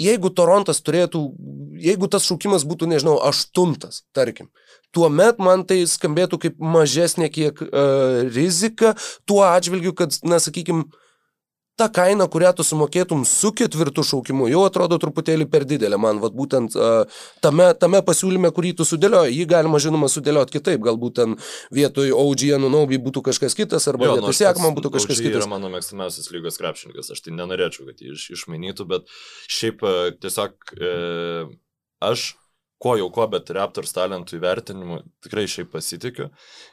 [0.00, 1.22] jeigu Torontas turėtų,
[1.84, 4.50] jeigu tas šūkimas būtų, nežinau, aštuntas, tarkim,
[4.94, 8.94] tuomet man tai skambėtų kaip mažesnė kiek uh, rizika
[9.28, 10.86] tuo atžvilgiu, kad, na, sakykime,
[11.76, 15.98] ta kaina, kurią tu sumokėtum su ketvirtu šaukimu, jau atrodo truputėlį per didelė.
[16.00, 20.84] Man, vad būtent uh, tame, tame pasiūlyme, kurį tu sudėlioji, jį galima žinoma sudėlioti kitaip,
[20.84, 21.34] galbūt ten
[21.74, 25.40] vietoj OG Anunobi būtų kažkas kitas, arba jo, vietoj Sekman būtų kažkas OG kitas.
[25.40, 29.10] Tai yra mano mėgstamiausias lygos krepšininkas, aš tai nenorėčiau, kad jį iš, išmainytų, bet
[29.50, 29.82] šiaip
[30.22, 30.94] tiesiog e,
[32.06, 32.30] aš
[32.82, 36.28] ko jau ko, bet Raptors talentų įvertinimu tikrai šiaip pasitikiu.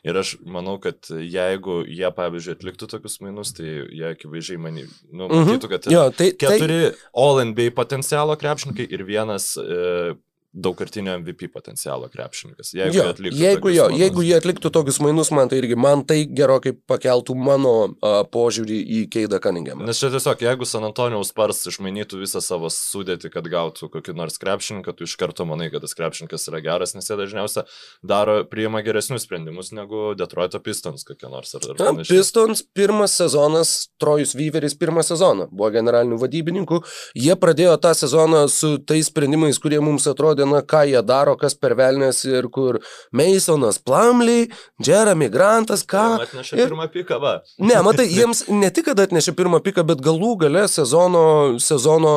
[0.07, 5.27] Ir aš manau, kad jeigu jie, pavyzdžiui, atliktų tokius mainus, tai jie akivaizdžiai manį, nu,
[5.27, 5.45] mhm.
[5.51, 6.91] matytų, kad jo, tai, keturi tai...
[7.21, 10.17] All NBA potencialo krepšininkai ir vienas e,
[10.53, 12.73] daugkartinio MVP potencialo krepšininkas.
[12.73, 13.99] Jeigu, jo, jie jeigu, jo, manus.
[14.01, 18.79] jeigu jie atliktų tokius mainus, man tai irgi, man tai gerokai pakeltų mano uh, požiūrį
[18.97, 19.87] į Keidą Cunninghamą.
[19.87, 24.35] Nes čia tiesiog, jeigu San Antonijaus Spars išmainytų visą savo sudėtį, kad gautų kokį nors
[24.41, 27.63] krepšininką, tu iš karto manai, kad tas krepšininkas yra geras, nes jie dažniausiai
[28.03, 31.55] daro, priima geresnius sprendimus negu Detroito Pistons kokie nors.
[31.55, 36.81] Ar, ar Na, Pistons pirmas sezonas, Trojus Vyveris pirmą sezoną buvo generalinių vadybininkų,
[37.15, 41.55] jie pradėjo tą sezoną su tais sprendimais, kurie mums atrodė diena, ką jie daro, kas
[41.55, 42.81] per velnės ir kur
[43.15, 44.49] Masonas Plumley,
[44.83, 46.05] Jeremy Grantas, ką.
[46.17, 46.71] Jie atnešė ir...
[46.71, 47.35] pirmą piką, va.
[47.61, 52.15] Ne, matai, jiems ne tik, kad atnešė pirmą piką, bet galų gale sezono, sezono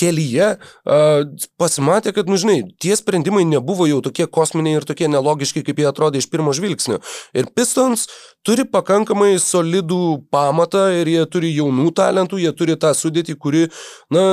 [0.00, 1.26] kelyje uh,
[1.60, 5.88] pasimatė, kad, nu žinai, tie sprendimai nebuvo jau tokie kosminiai ir tokie nelogiški, kaip jie
[5.90, 7.00] atrodė iš pirmo žvilgsnio.
[7.36, 8.06] Ir Pistons
[8.46, 13.66] turi pakankamai solidų pamatą ir jie turi jaunų talentų, jie turi tą sudėtį, kuri,
[14.12, 14.24] na,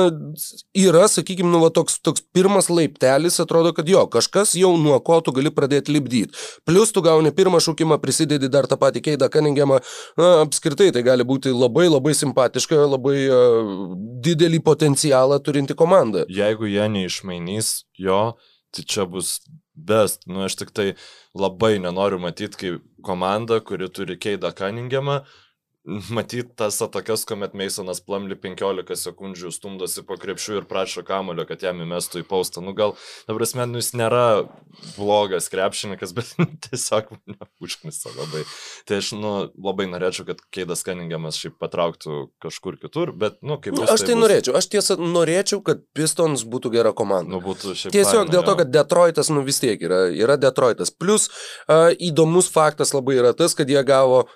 [0.76, 5.20] yra, sakykime, nu, va, toks, toks pirmas laiptelis, atrodo, kad jo, kažkas jau nuo ko
[5.24, 6.36] tu gali pradėti lipdyti.
[6.68, 9.82] Plus tu gauni pirmą šaukimą, prisidedi dar tą patį Keidą Kaningiamą,
[10.20, 13.72] na, apskritai tai gali būti labai labai simpatiška, labai uh,
[14.24, 16.24] didelį potencialą turinti komanda.
[16.32, 18.22] Jeigu jie neišmainys jo,
[18.72, 19.38] tai čia bus
[19.78, 20.26] best.
[20.26, 20.88] Nu, aš tik tai
[21.38, 25.22] labai nenoriu matyti, kaip komanda, kuri turi Keidą Kaningiamą,
[25.88, 31.62] matyti tas atakas, kuomet Meisonas Plamli 15 sekundžių stumdosi po krepšių ir prašo kamulio, kad
[31.64, 32.62] jam įmestų į paustą.
[32.64, 32.94] Nu gal,
[33.26, 34.24] ta prasme, nu, jis nėra
[34.96, 36.34] blogas krepšininkas, bet
[36.68, 38.44] tiesiog mane užknisa labai.
[38.88, 43.78] Tai aš, nu, labai norėčiau, kad Keidas Kaningiamas šiaip patrauktų kažkur kitur, bet, nu, kaip...
[43.78, 44.22] Bus, aš tai, tai bus...
[44.26, 47.32] norėčiau, aš tiesą norėčiau, kad Pistons būtų gera komanda.
[47.32, 50.92] Nu, būtų Tiesiog faina, dėl to, kad Detroitas, nu vis tiek yra, yra Detroitas.
[50.92, 51.30] Plus,
[51.66, 54.26] uh, įdomus faktas labai yra tas, kad jie gavo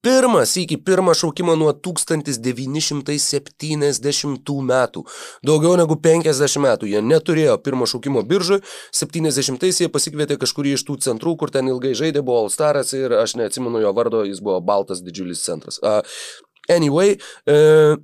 [0.00, 5.02] Pirmas iki pirmą šaukimą nuo 1970 metų.
[5.44, 8.64] Daugiau negu 50 metų jie neturėjo pirmo šaukimo biržui.
[8.96, 13.12] 70-ais jie pasikvietė kažkurį iš tų centrų, kur ten ilgai žaidė, buvo All Staras ir
[13.18, 15.76] aš neatsimenu jo vardo, jis buvo baltas didžiulis centras.
[15.84, 16.00] Uh,
[16.72, 18.00] anyway, uh,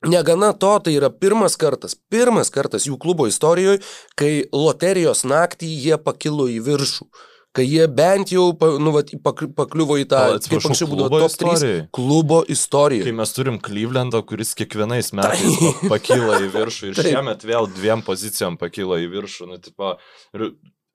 [0.00, 3.84] Negana to, tai yra pirmas kartas, pirmas kartas jų klubo istorijoje,
[4.16, 7.04] kai loterijos naktį jie pakilo į viršų.
[7.04, 8.50] Uh, kai jie bent jau
[8.82, 13.06] nu, vat, pakliuvo į tą, kaip anksčiau būdavo top 3 klubo istoriją.
[13.08, 15.72] Kai mes turim Klyvlendą, kuris kiekvienais metais tai.
[15.90, 17.08] pakyla į viršų ir tai.
[17.08, 19.50] šiemet vėl dviem pozicijom pakyla į viršų.
[19.50, 19.96] Nu, tipo,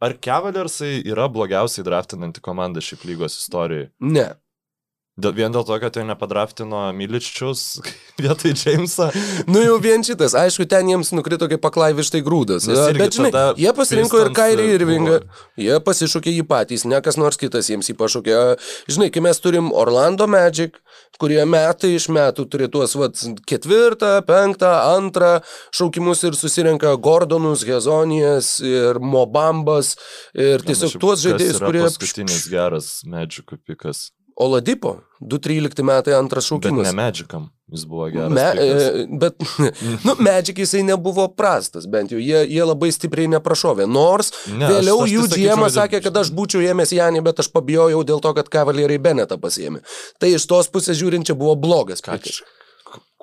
[0.05, 3.91] ar Cavaliarsai yra blogiausiai draftinanti komanda šiaip lygos istorijoje?
[3.99, 4.31] Ne.
[5.15, 7.77] Vien dėl to, kad jo nepadraftino Miličius
[8.23, 9.07] vietoj Jamesą.
[9.47, 12.67] Nu jau vien šitas, aišku, ten jiems nukrito kaip paklaivištai grūdas.
[12.99, 15.21] Bet žinai, jie pasirinko ir Kairį Irvingą,
[15.55, 18.41] jie pasišūkė jį patys, ne kas nors kitas jiems jį pašūkė.
[18.91, 20.75] Žinai, kai mes turim Orlando Magic,
[21.15, 25.37] kurie metai iš metų turi tuos vat, ketvirtą, penktą, antrą
[25.71, 29.95] šaukimus ir susirenka Gordonus, Hezonijas ir Mobambas
[30.35, 31.85] ir tiesiog tuos žaidėjus, kurie...
[31.87, 34.09] Paskutinis geras Magicų pikas.
[34.35, 36.83] Oladipo, 2-13 metai antras šaukimas.
[36.83, 38.33] Bet ne Magicam, jis buvo geras.
[38.35, 39.39] Me, e, bet,
[40.05, 43.87] nu, Magic jisai nebuvo prastas, bent jau jie, jie labai stipriai neprašovė.
[43.87, 47.51] Nors ne, vėliau aš, aš jų GM sakė, kad aš būčiau ėmęs Janį, bet aš
[47.55, 49.85] pabijojau dėl to, kad kavalieriai Benetą pasiėmė.
[50.19, 52.03] Tai iš tos pusės žiūrint, čia buvo blogas.
[52.03, 52.43] Kačiš.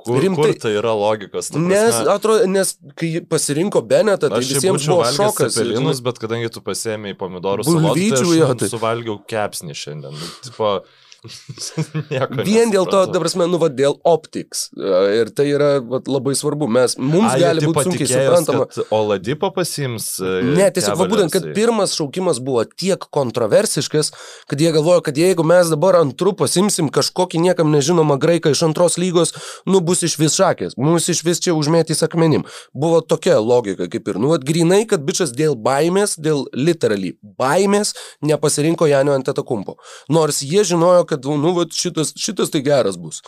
[0.02, 1.52] Kur, Rimtai, kur tai yra logikos?
[1.54, 5.58] Nes, atrodo, nes kai pasirinko Benetą, tai visiems buvo šokas.
[5.60, 10.18] Pelinus, bet kadangi tu pasėmėjai pomidorus, bulvyčių, tai aš suvalgiau kepsnį šiandien.
[10.48, 10.74] Tipo,
[12.48, 14.64] Vien dėl to, dabar mes, nu, va, dėl optiks.
[14.74, 16.66] Ir tai yra va, labai svarbu.
[16.72, 18.66] Mes, mums A, gali būti sunkiai suprantama.
[18.94, 20.08] Oladipo pasims.
[20.18, 24.10] E, ne, tiesiog, va, būtent, kad pirmas šaukimas buvo tiek kontroversiškas,
[24.50, 28.98] kad jie galvojo, kad jeigu mes dabar antrų pasimsim kažkokį niekam nežinomą graiką iš antros
[28.98, 29.34] lygos,
[29.68, 30.74] nu, bus iš vis šakės.
[30.80, 32.48] Mums iš vis čia užmėtys akmenim.
[32.74, 37.94] Buvo tokia logika, kaip ir, nu, grinai, kad bičias dėl baimės, dėl literally baimės
[38.26, 39.78] nepasirinko Janio Antetakumpo.
[40.10, 43.22] Nors jie žinojo, kad, nu, va, šitas, šitas tai geras bus.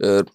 [0.00, 0.28] Ir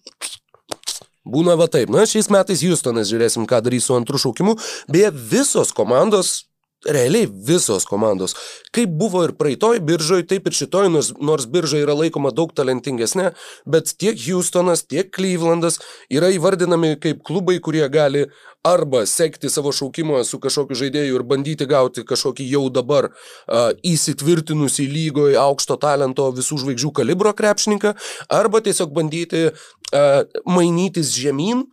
[1.26, 1.90] būna va taip.
[1.94, 4.56] Na, šiais metais Houstonas žiūrėsim, ką darys su antru šaukimu.
[4.92, 6.36] Beje, visos komandos
[6.84, 8.34] realiai visos komandos.
[8.74, 13.32] Kaip buvo ir praeitoj biržoj, taip ir šitoj, nors, nors birža yra laikoma daug talentingesnė,
[13.66, 15.80] bet tiek Houstonas, tiek Clevelandas
[16.12, 18.26] yra įvardinami kaip klubai, kurie gali
[18.66, 24.88] arba sekti savo šaukimą su kažkokiu žaidėju ir bandyti gauti kažkokį jau dabar uh, įsitvirtinusį
[24.90, 27.94] lygoje aukšto talento visų žvaigždžių kalibro krepšininką,
[28.28, 31.66] arba tiesiog bandyti uh, mainytis žemyn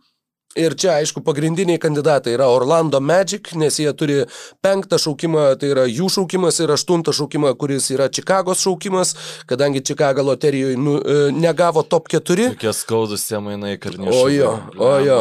[0.54, 4.20] Ir čia, aišku, pagrindiniai kandidatai yra Orlando Magic, nes jie turi
[4.62, 9.16] penktą šaukimą, tai yra jų šaukimas, ir aštuntą šaukimą, kuris yra Čikagos šaukimas,
[9.50, 12.52] kadangi Čikaga loterijoje nu, e, negavo top 4.
[12.54, 14.20] Kokie skaudus tie mainai karnišai.
[14.20, 15.20] O jo, o jo.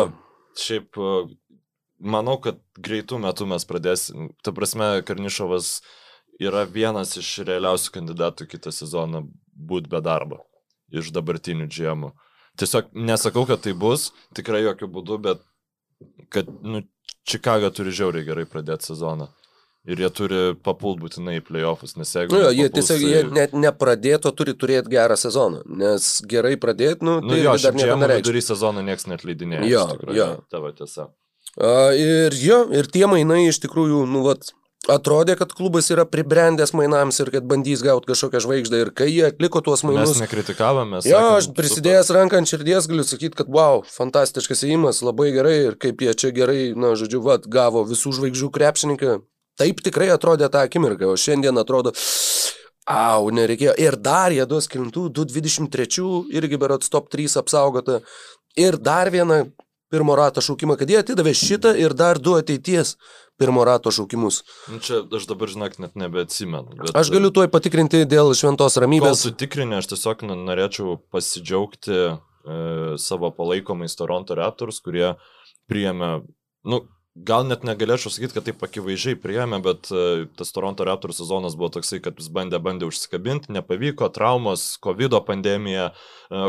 [0.61, 1.25] Šiaip, e,
[1.97, 4.29] manau, kad greitų metų mes pradėsim.
[4.45, 5.79] Ta prasme, Karnišovas
[6.41, 10.43] yra vienas iš realiausių kandidatų kitą sezoną būti be darbo
[10.93, 12.13] iš dabartinių džiemų.
[12.59, 15.45] Tiesiog nesakau, kad tai bus, tikrai jokių būdų, bet
[16.33, 16.83] kad, nu,
[17.23, 19.29] Čikaga turi žiauriai gerai pradėti sezoną.
[19.87, 22.31] Ir jie turi papult būtinai į playoffus, nes jeigu...
[22.31, 27.17] Nu, jo, jie tiesiog jie net nepradėto turi turėti gerą sezoną, nes gerai pradėti, nu,
[27.23, 28.21] nu tai jo, dar nereikia.
[28.21, 29.67] Vidury sezono niekas net leidinėja.
[29.67, 30.27] Jo, tikrųjų, jo.
[30.51, 31.09] Tavo tiesa.
[31.53, 34.53] Uh, ir jo, ir tie mainai iš tikrųjų, nu, vat,
[34.91, 38.81] Atrodė, kad klubas yra pribrendęs mainams ir kad bandys gauti kažkokią žvaigždę.
[38.83, 40.17] Ir kai jie atliko tuos mainus...
[40.17, 40.99] Mes nekritikavome.
[41.07, 42.19] Jo, sakėm, aš prisidėjęs super.
[42.19, 46.33] ranką ant širdies galiu sakyti, kad wow, fantastiškas įimas, labai gerai ir kaip jie čia
[46.35, 49.15] gerai, na, žodžiu, vat, gavo visų žvaigždžių krepšininką.
[49.61, 51.95] Taip tikrai atrodė tą akimirką, o šiandien atrodo...
[52.83, 53.77] Au, nereikėjo.
[53.79, 58.01] Ir dar jie duos kilintų, 223, irgi berots top 3 apsaugota.
[58.59, 59.45] Ir dar vieną
[59.93, 62.95] pirmo rato šaukimą, kad jie atidavė šitą ir dar du ateities
[63.37, 64.41] pirmo rato šaukimus.
[64.71, 66.79] Nu, čia aš dabar, žinok, net nebeatsimenu.
[66.81, 66.93] Bet...
[66.97, 69.21] Aš galiu tuoj patikrinti dėl šventos ramybės.
[69.21, 72.11] Kol sutikrinė, aš tiesiog norėčiau pasidžiaugti e,
[73.01, 75.13] savo palaikomais Toronto Raptors, kurie
[75.69, 76.11] priėmė,
[76.69, 76.83] nu,
[77.15, 81.69] gal net negalėčiau sakyti, kad taip akivaizdžiai priėmė, bet e, tas Toronto Raptors sezonas buvo
[81.75, 85.93] toksai, kad vis bandė, bandė užsikabinti, nepavyko, traumos, COVID pandemija e,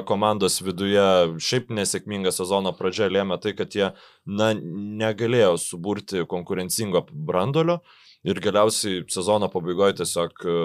[0.09, 1.05] komandos viduje,
[1.37, 3.91] šiaip nesėkminga sezono pradžia lėmė tai, kad jie
[4.25, 7.83] na, negalėjo suburti konkurencingo brandolio.
[8.25, 10.59] Ir galiausiai sezono pabaigoje tiesiog e,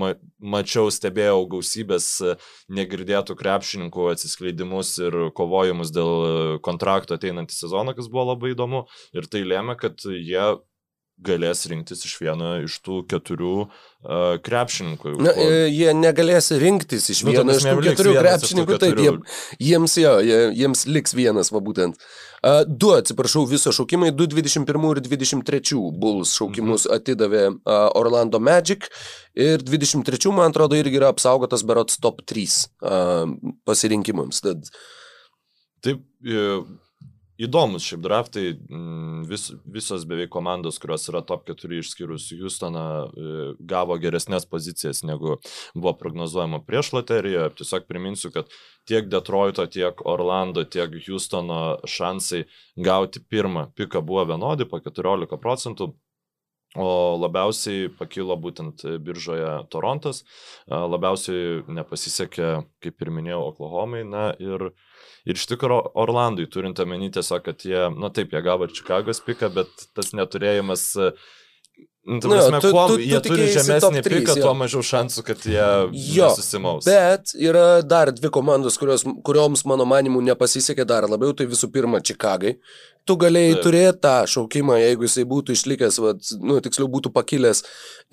[0.00, 0.12] ma
[0.54, 2.36] mačiau, stebėjau gausybės e,
[2.78, 6.30] negirdėtų krepšininkų atsiskleidimus ir kovojimus dėl e,
[6.64, 8.86] kontrakto ateinantį sezoną, kas buvo labai įdomu.
[9.12, 10.46] Ir tai lėmė, kad jie
[11.22, 15.14] galės rinktis iš vieno iš tų keturių uh, krepšininkų.
[15.22, 15.46] Na, ko...
[15.70, 19.14] Jie negalės rinktis iš nu, vieno iš tų keturių krepšininkų, taip, jie,
[19.70, 22.00] jiems, jo, jie, jiems liks vienas, va būtent.
[22.44, 26.98] Uh, du, atsiprašau, viso šaukimai, 2.21 ir 23 Bulls šaukimus mhm.
[26.98, 28.90] atidavė uh, Orlando Magic
[29.38, 33.30] ir 23, man atrodo, irgi yra apsaugotas berots top 3 uh,
[33.68, 34.44] pasirinkimams.
[34.44, 34.68] Tad...
[35.84, 36.04] Taip,
[37.34, 43.32] Įdomus šiaip draftai, mm, vis, visos beveik komandos, kurios yra top 4 išskyrus Houstoną, e,
[43.58, 45.40] gavo geresnės pozicijas negu
[45.74, 47.48] buvo prognozuojama prieš loteriją.
[47.58, 48.54] Tiesiog priminsiu, kad
[48.86, 52.44] tiek Detroito, tiek Orlando, tiek Houstono šansai
[52.78, 55.90] gauti pirmą piką buvo vienodi po 14 procentų.
[56.74, 60.24] O labiausiai pakilo būtent biržoje Torontas,
[60.66, 64.93] labiausiai nepasisekė, kaip ir minėjau, Oklahomai, na ir uh,
[65.24, 69.22] Ir iš tikrųjų Orlandui, turint omeny tiesiog, kad jie, na taip, jie gavo ir Čikagos
[69.24, 70.90] piką, bet tas neturėjimas
[72.04, 75.22] Nu, tu, prasme, tu, kuo tu, jie tu turi žemesnį 3, piką, tuo mažiau šansų,
[75.24, 75.68] kad jie
[76.12, 76.84] jo, susimaus.
[76.84, 81.32] Bet yra dar dvi komandos, kurios, kurioms mano manimu nepasisekė dar labiau.
[81.32, 82.58] Tai visų pirma, Čikagai.
[83.04, 83.64] Tu galėjai Taip.
[83.66, 87.60] turėti tą šaukimą, jeigu jisai būtų išlikęs, vat, nu, tiksliau būtų pakilęs.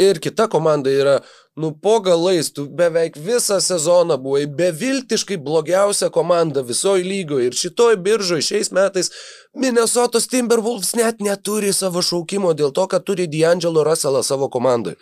[0.04, 1.22] Ir kita komanda yra
[1.56, 7.98] Nu, po galais, tu beveik visą sezoną buvai beviltiškai blogiausia komanda visoji lygoje ir šitoj
[8.06, 9.12] biržoje šiais metais
[9.54, 14.96] Minnesotos Timberwolves net neturi savo šaukimo dėl to, kad turi D'Angelo Russellą savo komandai.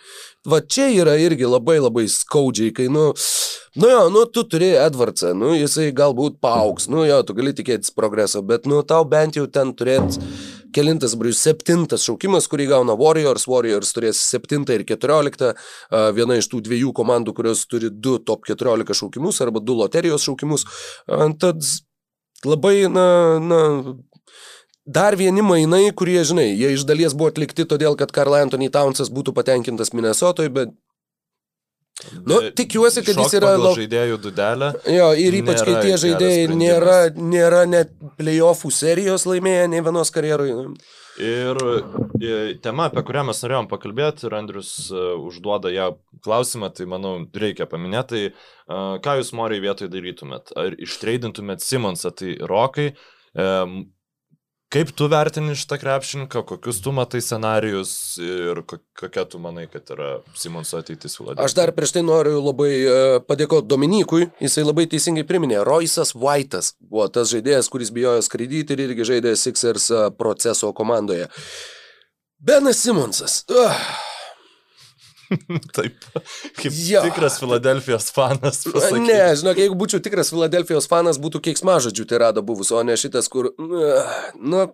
[0.48, 3.10] Va čia yra irgi labai labai skaudžiai, kai, nu,
[3.76, 7.92] nu jo, nu, tu turi Edwardsą, nu, jisai galbūt paauks, nu jo, tu gali tikėtis
[7.92, 10.16] progreso, bet, nu, tau bent jau ten turėt
[10.72, 15.52] kelintas, brūs, septintas šaukimas, kurį gauna Warriors, Warriors turės septintą ir keturioliktą,
[16.16, 20.64] viena iš tų dviejų komandų, kurios turi du top 14 šaukimus arba du loterijos šaukimus.
[21.42, 21.66] Tad
[22.48, 23.06] labai, na,
[23.44, 23.60] na,
[24.90, 29.12] Dar vieni mainai, kurie, žinai, jie iš dalies buvo atlikti todėl, kad Karl Anthony Townsas
[29.12, 30.78] būtų patenkintas Minnesotoje, bet
[32.24, 33.74] Nu, tikiuosi, kad jis yra labai...
[33.76, 34.70] žaidėjų dudelė.
[34.88, 40.54] Jo, ir ypač, kai tie žaidėjai nėra, nėra net playoffų serijos laimėję ne vienos karjerui.
[41.20, 45.90] Ir e, tema, apie kurią mes norėjom pakalbėti, ir Andrius e, užduoda ją
[46.24, 50.54] klausimą, tai manau, reikia paminėti, tai, ką jūs moriai vietoj darytumėt?
[50.60, 52.94] Ar ištreidintumėt Simonsą, tai Rokai?
[54.70, 57.92] Kaip tu vertini šitą krepšininką, kokius tu matai scenarius
[58.22, 61.48] ir kokia tu manai, kad yra Simonso ateitis Filadelfijoje?
[61.48, 62.92] Aš dar prieš tai noriu labai e,
[63.26, 68.84] padėkoti Dominikui, jisai labai teisingai priminė, Roisas White'as buvo tas žaidėjas, kuris bijojo skraidyti ir
[68.84, 71.26] irgi žaidė Sixers e, proceso komandoje.
[72.38, 73.42] Benas Simonsas.
[73.50, 73.74] Uh.
[75.76, 76.06] Taip,
[76.58, 77.02] kaip jo.
[77.06, 78.64] tikras Filadelfijos fanas.
[78.66, 79.04] Pasakyt.
[79.04, 83.30] Ne, žinok, jeigu būčiau tikras Filadelfijos fanas, būtų keiksmažodžių tai rado buvus, o ne šitas,
[83.32, 83.52] kur...
[84.40, 84.66] Na,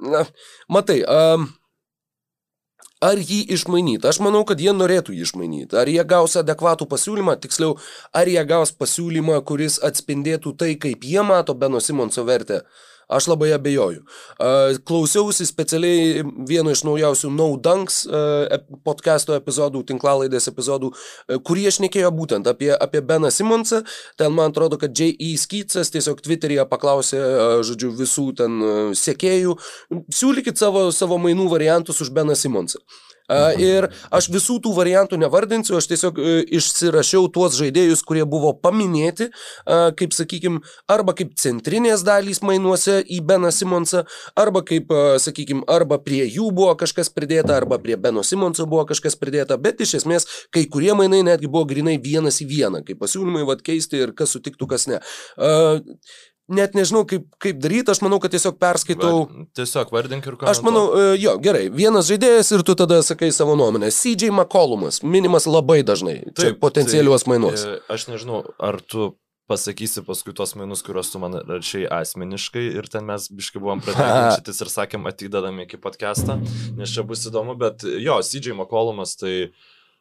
[0.00, 0.24] na
[0.72, 1.46] matai, um,
[3.04, 4.08] ar jį išmainyti?
[4.08, 5.78] Aš manau, kad jie norėtų jį išmainyti.
[5.80, 7.76] Ar jie gaus adekvatų pasiūlymą, tiksliau,
[8.16, 12.64] ar jie gaus pasiūlymą, kuris atspindėtų tai, kaip jie mato Beno Simonso vertę.
[12.64, 14.02] Uh, Aš labai abejoju.
[14.88, 18.02] Klausiausi specialiai vieno iš naujausių No Dunks
[18.86, 20.92] podcast'o epizodų, tinklalaidės epizodų,
[21.44, 23.82] kurie aš nekėjo būtent apie, apie Beną Simonsą.
[24.20, 25.34] Ten man atrodo, kad J.E.
[25.40, 27.20] Skytsas tiesiog Twitter'yje paklausė,
[27.66, 28.60] žodžiu, visų ten
[28.96, 29.58] sekėjų,
[30.12, 32.80] siūlykit savo, savo mainų variantus už Beną Simonsą.
[33.32, 39.30] Ir aš visų tų variantų nevardinsiu, aš tiesiog e, išsirašiau tuos žaidėjus, kurie buvo paminėti,
[39.64, 40.60] kaip sakykime,
[40.92, 44.04] arba kaip centrinės dalys mainuose į Beną Simonsą,
[44.36, 44.92] arba kaip,
[45.24, 49.80] sakykime, arba prie jų buvo kažkas pridėta, arba prie Beno Simonso buvo kažkas pridėta, bet
[49.80, 54.04] iš esmės kai kurie mainai netgi buvo grinai vienas į vieną, kaip pasiūlymai vad keisti
[54.04, 55.00] ir kas sutiktų, kas ne.
[56.52, 59.22] Net nežinau, kaip, kaip daryti, aš manau, kad tiesiog perskaitau.
[59.24, 60.48] Va, tiesiog vardink ir ką.
[60.50, 63.88] Aš manau, uh, jo, gerai, vienas žaidėjas ir tu tada sakai savo nuomonę.
[63.88, 66.18] CJ McCollumas, minimas labai dažnai.
[66.36, 67.64] Taip, potencialiuos tai, mainus.
[67.64, 69.14] E, aš nežinau, ar tu
[69.48, 74.44] pasakysi paskui tuos mainus, kuriuos tu man rašiai asmeniškai ir ten mes biškai buvom pradėję
[74.52, 76.36] ir sakėm atidedami iki podcastą,
[76.76, 79.38] nes čia bus įdomu, bet jo, CJ McCollumas tai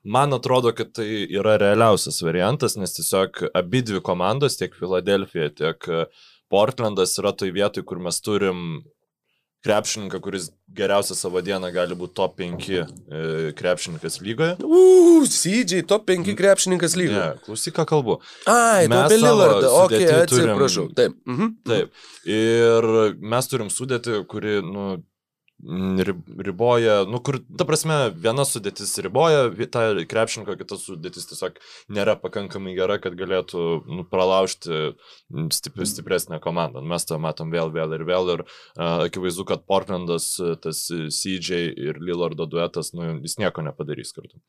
[0.03, 5.87] Man atrodo, kad tai yra realiausias variantas, nes tiesiog abi dvi komandos, tiek Filadelfija, tiek
[5.87, 8.83] uh, Portlandas yra toj vietoj, kur mes turim
[9.63, 12.81] krepšininką, kuris geriausią savo dieną gali būti top 5 e,
[13.55, 14.57] krepšininkas lygoje.
[14.67, 17.21] Uuu, Sydžiai, top 5 krepšininkas lygoje.
[17.21, 18.17] Ne, klausyk, ką kalbu.
[18.51, 20.85] Ai, Mes apie Lillardą, okei, okay, turim- atsiprašau.
[20.97, 21.15] Taip.
[21.25, 21.53] Mhm.
[21.69, 22.03] Taip.
[22.27, 22.89] Ir
[23.23, 24.89] mes turim sudėti, kuri, nu,
[26.37, 31.59] riboja, nu, kur, ta prasme, viena sudėtis riboja tą krepšininką, kita sudėtis tiesiog
[31.93, 34.73] nėra pakankamai gera, kad galėtų nu, pralaužti
[35.31, 36.83] m, stipri, stipresnę komandą.
[36.83, 38.33] Mes tą matom vėl, vėl ir vėl.
[38.33, 40.33] Ir uh, akivaizdu, kad Portlandas,
[40.63, 44.41] tas CJ ir Lillardo duetas, nu, jis nieko nepadarys kartu.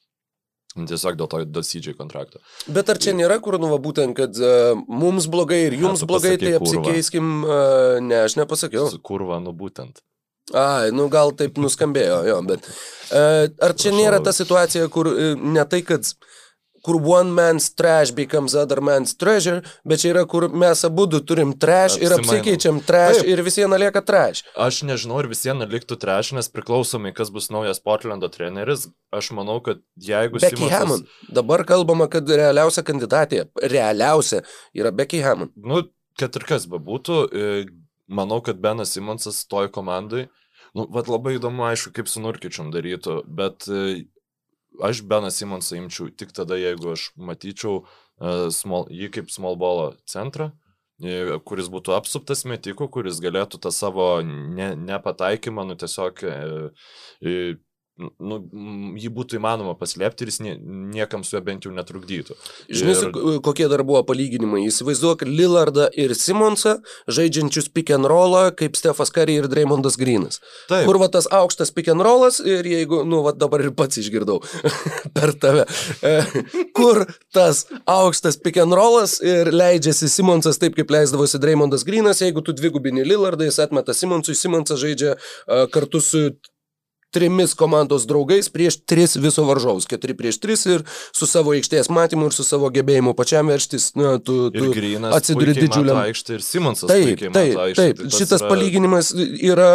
[0.74, 2.40] Tiesiog dėl to, dėl CJ kontrakto.
[2.66, 6.34] Bet ar čia nėra kur, nu, va, būtent, kad uh, mums blogai ir jums blogai,
[6.42, 8.88] tai apsikeiskim, uh, ne, aš nepasakiau.
[8.90, 10.02] Su kurva, nu būtent.
[10.52, 15.38] Ai, nu gal taip nuskambėjo, jo, bet uh, ar čia nėra ta situacija, kur uh,
[15.40, 16.04] ne tai, kad
[16.84, 21.54] kur one man's trash becomes other man's treasure, bet čia yra, kur mes abu turim
[21.56, 22.28] trash ir Apsimainom.
[22.28, 23.30] apsikeičiam trash Taip.
[23.32, 24.42] ir vis viena lieka trash.
[24.66, 28.84] Aš nežinau, ar visiems liktų treš, nes priklausomai, kas bus naujas Portlando treneris,
[29.16, 30.36] aš manau, kad jeigu...
[30.44, 31.08] Becky Simonsas- Hammond.
[31.40, 34.42] Dabar kalbama, kad realiausia kandidatė, realiausia
[34.76, 35.56] yra Becky Hammond.
[35.56, 35.86] Nu,
[36.20, 37.64] kad ir kas bebūtų, e,
[38.06, 40.26] manau, kad Benas Simonsas toj komandai,
[40.74, 44.04] nu, vad labai įdomu, aišku, kaip su Nurkičiam darytų, bet e,
[44.82, 49.94] aš Beną Simonsą imčiau tik tada, jeigu aš matyčiau e, small, jį kaip small ball
[50.10, 50.50] centrą,
[51.02, 56.34] e, kuris būtų apsuptas metikų, kuris galėtų tą savo ne, nepataikymą, nu tiesiog e,
[57.22, 57.38] e,
[57.98, 58.38] nu,
[58.98, 60.54] jį būtų įmanoma paslėpti ir jis nie,
[60.94, 62.34] niekam su juo bent jau netrukdytų.
[62.68, 64.64] Žinai, Ir- kokie dar buvo palyginimai.
[64.66, 66.76] Įsivaizduok Lillardą ir Simonsą,
[67.06, 70.40] žaidžiančius pick and rollą, kaip Stefas Curry ir Dreymondas Grinas.
[70.68, 74.00] Taip, Kur va tas aukštas pick and rollas ir jeigu, nu, va dabar ir pats
[74.02, 74.40] išgirdau
[75.16, 75.66] per tave,
[76.78, 77.04] kur
[77.34, 82.52] tas aukštas pick and rollas ir leidžiasi Simonsas taip, kaip leisdavosi Dreymondas Grinas, jeigu tu
[82.56, 85.14] dvigubini Lillardą, jis atmeta Simonsui, Simonsas žaidžia
[85.74, 86.24] kartu su
[87.14, 90.82] trimis komandos draugais prieš tris viso varžovus, keturi prieš tris ir
[91.14, 94.72] su savo aikštės matymu ir su savo gebėjimu pačiam verštis, na, tu, tu
[95.14, 95.94] atsiduri didžiuliam.
[95.96, 97.80] mato aikštę ir Simonsas Taip, taip, mato aikštę.
[97.82, 97.96] taip.
[98.02, 99.12] tai tas Šitas yra- palyginimas
[99.52, 99.70] yra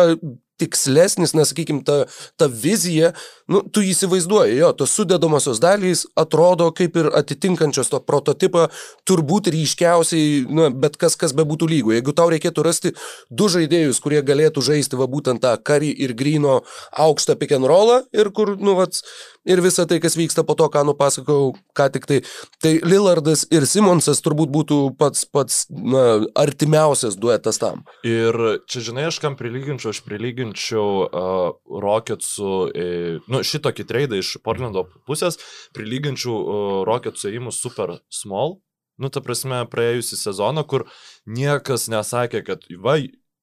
[0.60, 2.04] tikslesnis, nes, sakykime, ta,
[2.40, 3.14] ta vizija,
[3.50, 8.68] nu, tu įsivaizduoji, jo, tos sudėdamosios dalys atrodo kaip ir atitinkančios to prototipą,
[9.10, 11.96] turbūt ryškiausiai, nu, bet kas, kas bebūtų lygų.
[11.98, 12.94] Jeigu tau reikėtų rasti
[13.30, 16.60] du žaidėjus, kurie galėtų žaisti va būtent tą karį ir grino
[16.92, 19.04] aukštą pick and rollą ir kur, nu, vats,
[19.48, 22.20] ir visa tai, kas vyksta po to, ką nupasakojau, ką tik tai.
[22.64, 27.84] Tai Lillardas ir Simonsas turbūt būtų pats, pats, na, artimiausias duetas tam.
[28.08, 28.36] Ir
[28.70, 31.52] čia, žinai, aš kam prilyginčiau, aš prilyginčiau uh,
[31.86, 35.40] Rocketsų, uh, nu, šitokį traidą iš Portlando pusės,
[35.78, 38.60] prilyginčiau uh, Rocketsų įimus Super Small.
[39.00, 40.84] Nu, ta prasme, praėjusią sezoną, kur
[41.24, 42.98] niekas nesakė, kad, va,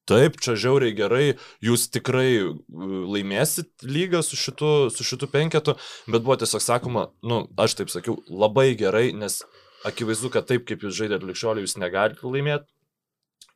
[0.08, 1.26] taip, čia žiauriai gerai,
[1.64, 2.54] jūs tikrai uh,
[3.14, 5.76] laimėsit lygą su šitu, su šitu penketu,
[6.06, 9.42] bet buvo tiesiog sakoma, nu, aš taip sakiau, labai gerai, nes
[9.86, 12.70] akivaizdu, kad taip, kaip jūs žaidėte likščioliai, jūs negalite laimėti.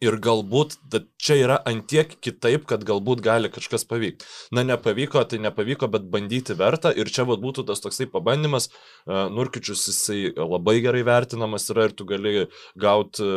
[0.01, 0.79] Ir galbūt
[1.21, 4.25] čia yra antiek kitaip, kad galbūt gali kažkas pavykti.
[4.57, 6.89] Na, nepavyko, tai nepavyko, bet bandyti verta.
[6.97, 8.71] Ir čia vat būtų tas toksai pabandymas.
[9.05, 12.47] Nurkičius jisai labai gerai vertinamas yra ir tu gali
[12.81, 13.29] gauti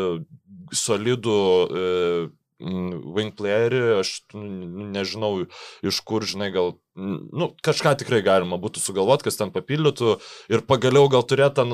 [0.72, 1.38] solidų
[2.60, 3.82] wing playerį.
[4.02, 5.46] Aš nežinau,
[5.86, 10.18] iš kur, žinai, gal, nu, kažką tikrai galima būtų sugalvoti, kas ten papildytų
[10.54, 11.66] ir pagaliau gal turėtų tą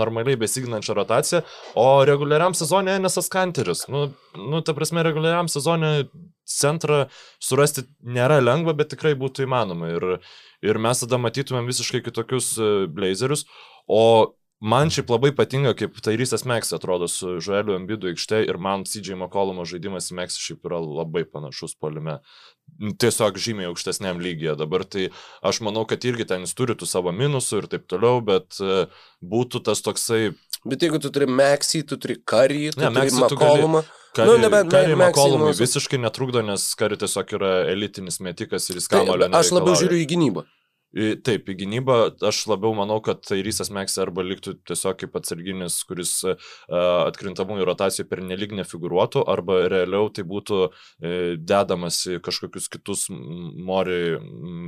[0.00, 1.44] normaliai besiginančią rotaciją,
[1.78, 3.86] o reguliariam sezonė Enesas Kanteris.
[3.92, 5.94] Nu, nu, ta prasme, reguliariam sezonė
[6.50, 7.04] centrą
[7.42, 9.94] surasti nėra lengva, bet tikrai būtų įmanoma.
[9.94, 10.06] Ir,
[10.66, 12.56] ir mes tada matytumėm visiškai kitokius
[12.90, 13.46] blazerius.
[13.90, 18.84] O man šiaip labai patinka, kaip Tairysas Meks atrodo su Žueliu Ambidu aikšte ir man
[18.84, 22.18] CJ McCollumo žaidimas Meks šiaip yra labai panašus polime.
[23.00, 24.84] Tiesiog žymiai aukštesniam lygiai dabar.
[24.84, 25.08] Tai
[25.42, 28.84] aš manau, kad irgi ten jis turi tų savo minusų ir taip toliau, bet e,
[29.24, 30.30] būtų tas toksai
[30.64, 33.80] Bet jeigu tu turi Maxi, tu turi Curry, tu Ne, turi McCollumą.
[34.12, 38.88] Kari, Nu, nebent Kari McCollumui visiškai netrukdo, nes Kari tiesiog yra elitinis metikas ir jis
[38.90, 39.30] Tai, kamulio.
[39.38, 40.44] aš labiau žiūriu į gynybą.
[40.90, 41.96] Taip, į gynybą
[42.26, 46.34] aš labiau manau, kad tai Rysas Meksė arba liktų tiesiog kaip atsarginis, kuris uh,
[47.06, 50.72] atkrintamųjų rotacijų per nelik nefiguruotų, arba realiau tai būtų uh,
[51.38, 54.18] dedamas į kažkokius kitus mori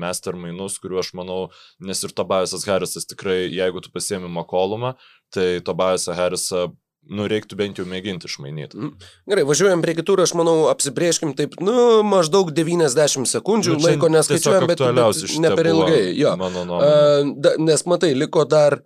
[0.05, 1.41] master mainus, kuriuo aš manau,
[1.83, 4.95] nes ir Tobiasas Harrisas tikrai, jeigu tu pasiemi Makolumą,
[5.35, 6.69] tai Tobiasą Harrisą
[7.11, 8.93] nu, reiktų bent jau mėginti išmainyti.
[9.31, 14.11] Gerai, važiuojam prie kitų ir aš manau, apsibrieškim taip, nu, maždaug 90 sekundžių Nu, laiko
[14.13, 16.01] neskaičiuojam, bet, bet ne per ilgai.
[16.19, 16.37] Jo.
[16.41, 17.37] Mano nuomonė.
[17.43, 18.83] Da, nes matai, liko dar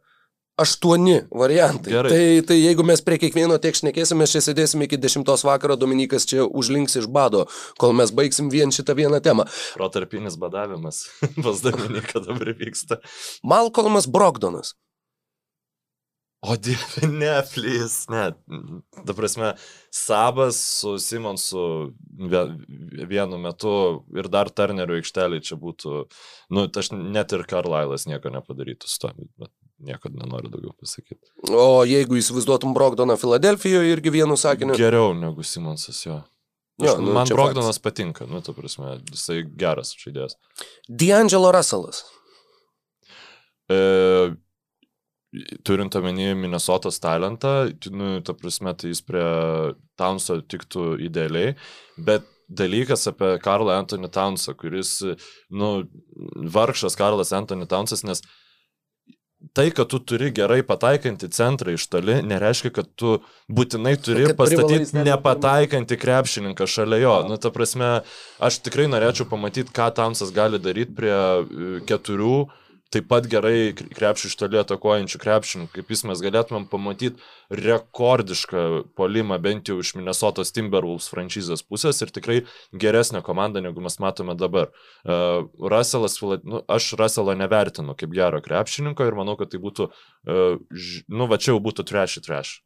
[0.57, 1.93] aštuoni variantai.
[1.93, 2.11] Gerai.
[2.11, 6.47] Tai, tai jeigu mes prie kiekvieno tiek šnekėsime, čia sėdėsime iki dešimtos vakaro, Dominikas čia
[6.47, 7.45] užlinks iš bado,
[7.81, 9.45] kol mes baigsim vien šitą vieną temą.
[9.77, 11.05] Protarpinis badavimas
[11.45, 13.03] pas Dominiką dabar vyksta.
[13.45, 14.75] Malcolmas Brogdonas.
[16.45, 18.27] O dieve, ne, plys, ne.
[19.07, 19.55] Ta prasme,
[19.91, 21.63] Sabas su Simonsu
[22.21, 23.73] vie- vienu metu
[24.15, 26.05] ir dar Turnerių aikštelė čia būtų,
[26.53, 29.11] nu, aš net ir Karlailas nieko nepadarytų su to,
[29.41, 29.51] bet
[29.81, 31.33] nieko nenoriu daugiau pasakyti.
[31.51, 34.77] O jeigu įsivaizduotum Brogdoną Filadelfijoje, irgi vienu sakiniu.
[34.79, 36.21] Geriau negu Simonsas jo.
[36.79, 40.37] Jo, Aš, nu, man Brogdonas patinka, nu, ta prasme, jisai geras žaidėjas.
[40.93, 42.05] D'Angelo Russellas.
[43.73, 44.37] E,
[45.67, 49.27] turint omeny Minnesotos talentą, nu, ta prasme, tai jis prie
[49.99, 51.55] Townso tiktų idealiai,
[51.99, 55.01] bet dalykas apie Karlą Anthony Townsą, kuris,
[55.51, 55.71] nu,
[56.55, 58.23] vargšas Karlas Anthony Townsas, nes
[59.53, 63.17] tai, kad tu turi gerai pataikantį centrą iš toli, nereiškia, kad tu
[63.53, 67.17] būtinai turi Kad pastatyti nepataikantį krepšininką šalia jo.
[67.31, 67.91] Nu, ta prasme,
[68.43, 72.47] aš tikrai norėčiau pamatyti, ką Townsas gali daryti prie e, keturių
[72.95, 77.23] taip pat gerai kre- krepšį iš toli atakuojančių krepšininkų, kaip jis mes galėtumėm pamatyti
[77.63, 78.67] rekordišką
[78.99, 82.39] polimą bent jau iš Minnesotos Timberwolves franšizės pusės ir tikrai
[82.73, 84.71] geresnę komandą, negu mes matome dabar.
[85.03, 90.63] Uh, Russellas, nu, aš Russellą nevertinu kaip gero krepšininko ir manau, kad tai būtų, uh,
[90.71, 92.61] ž, nu va čia jau būtų trešį treš.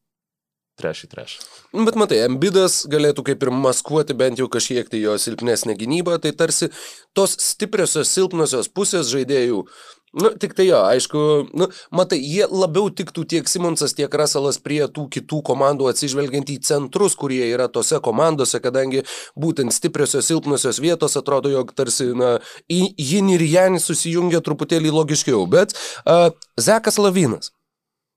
[0.81, 1.37] Trešį treš.
[1.75, 6.17] Nu, Bet matai, Embidas galėtų kaip ir maskuoti bent jau kažkiek tai jo silpnesnę gynybą,
[6.23, 6.71] tai tarsi
[7.17, 9.65] tos stipriosios, silpnosios pusės žaidėjų.
[10.11, 11.21] Nu, tik tai jo, aišku,
[11.55, 16.57] nu, matai, jie labiau tiktų tiek Simonsas, tiek Russellas prie tų kitų komandų atsižvelgiant į
[16.67, 19.05] centrus, kurie yra tose komandose, kadangi
[19.39, 22.33] būtent stipriosios, silpnosios vietos atrodo, jog tarsi, na,
[22.67, 25.45] jin ir jan susijungia truputėlį logiškiau.
[25.47, 27.53] Bet uh, Zekas Lavinas.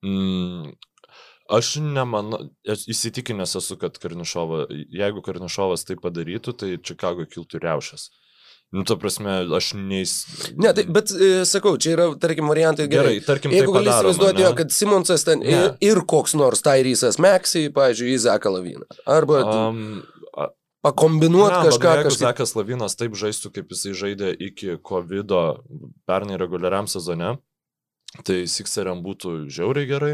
[0.02, 0.74] Mm,
[1.53, 8.10] aš nemanau, įsitikinęs esu, kad Karnišovas, jeigu Karnišovas tai padarytų, tai Čikago kiltų riaušės.
[8.74, 10.14] Nu, ta prasme, aš neįs...
[10.58, 13.20] Ne, tai, bet e, sakau, čia yra, tarkim, variantai gerai.
[13.20, 15.68] Gerai, tarkim, Jeigu tai gali įsivaizduoti, jo, kad Simonsas ten ir, Ne.
[15.86, 18.88] ir koks nors Tairysas Meksai, pavyzdžiui, Izaką Laviną.
[19.06, 19.84] Arba um,
[20.82, 22.26] pakombinuoti kažką, Jeigu kažką.
[22.26, 25.38] Zekas Lavinas taip žaistų, kaip jisai žaidė iki COVID
[26.10, 27.36] pernai reguliariam sezone,
[28.26, 30.14] tai Sixeriam būtų žiauriai gerai.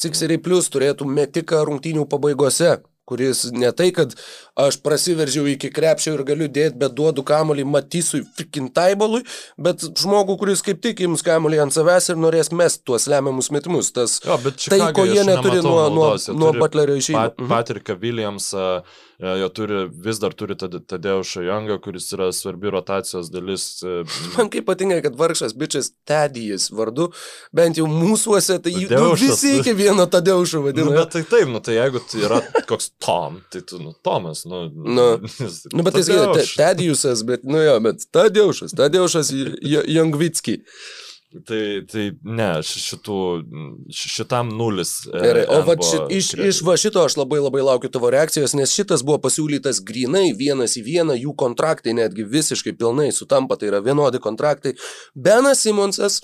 [0.00, 2.78] Sikseriai plus turėtų metiką rungtynių pabaigose,
[3.10, 4.14] kuris ne tai, kad
[4.60, 9.24] aš prasiveržiau iki krepšio ir galiu dėti, bet duodu kamolį Matysui frikin taibalui,
[9.58, 13.92] bet žmogų, kuris kaip tik ims kamolį ant savęs ir norės mest tuos lemiamus metimus.
[13.96, 14.38] Tas Jo,
[14.70, 17.30] tai, ko jie neturi nuo, nuo, nuo Butlerio išėjimo.
[17.34, 22.70] Pat, Patriką Williamsą, e, jie turi, vis dar turi Tad- Tadeušą Jongą, kuris yra svarbi
[22.72, 23.82] rotacijos dalis.
[23.82, 24.04] e,
[24.36, 27.10] Man kaip patinka, kad vargšas bičias Tedijas vardu,
[27.52, 30.90] bent jau mūsųose, tai jį nu, visi iki vieno Tadeušo Nu, vadina.
[30.96, 34.64] bet tai taip, nu tai jeigu tai yra koks Tom, tai tu, nu, Tomas, nu.
[34.72, 35.06] Nu.
[35.76, 36.56] Nu, bet tai Tadeuš.
[36.56, 39.30] Tedijusas, bet, nu jo, bet Tadeušas, Tadeušas
[39.86, 40.60] Jongvitski.
[41.30, 43.16] Tai, tai ne, šitų,
[43.94, 44.96] šitam nulis.
[45.06, 48.56] e, Gerai, o va, ši, iš, iš va šito aš labai labai laukiu tavo reakcijos,
[48.58, 53.70] nes šitas buvo pasiūlytas grinai vienas į vieną, jų kontraktai netgi visiškai pilnai sutampa, tai
[53.70, 54.74] yra vienodi kontraktai.
[55.14, 56.18] Benas Simonsas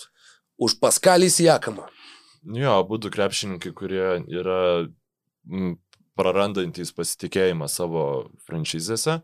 [0.59, 1.87] už Paskalį Siakamą.
[2.59, 4.61] Jo, būtų krepšininkai, kurie yra
[5.47, 5.77] m,
[6.19, 8.07] prarandantis pasitikėjimą savo
[8.49, 9.21] franšizėse.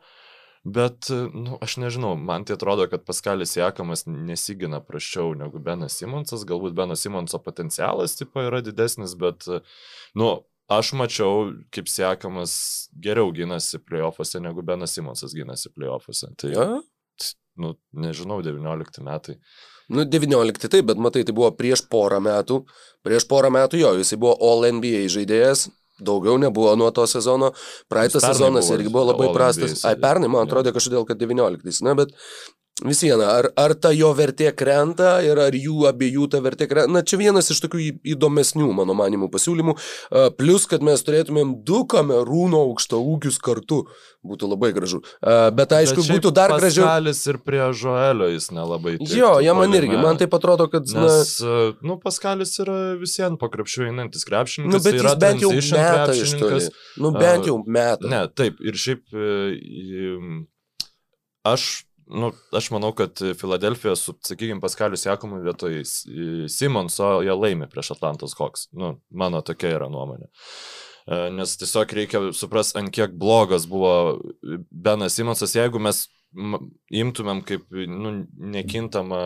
[0.62, 6.44] Bet, nu, aš nežinau, man tai atrodo, kad Paskalis Jakamas nesigina praščiau negu Benas Simonsas.
[6.46, 9.48] Galbūt Benas Simonso potencialas tipo yra didesnis, bet,
[10.14, 10.30] nu,
[10.70, 12.54] aš mačiau, kaip Jakamas
[12.94, 16.30] geriau gynasi playoffuose negu Benas Simonsas gynasi playoffuose.
[16.38, 16.68] Tai, Ja?
[17.58, 19.36] nu, nežinau, 19 metai.
[19.92, 22.62] Nu, 19 taip, bet matai, tai buvo prieš porą metų.
[23.04, 25.66] Prieš porą metų jo, jisai buvo All NBA žaidėjas.
[26.02, 27.52] Daugiau nebuvo nuo to sezono.
[27.92, 29.84] Praeitas sezonas irgi buvo labai prastas.
[29.88, 30.50] Ai, pernai, man jo.
[30.50, 31.82] atrodo, kažkodėl, kad 19.
[31.86, 32.14] Na, bet
[32.80, 36.90] vis viena, ar, ar ta jo vertė krenta ir ar jų abiejų ta vertė krenta.
[36.90, 37.82] Na, čia vienas iš tokių
[38.14, 39.74] įdomesnių, mano manimų, pasiūlymų.
[40.38, 43.84] Plus, kad mes turėtumėm du kamerūno aukšto ūkius kartu.
[44.22, 45.00] Būtų labai gražu.
[45.20, 46.86] Bet aišku, Bet būtų dar gražiau.
[46.86, 48.96] Paskalis ir prie Žoelio jis nelabai.
[49.00, 50.86] Jo, tiktų jie man irgi, man taip atrodo, kad...
[50.86, 51.58] Nes, na...
[51.82, 54.78] nu, Paskalis yra visiems po krepšių einantis krepšininkas.
[54.78, 56.70] Nu, bet tai jis bent jau meta iš krepšininkas.
[57.02, 58.06] Nu, bent jau meta.
[58.14, 59.26] Ne, taip, ir šiaip e,
[61.50, 61.66] aš,
[62.12, 66.04] nu, aš manau, kad Filadelfija su, sakykime, Paskalius Jakomu vietoj S-
[66.52, 68.68] Simonso jie laimi prieš Atlantos Hawks.
[68.76, 70.28] Nu, mano tokia yra nuomonė.
[71.06, 73.94] E, Nes tiesiog reikia suprasti, ant kiek blogas buvo
[74.70, 78.12] Benas Simonsas, jeigu mes imtumėm kaip nu,
[78.54, 79.18] nekintamą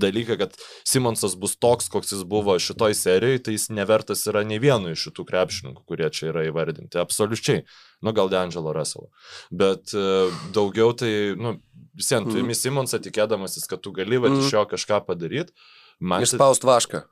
[0.00, 0.54] dalyką, kad
[0.88, 5.08] Simonsas bus toks, koks jis buvo šitoj serijoje, tai jis nevertas yra nei vieno iš
[5.08, 7.00] šitų krepšininkų, kurie čia yra įvardinti.
[7.00, 7.64] Absoliučiai.
[8.00, 9.10] Nu, gal D'Angelo Russell.
[9.52, 11.58] Bet uh, daugiau tai, nu,
[11.98, 15.52] visiems, tu imi Simonsą tikėdamasis, kad tu gali va, iš jo kažką padaryti.
[16.00, 17.04] Išspaust vašką.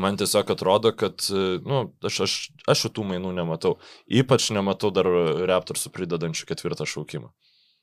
[0.00, 1.22] Man tiesiog atrodo, kad,
[1.66, 2.34] nu, aš, aš,
[2.70, 3.76] aš šitų mainų nematau.
[4.10, 5.06] Ypač nematau dar
[5.50, 7.30] Raptorsų pridedančių ketvirtą šaukimą.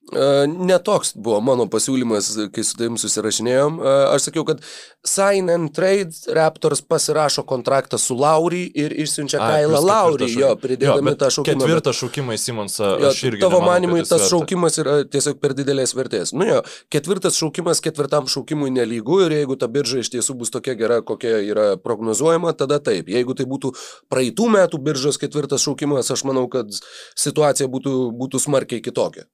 [0.10, 3.76] E, Netoks buvo mano pasiūlymas, kai su tavim susirašinėjom.
[3.80, 4.64] E, aš sakiau, kad
[5.08, 11.18] sign and trade Raptors pasirašo kontraktą su Laurį ir išsiunčia Kailą Laurį, jo, pridėdami jo,
[11.22, 11.62] tą šaukimą.
[11.62, 12.90] Ketvirtą šaukimą į Simonsą.
[13.06, 13.12] Jo,
[13.44, 16.34] tavo manimui tas šaukimas yra tiesiog per didelės vertės.
[16.34, 20.76] Nu jo, ketvirtas šaukimas ketvirtam šaukimui nelygu ir jeigu ta birža iš tiesų bus tokia
[20.80, 23.12] gera, kokia yra prognozuojama, tada taip.
[23.14, 23.76] Jeigu tai būtų
[24.10, 29.30] praeitų metų biržos ketvirtas šaukimas, aš manau, kad situacija būtų, būtų smarkiai kitokia.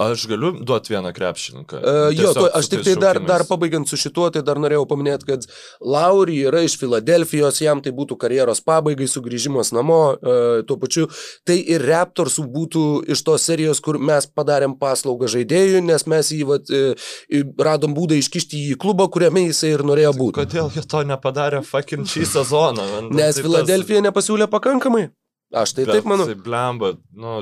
[0.00, 1.76] Aš galiu duoti vieną krepšininką.
[1.76, 5.28] Uh, jo, to, aš tik tai dar, dar pabaigiant su šituo, tai dar norėjau paminėti,
[5.28, 5.44] kad
[5.84, 11.04] Lauri yra iš Filadelfijos, jam tai būtų karjeros pabaigai, sugrįžimas namo, uh, tuo pačiu
[11.44, 16.42] tai ir Raptorsų būtų iš tos serijos, kur mes padarėm paslaugą žaidėjui, nes mes jį
[16.48, 17.14] vat, uh,
[17.60, 20.40] radom būdą iškišti į klubą, kuriame jisai ir norėjo būti.
[20.40, 22.88] Kodėl jie to nepadarė fucking šį sezoną?
[22.96, 24.08] Man, nes tai Filadelfija tas...
[24.08, 25.10] nepasiūlė pakankamai.
[25.50, 26.28] Aš tai Bet, taip manau.
[26.30, 27.40] Tai blemba, nu,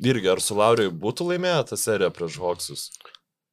[0.00, 2.90] irgi ar su Lauriai būtų laimėję tą seriją prieš Hoksus?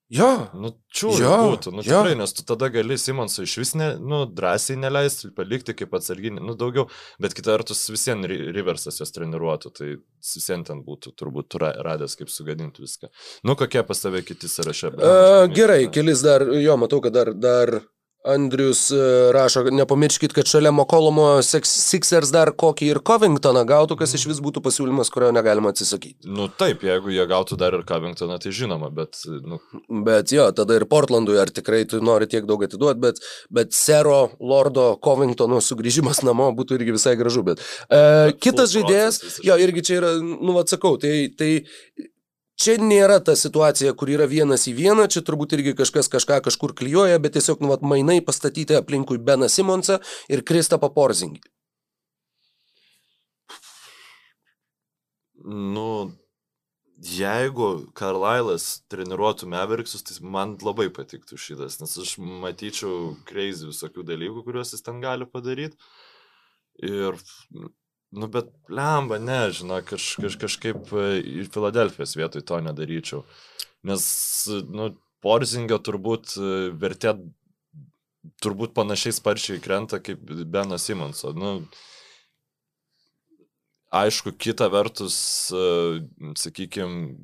[0.08, 0.28] Jo.
[0.56, 2.00] Nu, čiū, jo, būtų, nu jo.
[2.00, 6.40] tikrai, nes tu tada gali Simonsui iš vis, ne, nu, drąsiai neleisti, palikti kaip atsarginį,
[6.48, 6.86] nu, daugiau,
[7.20, 9.90] bet kita vertus visien Riversas jos treniruotų, tai
[10.24, 13.12] visien ten būtų turbūt radęs, kaip sugadinti viską.
[13.44, 14.94] Nu, kokie pas tave kiti sąrašai?
[14.96, 17.76] Uh, gerai, kelis dar, jo, matau, kad dar, dar
[18.26, 18.98] Andrius e,
[19.34, 24.64] rašo, nepamirškit, kad šalia Mokolomo Sixers dar kokį ir Covingtoną gautų, kas iš vis būtų
[24.66, 26.28] pasiūlymas, kurio negalima atsisakyti.
[26.28, 29.22] Nu taip, jeigu jie gautų dar ir Covingtoną, tai žinoma, bet...
[29.48, 29.62] Nu...
[30.08, 33.24] Bet jo, tada ir Portlandui, ar tikrai tu nori tiek daug atiduoti, bet,
[33.54, 37.46] bet Sero Lordo Covingtono sugrįžimas namo būtų irgi visai gražu.
[37.48, 41.52] Bet, uh, kitas žaidėjas, jo, irgi čia yra, nu atsakau, tai, tai
[42.58, 46.74] Čia nėra ta situacija, kur yra vienas į vieną, čia turbūt irgi kažkas kažką kažkur
[46.78, 50.00] klyjoja, bet tiesiog nu, vat, mainai pastatyti aplinkui Beną Simonsą
[50.34, 51.44] ir Kristapą Porzingį.
[55.48, 55.90] Nu,
[56.98, 64.44] jeigu Karlailas treniruotų Meveriksus, tai man labai patiktų šitas, nes aš matyčiau crazy visokių dalykų,
[64.48, 65.78] kuriuos jis ten gali padaryti.
[66.82, 67.22] Ir
[68.12, 73.26] Nu, bet lemba, ne, žinok, kaž, kaž, kažkaip e, į Filadelfijos vietoj to nedaryčiau.
[73.88, 74.06] Nes,
[74.72, 74.94] nu,
[75.24, 77.18] Porzingio turbūt e, vertė
[78.44, 81.34] turbūt panašiai sparčiai krenta kaip Benas Simonso.
[81.36, 81.52] Nu,
[83.92, 85.18] aišku, kita vertus,
[85.52, 86.00] e,
[86.40, 87.18] sakykime,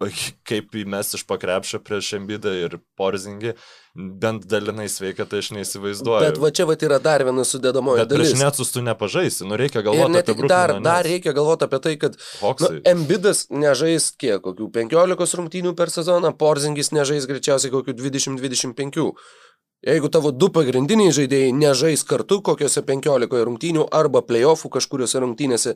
[0.48, 3.56] kaip įmes iš pakrepšio prieš Embidą ir Porzingį,
[3.94, 6.22] bent dalinai sveika, tai aš neįsivaizduoju.
[6.22, 8.12] Bet va čia va yra dar viena sudėdamoji dalis.
[8.12, 10.52] Bet prieš netus tu nepažaisi, nu reikia galvoti apie Brooklyn.
[10.52, 15.90] Dar, dar reikia galvoti apie tai, kad nu, Embidas nežais kiek, kokių 15 rungtynių per
[15.90, 19.10] sezoną, Porzingis nežais greičiausiai kokių 20-25.
[19.80, 25.72] Jeigu tavo du pagrindiniai žaidėjai nežais kartu kokiuose 15 rungtynių arba playoffų kažkuriuose rungtynėse,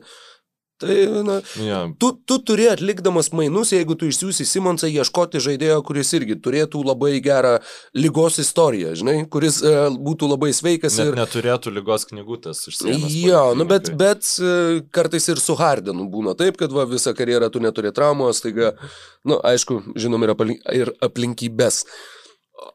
[0.77, 1.91] Tai, na, yeah.
[1.97, 7.13] tu, tu turi atlikdamas mainus, jeigu tu išsiųsi Simonsą ieškoti žaidėjo, kuris irgi turėtų labai
[7.23, 7.53] gerą
[7.95, 10.99] lygos istoriją, žinai, kuris e, būtų labai sveikas.
[10.99, 13.23] Net ir neturėtų lygos knygutės išsiųsti.
[13.23, 17.53] Jo, nu, bet, bet e, kartais ir su Hardenu būna taip, kad va, visą karjerą
[17.55, 18.73] tu neturi traumos, taigi,
[19.23, 21.85] nu, aišku, žinom, aplink, ir aplinkybės.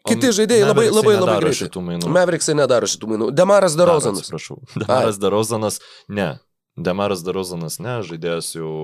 [0.08, 2.00] Kiti žaidėjai labai, labai, labai greitai.
[2.16, 3.34] Meveriksai nedaro šitų mainų.
[3.36, 4.24] Demaras Darozanas.
[4.24, 4.62] Atsiprašau.
[4.72, 6.38] Demaras Darozanas, ne.
[6.78, 8.74] Demaras Darozanas ne, žaidėjas jau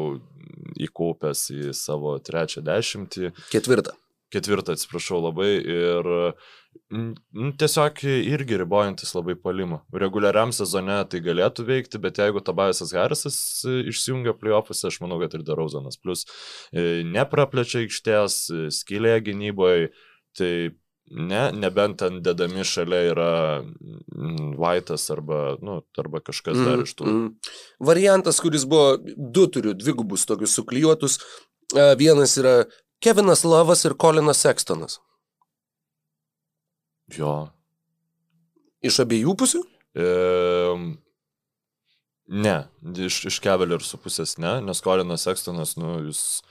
[0.87, 3.33] įkaupęs į savo trečią dešimtį.
[3.53, 3.95] Ketvirtą.
[4.35, 5.53] Ketvirtą, atsiprašau labai.
[5.63, 6.09] Ir
[7.61, 9.79] tiesiog irgi ribojantis labai palimą.
[9.95, 15.47] Reguliariam sezone tai galėtų veikti, bet jeigu Tabajasas Harisas išsijungia playoffuose, aš manau, kad ir
[15.47, 15.99] Darozanas.
[16.03, 16.27] Plus
[16.73, 18.41] e, nepraplečia aikštės,
[18.81, 19.93] skylė gynyboje,
[20.37, 20.53] tai
[21.11, 23.33] Ne, nebent ten dedami šalia yra
[24.59, 27.07] Vaitas mm, arba, nu, arba kažkas dar iš tų.
[27.07, 27.53] Mm, mm.
[27.87, 31.21] Variantas, kuris buvo, du turiu, dvigubus tokius suklijuotus.
[31.71, 32.57] E, vienas yra
[32.99, 34.99] Kevinas Lavas ir Kolinas Sekstonas.
[37.15, 37.53] Jo.
[38.83, 39.63] Iš abiejų pusių?
[39.95, 40.07] E,
[42.35, 42.57] ne,
[43.07, 46.43] iš, iš Kevelersų su pusės ne, nes Kolinas Sekstonas, nu, jis...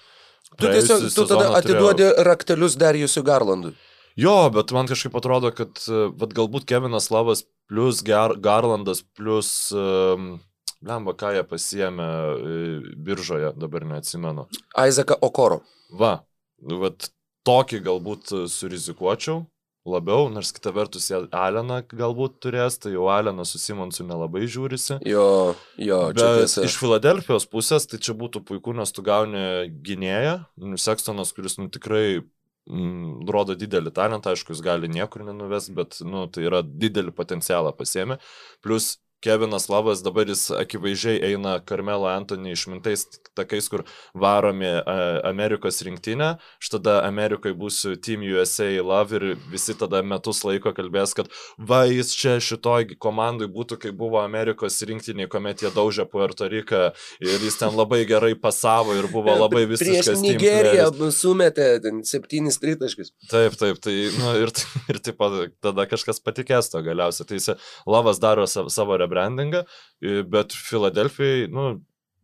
[0.56, 2.24] Tu tiesiog, tu tada atiduodi turėjo...
[2.24, 3.74] raktelius Dariusui Garlandui.
[4.20, 5.82] Jo, bet man kažkaip atrodo, kad
[6.16, 9.72] vat, galbūt Kevinas Lavas plus Gar Garlandas plus...
[9.76, 10.38] Um,
[10.86, 12.06] Lemba, ką jie pasiemė
[13.02, 14.44] biržoje, dabar neatsimenu.
[14.78, 15.64] Aizeka Okoro.
[15.98, 16.20] Va,
[16.62, 17.08] vat,
[17.48, 19.46] tokį galbūt surizikuočiau
[19.86, 24.98] labiau, nors kita vertus Aleną galbūt turės, tai jau Alenas su Simonsu nelabai žiūrisi.
[25.06, 26.64] Jo, jo, čia Bet tiesa.
[26.66, 31.70] iš Filadelfijos pusės tai čia būtų puiku, nes tu gauni gynėją, nu, Sekstonas, kuris nu,
[31.70, 32.24] tikrai
[32.70, 37.74] mm, rodo didelį talentą, aišku, jis gali niekur nenuvesti, bet nu, tai yra didelį potencialą
[37.78, 38.20] pasiemė.
[38.66, 43.84] Plus Kevinas Lavas dabar jis akivaizdžiai eina Karmelo Antonį išmintais takais, kur
[44.14, 44.96] varomi a,
[45.30, 46.36] Amerikos rinktinę.
[46.64, 52.14] Štada Amerikoje būsiu Team USA Love ir visi tada metus laiko kalbės, kad va jis
[52.16, 56.84] čia šitoj komandai būtų, kai buvo Amerikos rinktiniai, kuomet jie daužė Puerto Riką
[57.24, 60.12] ir jis ten labai gerai pasavo ir buvo labai visiškas.
[60.12, 61.70] Prieš Nigeriją sumetė
[62.08, 63.14] septynis tritaškius.
[63.32, 64.54] Taip, taip, tai nu, ir,
[64.92, 67.28] ir taip pat tada kažkas patikės to galiausiai.
[67.30, 67.52] Tai jis
[67.90, 69.64] Lavas daro savo, savo rebrandingą,
[70.34, 71.70] bet Filadelfijai, nu,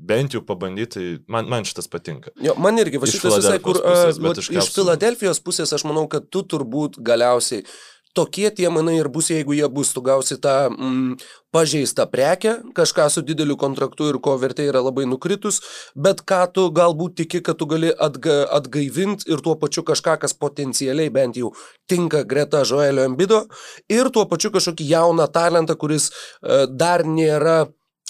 [0.02, 2.34] bent jau pabandyti, man, man šitas patinka.
[2.42, 4.70] Jo, man irgi, va šitas visai, kur pusės, vat iš iš.
[4.76, 7.66] Filadelfijos pusės aš manau, kad tu turbūt galiausiai
[8.14, 11.18] tokie tie manai ir bus, jeigu jie bus, tu gausi tą mm,
[11.52, 15.60] pažeistą prekę, kažką su dideliu kontraktu ir ko vertė yra labai nukritus,
[15.96, 20.36] bet ką tu galbūt tiki, kad tu gali atga, atgaivinti ir tuo pačiu kažką, kas
[20.38, 21.52] potencialiai bent jau
[21.92, 23.46] tinka greta Joelio Embido
[23.92, 27.66] ir tuo pačiu kažkokį jauną talentą, kuris e, dar nėra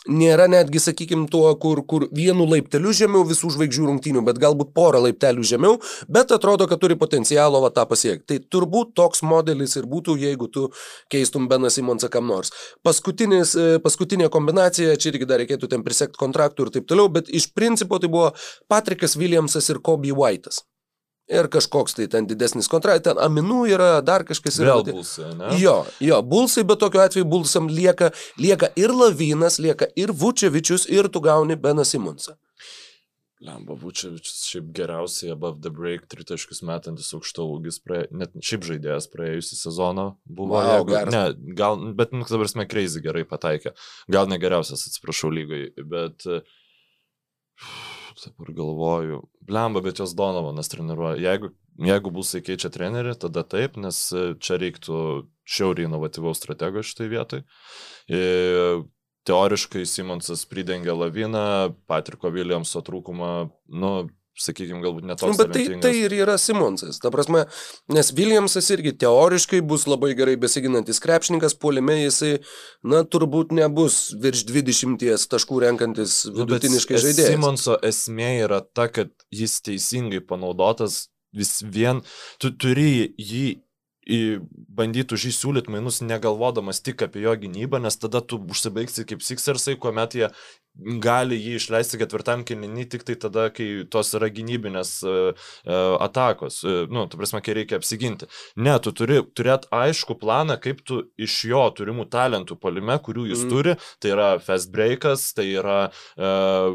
[0.10, 5.04] nėra netgi, sakykime, tuo, kur, kur vienu laipteliu žemiau visų žvaigždžių rungtynių, bet galbūt porą
[5.06, 5.78] laiptelių žemiau,
[6.10, 8.26] bet atrodo, kad turi potencialo va, tą pasiekti.
[8.32, 10.68] Tai turbūt toks modelis ir būtų, jeigu tu
[11.12, 12.54] keistum Beną Simonsą kam nors.
[12.86, 17.30] Paskutinis, e, paskutinė kombinacija, čia irgi dar reikėtų ten prisekti kontraktų ir taip toliau, bet
[17.30, 18.32] iš principo tai buvo
[18.72, 20.64] Patrikas Williamsas ir Kobe White'as.
[21.30, 24.78] Ir kažkoks tai ten didesnis kontraktas, ten Aminų yra, dar kažkas yra.
[24.82, 25.54] Vėl bus, ne?
[25.62, 28.10] Jo, jo, bulsai, bet tokiu atveju bulsam lieka,
[28.42, 32.36] lieka ir Lavinas, lieka ir Vučevičius, ir tu gauni Beną Simonsą.
[33.42, 38.04] Lemba Vučevičius šiaip geriausiai above the break tritaškius metantis aukšto ūgis, praė...
[38.14, 40.60] net šiaip žaidėjas praėjusią sezoną buvo.
[40.60, 41.00] Vau, jeigu...
[41.16, 41.24] Ne,
[41.58, 43.74] gal, bet, nu, dabar mes crazy gerai pataikė.
[44.14, 46.28] Gal ne geriausias, atsiprašau, lygai, bet...
[46.28, 46.44] e,
[48.20, 51.20] Dabar galvoju, blemba, bet jos Donovanas treniruoja.
[51.22, 51.52] Jeigu,
[51.82, 54.98] jeigu bus įkeičia trenerį, tada taip, nes e, čia reiktų
[55.48, 57.44] šiauriai inovatyvaus stratego šitai vietoj.
[58.12, 58.84] Ir
[59.28, 63.34] teoriškai Simonsas pridengia laviną, Patriko Williamso trūkumą,
[63.70, 63.92] nu,
[64.40, 65.38] sakykime, galbūt Nu, netoks.
[65.38, 67.00] bet tai, tai ir yra Simonsas.
[67.04, 67.46] Ta prasme,
[67.92, 72.40] nes Williamsas irgi teoriškai bus labai gerai besiginantis krepšininkas, puolime jisai,
[72.84, 77.34] na, turbūt nebus virš 20 taškų renkantis Nu, vidutiniškai es- žaidėjas.
[77.36, 82.02] Simonso esmė yra ta, kad jis teisingai panaudotas vis vien,
[82.40, 83.62] tu turi jį
[84.12, 84.42] į
[84.76, 89.22] bandyti už jį siūlyti mainus, negalvodamas tik apie jo gynybą, nes tada tu užsibaigsi kaip
[89.22, 90.28] Sixersai, kuomet jie
[91.04, 95.32] gali jį išleisti ketvirtam kilinį tik tai tada, kai tos yra gynybinės uh,
[95.68, 98.30] uh, atakos, uh, nu, tu prasme, kai reikia apsiginti.
[98.56, 103.42] Ne, tu turi turėti aišku planą, kaip tu iš jo turimų talentų palime, kurių jis
[103.42, 103.50] Mm.
[103.50, 106.72] turi, tai yra fast breakas, tai yra uh,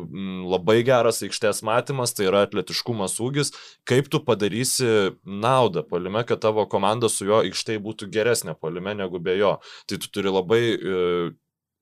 [0.50, 3.52] labai geras aikštės matymas, tai yra atletiškumas ūgis,
[3.86, 9.22] kaip tu padarysi naudą palime, kad tavo komanda su juo aikštėje būtų geresnė palime negu
[9.22, 9.56] be jo.
[9.86, 11.34] Tai tu turi labai uh,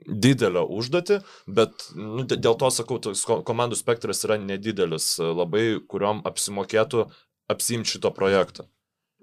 [0.07, 2.99] didelę užduotį, bet nu, dė- dėl to sakau,
[3.45, 7.07] komandų spektras yra nedidelis, labai kuriuom apsimokėtų
[7.51, 8.69] apsimti šito projekto.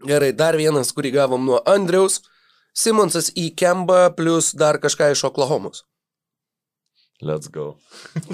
[0.06, 2.22] Gerai, dar vienas, kurį gavom nuo Andriaus.
[2.74, 5.84] Simonsas į Kembą plus dar kažką iš Oklahomos.
[7.22, 7.76] Let's go.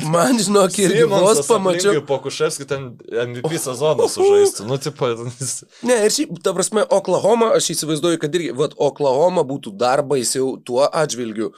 [0.08, 2.00] Man žinok, irgi vos pamačiau.
[2.08, 4.68] Po Kuševskį ten MVP sezoną sužaistų.
[4.70, 5.10] Nu, tipo,
[5.90, 10.54] Ne, ir šiaip, ta prasme, Oklahoma, aš įsivaizduoju, kad irgi, vad, Oklahoma būtų dar baisiau
[10.64, 11.52] tuo atžvilgiu,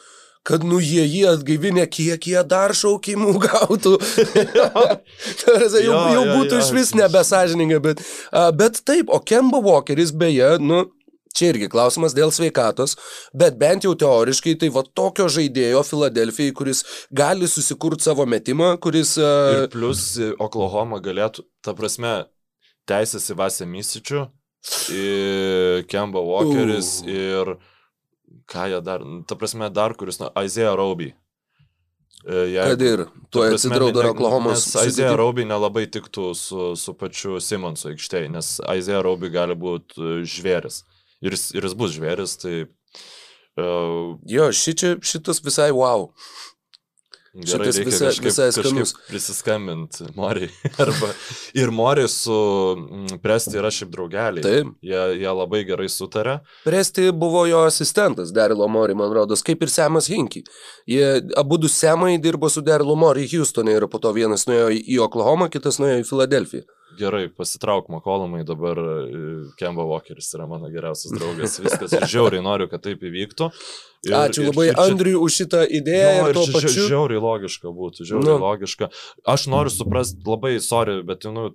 [0.50, 3.98] kad nu jie jį atgaivinę, kiek jie dar šaukimų gautų.
[4.58, 4.86] Jau,
[5.80, 6.62] Jo, jau jo, būtų jo.
[6.64, 8.02] iš vis nebesažininga, bet,
[8.58, 10.88] bet taip, o Kemba Walkeris beje, nu,
[11.38, 12.96] Čia irgi klausimas dėl sveikatos,
[13.38, 16.82] bet bent jau teoriškai tai va tokio žaidėjo Filadelfijai, kuris
[17.14, 19.14] gali susikurti savo metimą, kuris...
[19.22, 22.16] ir Uh, plus e, Oklahoma galėtų, ta prasme,
[22.90, 24.26] teisės į Vasę Misičių,
[25.94, 27.14] Kemba Walkeris U.
[27.14, 27.54] ir
[28.50, 31.14] ką jie dar, ta prasme, dar kuris, na, Isaiah Roby.
[32.26, 34.66] E, jeigu- kad ir tuo atsidraudo Oklahomos.
[34.76, 40.26] Nes Isaiah Roby nelabai tiktų su, su pačiu Simonsu aikštėje, nes Isaiah Roby gali būti
[40.28, 40.84] žvėris.
[41.22, 42.56] Ir, ir jis bus žvėris, tai
[43.60, 46.10] uh, Jo, šičia, šitas visai wow.
[47.36, 48.94] Gerai Šitas visai- kažkaip, visai skanus.
[49.10, 50.50] prisiskambinti Moriai.
[50.84, 51.10] Arba,
[51.54, 52.34] ir Moriai su
[52.80, 54.44] mm, Presti yra šiaip draugeliai.
[54.46, 54.72] Taip.
[54.82, 56.40] Jie, jie labai gerai sutarė.
[56.66, 60.44] Presti buvo jo asistentas, Derilo Mori, man rodos, kaip ir Semas Hinky.
[60.90, 65.00] Jie abu du Semai dirbo su Derilo Mori Houstone ir po to vienas nuėjo į
[65.06, 66.66] Oklahoma, kitas nuėjo į Filadelfiją.
[67.00, 69.22] Gerai, pasitrauk Makolomai, dabar e,
[69.60, 73.50] Kemba Walkeris yra mano geriausias draugas, viskas, žiauriai noriu, kad taip įvyktų.
[74.08, 76.12] Ir, Ačiū labai ir, Andriui už šitą idėją.
[76.20, 76.86] Jo, ir, ir pačiu...
[76.92, 78.44] žiauriai logiška būtų, žiauriai nu.
[78.46, 78.92] logiška.
[79.28, 81.50] Aš noriu suprasti, labai sorry, bet, nu,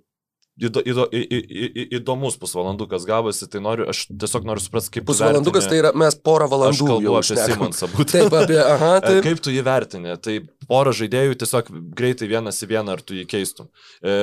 [0.61, 5.07] įdo, įdo, į, į, į, įdomus pusvalandukas gavosi, tai noriu, aš tiesiog noriu suprasti, kaip...
[5.09, 6.89] Pusvalandukas tai yra mes porą valandų.
[6.91, 8.15] Kalbu apie Simonsą būtent.
[8.15, 9.21] Taip, apie, aha, taip.
[9.27, 10.15] Kaip tu jį vertini?
[10.23, 10.37] Tai
[10.71, 13.71] porą žaidėjų tiesiog greitai vienas į vieną, ar tu jį keistum.
[13.99, 14.15] E,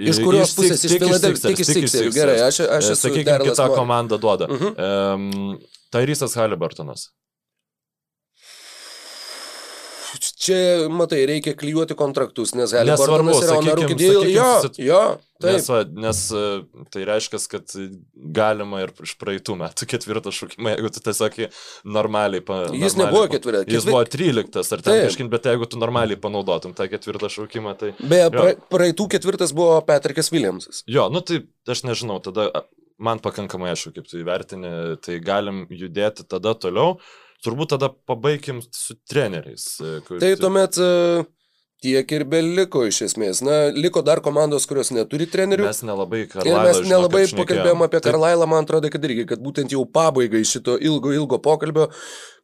[0.00, 0.84] Iš kurios pusės?
[0.86, 1.44] Iš Filadelfijos?
[1.44, 2.14] Tik iš Sixers.
[2.16, 3.00] Gerai, aš, aš esu...
[3.08, 4.48] Sakykime, kita komanda duoda.
[4.48, 5.14] Uh -huh.
[5.14, 5.58] um,
[5.92, 7.10] Tairysas Haliburtonas.
[10.40, 10.56] Čia,
[10.88, 14.22] matai, reikia klyjuoti kontraktus, nes Haliburtonas yra Onaru Kidėl.
[14.32, 14.46] Jo,
[14.80, 15.00] jo,
[15.36, 15.58] taip.
[15.58, 16.44] Nes, va, nes e,
[16.94, 17.74] tai reiškia, kad
[18.38, 21.36] galima ir iš praeitų metų ketvirtą šūkimą, jeigu tu tiesiog
[21.84, 22.40] normaliai...
[22.40, 23.68] Pa, jis normaliai, nebuvo ketvirtas.
[23.68, 23.76] Ketvir...
[23.76, 27.94] Jis buvo tryliktas ar ten kažkaip, bet jeigu tu normaliai panaudotum tą ketvirtą šūkimą, tai...
[28.00, 30.86] Beje, pra, praeitų ketvirtas buvo Patrikas Williamsas.
[30.88, 32.48] Jo, nu tai aš nežinau, tada
[32.96, 36.96] man pakankamai aišku, kaip tu įvertini, tai galim judėti tada toliau.
[37.44, 39.66] Turbūt tada pabaigim su treneriais.
[39.80, 40.18] E, kur...
[40.20, 40.90] Tai tuomet e,
[41.84, 43.40] tiek ir beliko iš esmės.
[43.46, 45.64] Na, liko dar komandos, kurios neturi trenerių.
[45.70, 46.52] Mes nelabai Karlailą.
[46.52, 50.44] Ir mes nelabai žinok, pakalbėjom apie Karlailą, man atrodo, kad irgi, kad būtent jau pabaigai
[50.44, 51.88] šito ilgo, ilgo pokalbio.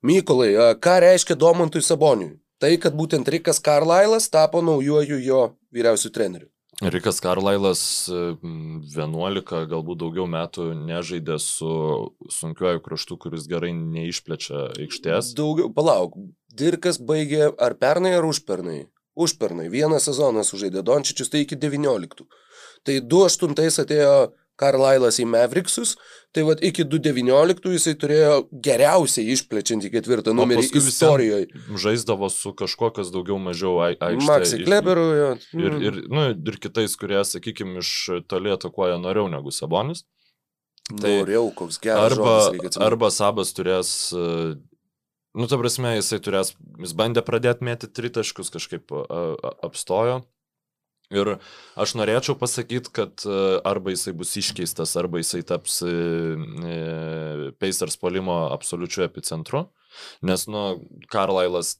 [0.06, 0.50] Mykolai,
[0.80, 2.36] ką reiškia Domantui Saboniui?
[2.62, 5.40] Tai, kad būtent Rikas Karlailas tapo naujoju jo
[5.76, 6.48] vyriausių treneriu.
[6.84, 7.80] Rikas Karlailas
[8.12, 11.70] 11, galbūt daugiau metų nežaidė su
[12.28, 15.30] sunkiuoju kraštu, kuris gerai neišplečia aikštės.
[15.38, 16.18] Daugiau, palauk,
[16.56, 18.86] Dirkas baigė ar pernai, ar užpernai?
[19.16, 22.28] Užpernai, vieną sezoną sužaidė Dončičius, tai iki 19.
[22.84, 24.12] Tai 2-8 atėjo
[24.60, 25.94] Karlailas į Maverickus,
[26.34, 31.48] tai vad iki 2019 jisai turėjo geriausiai išplečiantį ketvirtą numerį istorijoje.
[31.84, 34.28] Žaisdavo su kažkokias daugiau mažiau aikštėje.
[34.28, 35.32] Maxi Kleberu, jo.
[35.60, 40.06] Ir, ir, nu, ir kitais, kurie, sakykime, iš toli atakuoja noriau negu Sabonis.
[40.86, 42.14] Tai noriau, koks geras.
[42.14, 42.38] Arba,
[42.86, 43.92] arba Sabas turės
[45.36, 48.92] Nu, ta prasme, jisai turės, jis bandė pradėti mėtyti tritaškus, kažkaip
[49.66, 50.22] apstojo.
[51.14, 51.36] Ir
[51.78, 53.34] aš norėčiau pasakyti, kad e,
[53.68, 55.92] arba jisai bus iškeistas, arba jisai taps e,
[56.66, 59.68] e, Pacers polimo absoliučiu epicentru,
[60.26, 60.64] nes, nu,
[61.12, 61.76] Karlailas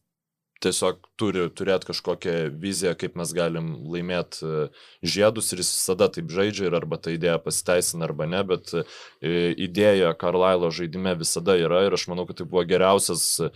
[0.64, 4.66] tiesiog turi turėti kažkokią viziją, kaip mes galim laimėti e,
[5.04, 8.82] žiedus ir jis visada taip žaidžia ir arba ta idėja pasiteisina arba ne, bet e,
[9.66, 13.50] idėja Karlailo žaidime visada yra ir aš manau, kad tai buvo geriausias e,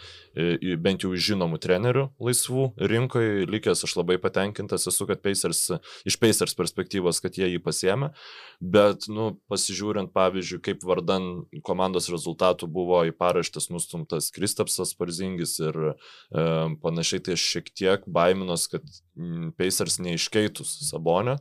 [0.80, 5.66] bent jau žinomų trenerių laisvų rinkoje likęs, aš labai patenkintas esu, kad Pacers,
[6.08, 8.12] iš Pacers perspektyvos, kad jie jį pasiemė,
[8.60, 15.80] bet, nu, pasižiūrint, pavyzdžiui, kaip vardan komandos rezultatų buvo į paraštis nustumtas Kristapsas Parzingis ir
[15.92, 15.94] e,
[16.90, 18.84] panašiai, tai aš šiek tiek baiminos, kad
[19.16, 21.38] mm, Pacers neiškeitus Sabonio,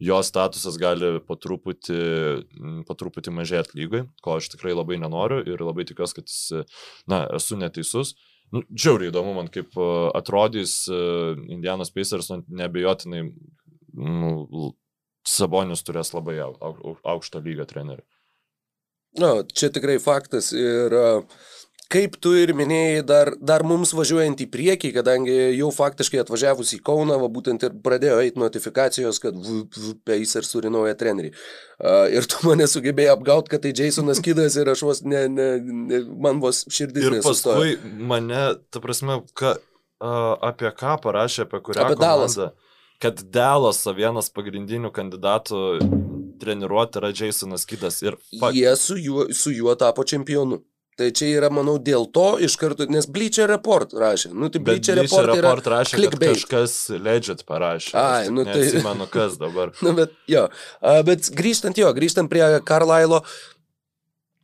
[0.00, 2.00] jo statusas gali po truputį,
[2.42, 6.76] mm, po truputį mažėti lygai, ko aš tikrai labai nenoriu ir labai tikiuosi, kad jis,
[7.10, 8.16] na, esu neteisus.
[8.50, 9.88] Nu, džiauriai įdomu man, kaip e,
[10.18, 11.00] atrodys e,
[11.54, 14.72] Indianos Pacers, nu, nebejotinai nu,
[15.26, 18.02] Sabonis turės labai aukštą lygą trenerių.
[19.20, 21.40] Na, čia tikrai faktas ir uh,
[21.90, 26.78] Kaip tu ir minėjai, dar, dar mums važiuojant į priekį, kadangi jau faktiškai atvažiavus į
[26.86, 29.34] Kauną, va, būtent ir pradėjo eiti notifikacijos, kad
[30.06, 31.32] Pacers turi naują trenerį.
[31.80, 35.48] Uh, ir tu mane sugebėjai apgauti, kad tai Jasonas Kidas ir aš vos, ne, ne,
[35.90, 37.08] ne, man vos širdis.
[37.10, 42.52] Ir paskui mane, ta prasme, ka, uh, apie ką parašė, apie kurią apie komandą.
[43.02, 45.64] Kad Dalasą vienas pagrindinių kandidatų
[46.40, 47.98] treniruoti yra Jasonas Kidas.
[48.06, 50.62] Ir, fuck, Jie su juo, su juo tapo čempionu.
[51.00, 54.34] Tai čia yra, manau, dėl to iš karto, nes Bleacher Report rašė.
[54.36, 56.34] Nu, tai Bleacher Report, report rašė, clickbait.
[56.34, 57.94] kad kažkas legit parašė.
[57.96, 58.58] Ai, nu tai...
[58.58, 59.72] Neatsimenu, kas dabar.
[59.86, 60.42] nu, bet jo,
[61.08, 63.22] bet grįžtant jo, grįžtant prie Carlisle,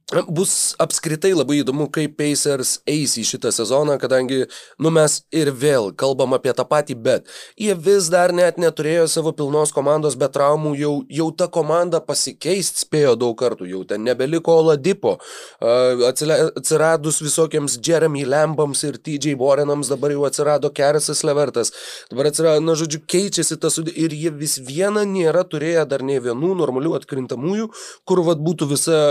[0.06, 4.44] Bus apskritai labai įdomu, kaip Pacers eis į šitą sezoną, kadangi,
[4.78, 9.32] nu mes ir vėl kalbam apie tą patį, bet jie vis dar net neturėjo savo
[9.34, 14.54] pilnos komandos be traumų, jau, jau ta komanda pasikeisti spėjo daug kartų, jau ten nebeliko
[14.60, 15.16] Oladipo,
[15.58, 21.74] atsiradus visokiems Jeremy Lambams ir TJ Warrenams, dabar jau atsirado Keresas Levertas,
[22.12, 26.54] dabar atsirado, na žodžiu, keičiasi tas ir jie vis viena nėra turėję dar ne vienų
[26.62, 27.72] normalių atkrintamųjų,
[28.06, 29.02] kur vad būtų visa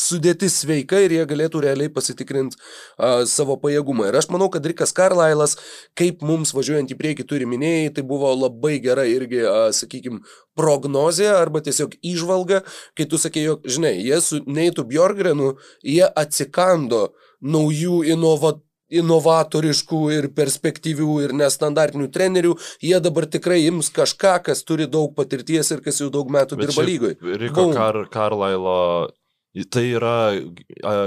[0.00, 4.08] sudėtis sveika ir jie galėtų realiai pasitikrinti uh, savo pajėgumą.
[4.10, 5.56] Ir aš manau, kad Rikas Karlailas,
[5.98, 10.22] kaip mums važiuojant į priekį turi minėjai, tai buvo labai gera irgi, uh, sakykime,
[10.58, 12.64] prognozė arba tiesiog išvalga,
[12.98, 15.54] kai tu sakė, jog, žinai, jie su Neitu Bjorgrenu,
[15.84, 17.10] jie atsikando
[17.40, 24.88] naujų inovat inovatoriškų ir perspektyvių ir nestandartinių trenerių, jie dabar tikrai ims kažką, kas turi
[24.90, 27.18] daug patirties ir kas jau daug metų Bet dirba lygoje.
[27.38, 28.80] Riko Kar Karlailo
[29.50, 30.30] Tai yra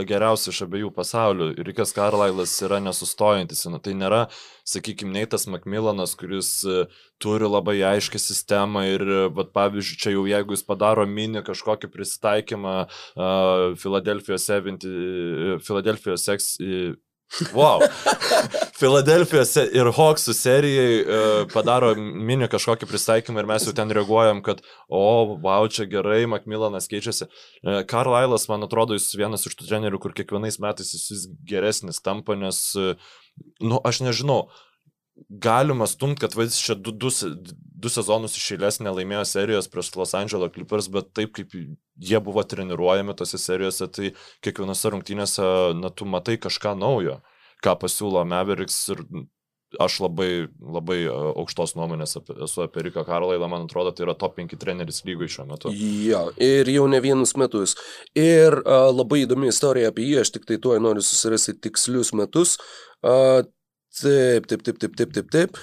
[0.04, 1.46] geriausia iš abiejų pasaulių.
[1.64, 3.62] Rikas Karlailas yra nesustojantis.
[3.64, 4.26] Tai nėra,
[4.68, 6.82] sakykime, Neitas Macmillanas, kuris e,
[7.24, 9.06] turi labai aiškę sistemą ir,
[9.38, 12.76] vat, pavyzdžiui, čia jau jeigu jis padaro mini kažkokį prisitaikymą
[13.80, 16.58] Filadelfijos uh, 70, Sex
[17.54, 17.82] Wow.
[18.80, 24.62] Filadelfijos ir Hawksų serijai uh, padaro mini kažkokį pristaikymą ir mes jau ten reaguojam, kad,
[24.86, 25.04] o,
[25.42, 27.30] wow, čia gerai, Macmillanas keičiasi.
[27.64, 32.04] Uh, Carlisle'as, man atrodo, jis vienas iš tų trenerių, kur kiekvienais metais jis vis geresnis
[32.06, 32.94] tampa, nes, uh,
[33.64, 34.44] nu, aš nežinau,
[35.30, 37.10] galima stumt, kad vadys čia du, du,
[37.84, 42.44] du sezonus iš eilės nelaimėjo serijos prieš Los Angeles Clippers, bet taip kaip jie buvo
[42.44, 44.14] treniruojami tose serijose, tai
[44.46, 45.46] kiekvienose rungtynėse,
[45.80, 47.20] na, tu matai kažką naujo,
[47.64, 49.06] ką pasiūlo Mavericks ir
[49.82, 54.14] aš labai, labai e, aukštos nuomonės apie, esu apie Riką Karlailą, man atrodo, tai yra
[54.18, 55.74] top 5 treneris lygoje šiuo metu.
[55.74, 57.74] Jo, ir jau ne vienus metus.
[58.18, 62.60] Ir uh, labai įdomi istorija apie jį, aš tik tai tuoj noriu susirasti tikslius metus.
[63.02, 63.42] Uh,
[64.02, 65.60] taip, taip, taip, taip, taip, taip, taip.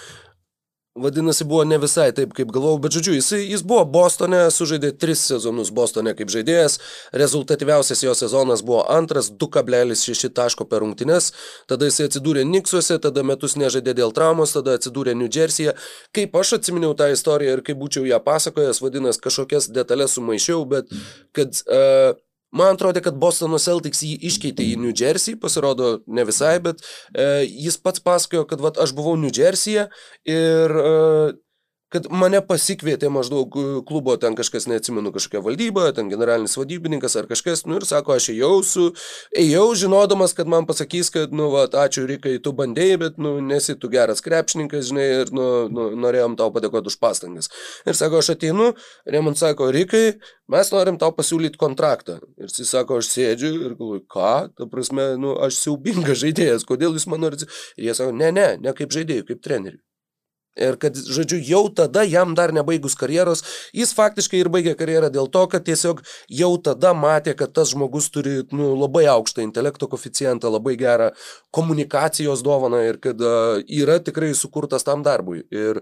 [0.98, 5.20] Vadinasi, buvo ne visai taip, kaip galvojau, bet žodžiu, jis, jis buvo Bostone, sužaidė tris
[5.28, 6.80] sezonus Bostone kaip žaidėjas,
[7.22, 11.30] rezultatyviausias jo sezonas buvo antras, 2,6 taško per rungtynes,
[11.70, 15.76] tada jis atsidūrė Niksuose, tada metus nežaidė dėl traumos, tada atsidūrė New Jersey'e.
[16.16, 20.90] Kaip aš atsiminiau tą istoriją ir kaip būčiau ją pasakojęs, vadinasi, kažkokias detalės sumaišiau, bet
[21.38, 21.62] kad...
[21.70, 22.18] Uh,
[22.50, 27.46] Man atrodo, kad Bostono Celtics jį iškeitė į New Jersey, pasirodo ne visai, bet e,
[27.46, 29.86] jis pats pasakojo, kad vat, aš buvau New Jersey'e
[30.26, 30.90] ir e,
[31.90, 37.26] kad mane pasikvietė maždaug e, klubo ten kažkas, neatsimenu, kažkokia valdyba, ten generalinis vadybininkas ar
[37.30, 38.86] kažkas, nu ir sako, aš ėjau su,
[39.36, 43.74] ėjau žinodamas, kad man pasakys, kad, nu, va, ačiū Rikai, tu bandėjai, bet, nu, nesi
[43.80, 47.50] tu geras krepšininkas, žinai, ir, nu, nu norėjom tau padėkoti už pastangas.
[47.88, 48.70] Ir sako, aš ateinu,
[49.10, 50.04] ir man sako, Rikai,
[50.50, 52.20] mes norim tau pasiūlyti kontraktą.
[52.38, 56.94] Ir jis sako, aš sėdžiu ir galvoju, ką, ta prasme, nu, aš siaubingas žaidėjas, kodėl
[56.94, 57.50] jūs man norite.
[57.76, 59.82] Ir jie sako, ne, ne, ne kaip žaidėjai, kaip treneriui.
[60.60, 63.44] Ir kad, žodžiu, jau tada jam dar nebaigus karjeros,
[63.76, 66.02] jis faktiškai ir baigė karjerą dėl to, kad tiesiog
[66.40, 71.10] jau tada matė, kad tas žmogus turi nu, labai aukštą intelekto koficijantą, labai gerą
[71.56, 75.44] komunikacijos dovaną ir kad uh, yra tikrai sukurtas tam darbui.
[75.50, 75.80] Ir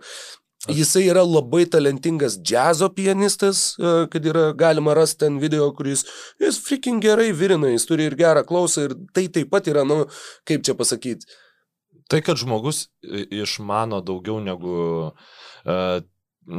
[0.67, 3.77] Jisai yra labai talentingas džiazo pianistas,
[4.11, 6.03] kad yra galima rasti ten video, kuris
[6.43, 10.01] jis freaking gerai virina, jis turi ir gerą klausą ir tai taip pat yra, nu,
[10.51, 11.31] kaip čia pasakyti,
[12.09, 14.77] Tai, kad žmogus išmano daugiau negu
[15.09, 16.01] uh,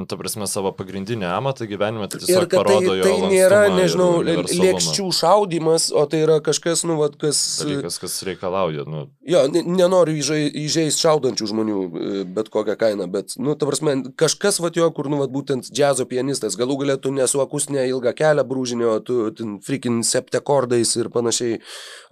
[0.10, 3.06] ta prasme, savo pagrindinį amatą gyvenime, tai tiesiog tai- parodo tai, jo.
[3.07, 7.40] Tai nėra, nežinau, lėkščių šaudimas, o tai yra kažkas, nu, vat, kas...
[7.64, 9.07] Dalykas, kas reikalauja, nu.
[9.26, 14.78] Jo, nenoriu įžeisti šaudančių žmonių e, bet kokią kainą, bet, nu, ta prasme, kažkas, vat,
[14.78, 19.20] jo, kur, nu, vat, būtent džiazo pianistas, galų galėtų nesu akustinę ilgą kelią brūžinio, tu,
[19.34, 21.60] ten, freaking septekordais ir panašiai.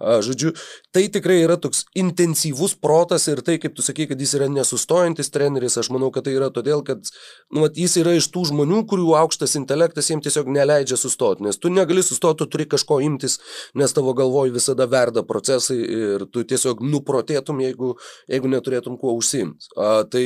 [0.02, 0.54] A, žodžiu,
[0.94, 5.30] tai tikrai yra toks intensyvus protas ir tai, kaip tu sakai, kad jis yra nesustojantis
[5.30, 7.06] treneris, aš manau, kad tai yra todėl, kad,
[7.54, 11.58] nu, vat, jis yra iš tų žmonių, kurių aukštas intelektas jiems tiesiog neleidžia sustoti, nes
[11.60, 13.38] tu negali sustoti, tu turi kažko imtis,
[13.78, 17.94] nes tavo galvoj visada verda procesai ir tu tiesiog nuprotėtum, jeigu,
[18.28, 19.70] jeigu neturėtum kuo užsimti.
[19.76, 20.24] Tai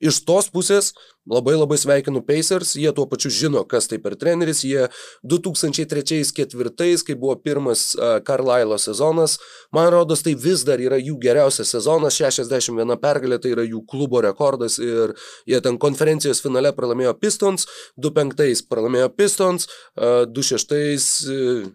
[0.00, 0.92] iš tos pusės
[1.28, 4.88] Labai labai sveikinu Pacers, jie tuo pačiu žino, kas tai per treneris, jie
[5.28, 7.90] 2003-2004, kai buvo pirmas
[8.26, 9.38] Carlisle sezonas,
[9.74, 14.22] man rodos, tai vis dar yra jų geriausias sezonas, 61 pergalė, tai yra jų klubo
[14.24, 14.78] rekordas.
[14.82, 15.14] Ir
[15.48, 17.68] jie ten konferencijos finale pralaimėjo Pistons,
[18.00, 21.68] 2005 pralaimėjo Pistons, uh, 2006 uh,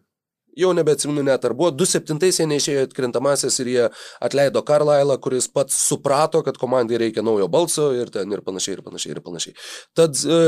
[0.57, 3.83] jau nebeatsimenu net ar buvo, 2007 jie neišėjo atkrintamasis ir jie
[4.23, 8.85] atleido Karlailą, kuris pats suprato, kad komandai reikia naujo balso ir ten ir panašiai, ir
[8.85, 9.57] panašiai, ir panašiai.
[9.97, 10.39] Tad e,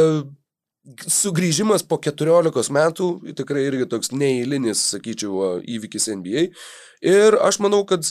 [1.09, 6.47] sugrįžimas po 14 metų tikrai irgi toks neįlinis, sakyčiau, įvykis NBA.
[7.05, 8.05] Ir aš manau, kad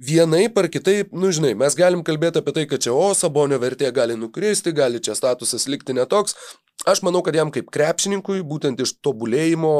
[0.00, 3.90] vienaip ar kitaip, nu žinai, mes galim kalbėti apie tai, kad čia o sabonio vertė
[3.92, 6.38] gali nukristi, gali čia statusas likti netoks,
[6.88, 9.72] Aš manau, kad jam kaip krepšininkui, būtent iš tobulėjimo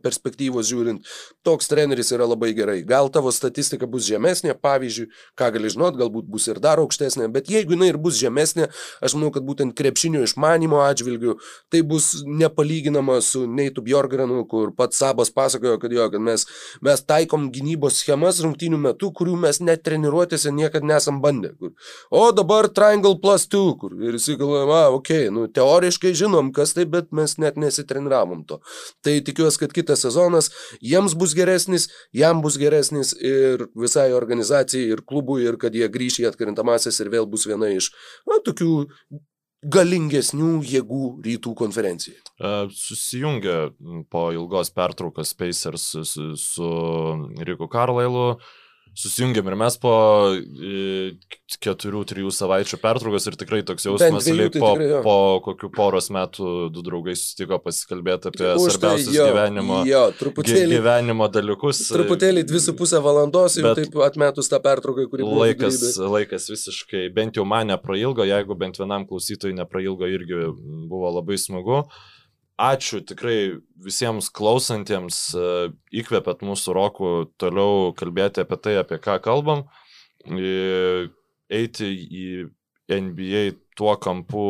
[0.00, 1.04] perspektyvos žiūrint,
[1.44, 2.78] toks treneris yra labai gerai.
[2.86, 7.50] Gal tavo statistika bus žemesnė, pavyzdžiui, ką gali žinot, galbūt bus ir dar aukštesnė, bet
[7.52, 8.70] jeigu jinai ir bus žemesnė,
[9.04, 11.34] aš manau, kad būtent krepšinio išmanimo atžvilgių
[11.72, 16.46] tai bus nepalyginama su Neitu Bjorgranu, kur pats Sabas pasakojo, kad jo, kad mes,
[16.80, 21.52] mes taikom gynybos schemas rungtynių metu, kurių mes net treniruotėse niekada nesam bandę.
[21.60, 21.76] Kur,
[22.08, 26.74] o dabar Triangle plus 2, kur ir įsigalvojama, okei, okay, nu teoriškai žinom, žinom, kas
[26.74, 28.60] tai, bet mes net nesitreniravome to.
[29.02, 30.50] Tai tikiuosi, kad kitas sezonas
[30.80, 36.22] jiems bus geresnis, jam bus geresnis ir visai organizacijai, ir klubui, ir kad jie grįš
[36.22, 37.92] į atkrintamasis ir vėl bus viena iš
[38.26, 38.86] na, tokių
[39.66, 42.20] galingesnių jėgų rytų konferencijai.
[42.38, 43.72] E, susijungia
[44.10, 46.68] po ilgos pertraukos Pacers su, su
[47.42, 48.38] Riku Karlailu
[48.96, 49.92] susijungiam ir mes po
[50.32, 51.10] e,
[51.62, 56.08] keturių, trijų savaičių pertraukos ir tikrai toks jausmas, lyg tai po, tikrai, po kokių poros
[56.14, 61.84] metų du draugai susitiko pasikalbėti apie Už svarbiausius tai, jo, gyvenimo, jo, truputėlį, gyvenimo dalykus.
[61.92, 65.44] Truputėlį dvi su pusę valandos jau taip atmetus tą pertrauką, kurį buvo.
[65.44, 70.46] Laikas, laikas visiškai, bent jau man neprailgo, jeigu bent vienam klausytojui neprailgo irgi
[70.88, 71.84] buvo labai smagu.
[72.56, 75.48] Ačiū tikrai visiems klausantiems, e,
[76.00, 79.66] įkvėpėt mūsų rokų toliau kalbėti apie tai, apie ką kalbam,
[81.52, 82.28] eiti į
[82.96, 83.42] NBA
[83.76, 84.46] tuo kampu,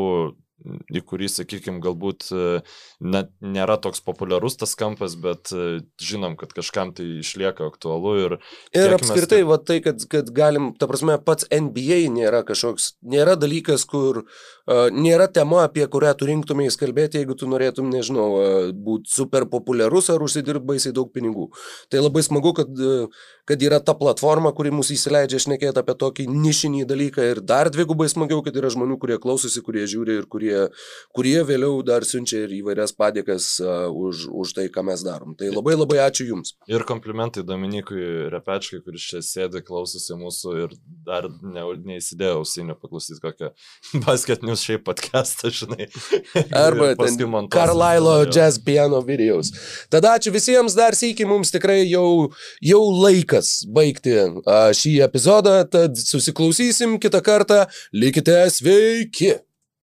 [0.93, 2.61] į kurį, sakykime, galbūt e,
[3.05, 8.15] net nėra toks populiarus tas kampas, bet e, žinom, kad kažkam tai išlieka aktualu.
[8.25, 8.37] Ir,
[8.77, 9.49] ir apskritai, tai...
[9.49, 14.87] va tai, kad, kad galim, ta prasme, pats NBA nėra kažkoks, nėra dalykas, kur uh,
[14.95, 20.11] nėra tema, apie kurią tu rinktumai įskalbėti, jeigu tu norėtum, nežinau, uh, būti super populiarus
[20.15, 21.51] ar užsidirbti baisiai daug pinigų.
[21.93, 26.27] Tai labai smagu, kad, uh, kad yra ta platforma, kuri mus įsileidžia šnekėti apie tokį
[26.31, 30.67] nišinį dalyką ir dar dvigubai smagiau, kad yra žmonių, kurie klausosi, kurie žiūri ir kurie
[31.17, 35.35] kurie, vėliau dar siunčia ir įvairias padėkas uh, už, už tai, ką mes darom.
[35.39, 36.55] Tai labai labai ačiū Jums.
[36.71, 43.23] Ir komplimentai Dominikui Repečkai, kuris čia sėdi, klausosi mūsų ir dar ne, neįsidėjau ausinio paklausyti
[43.23, 43.53] kokią
[44.07, 45.89] basketinius šiaip podcastą, žinai.
[46.67, 46.93] Arba
[47.53, 49.53] Carlisle Jazz Piano videos.
[49.93, 52.33] Tada ačiū visiems dar sėki, mums tikrai jau,
[52.65, 53.36] jau laikas
[53.75, 57.65] baigti uh, šį epizodą, tad susiklausysim kitą kartą.
[57.93, 59.37] Likite sveiki!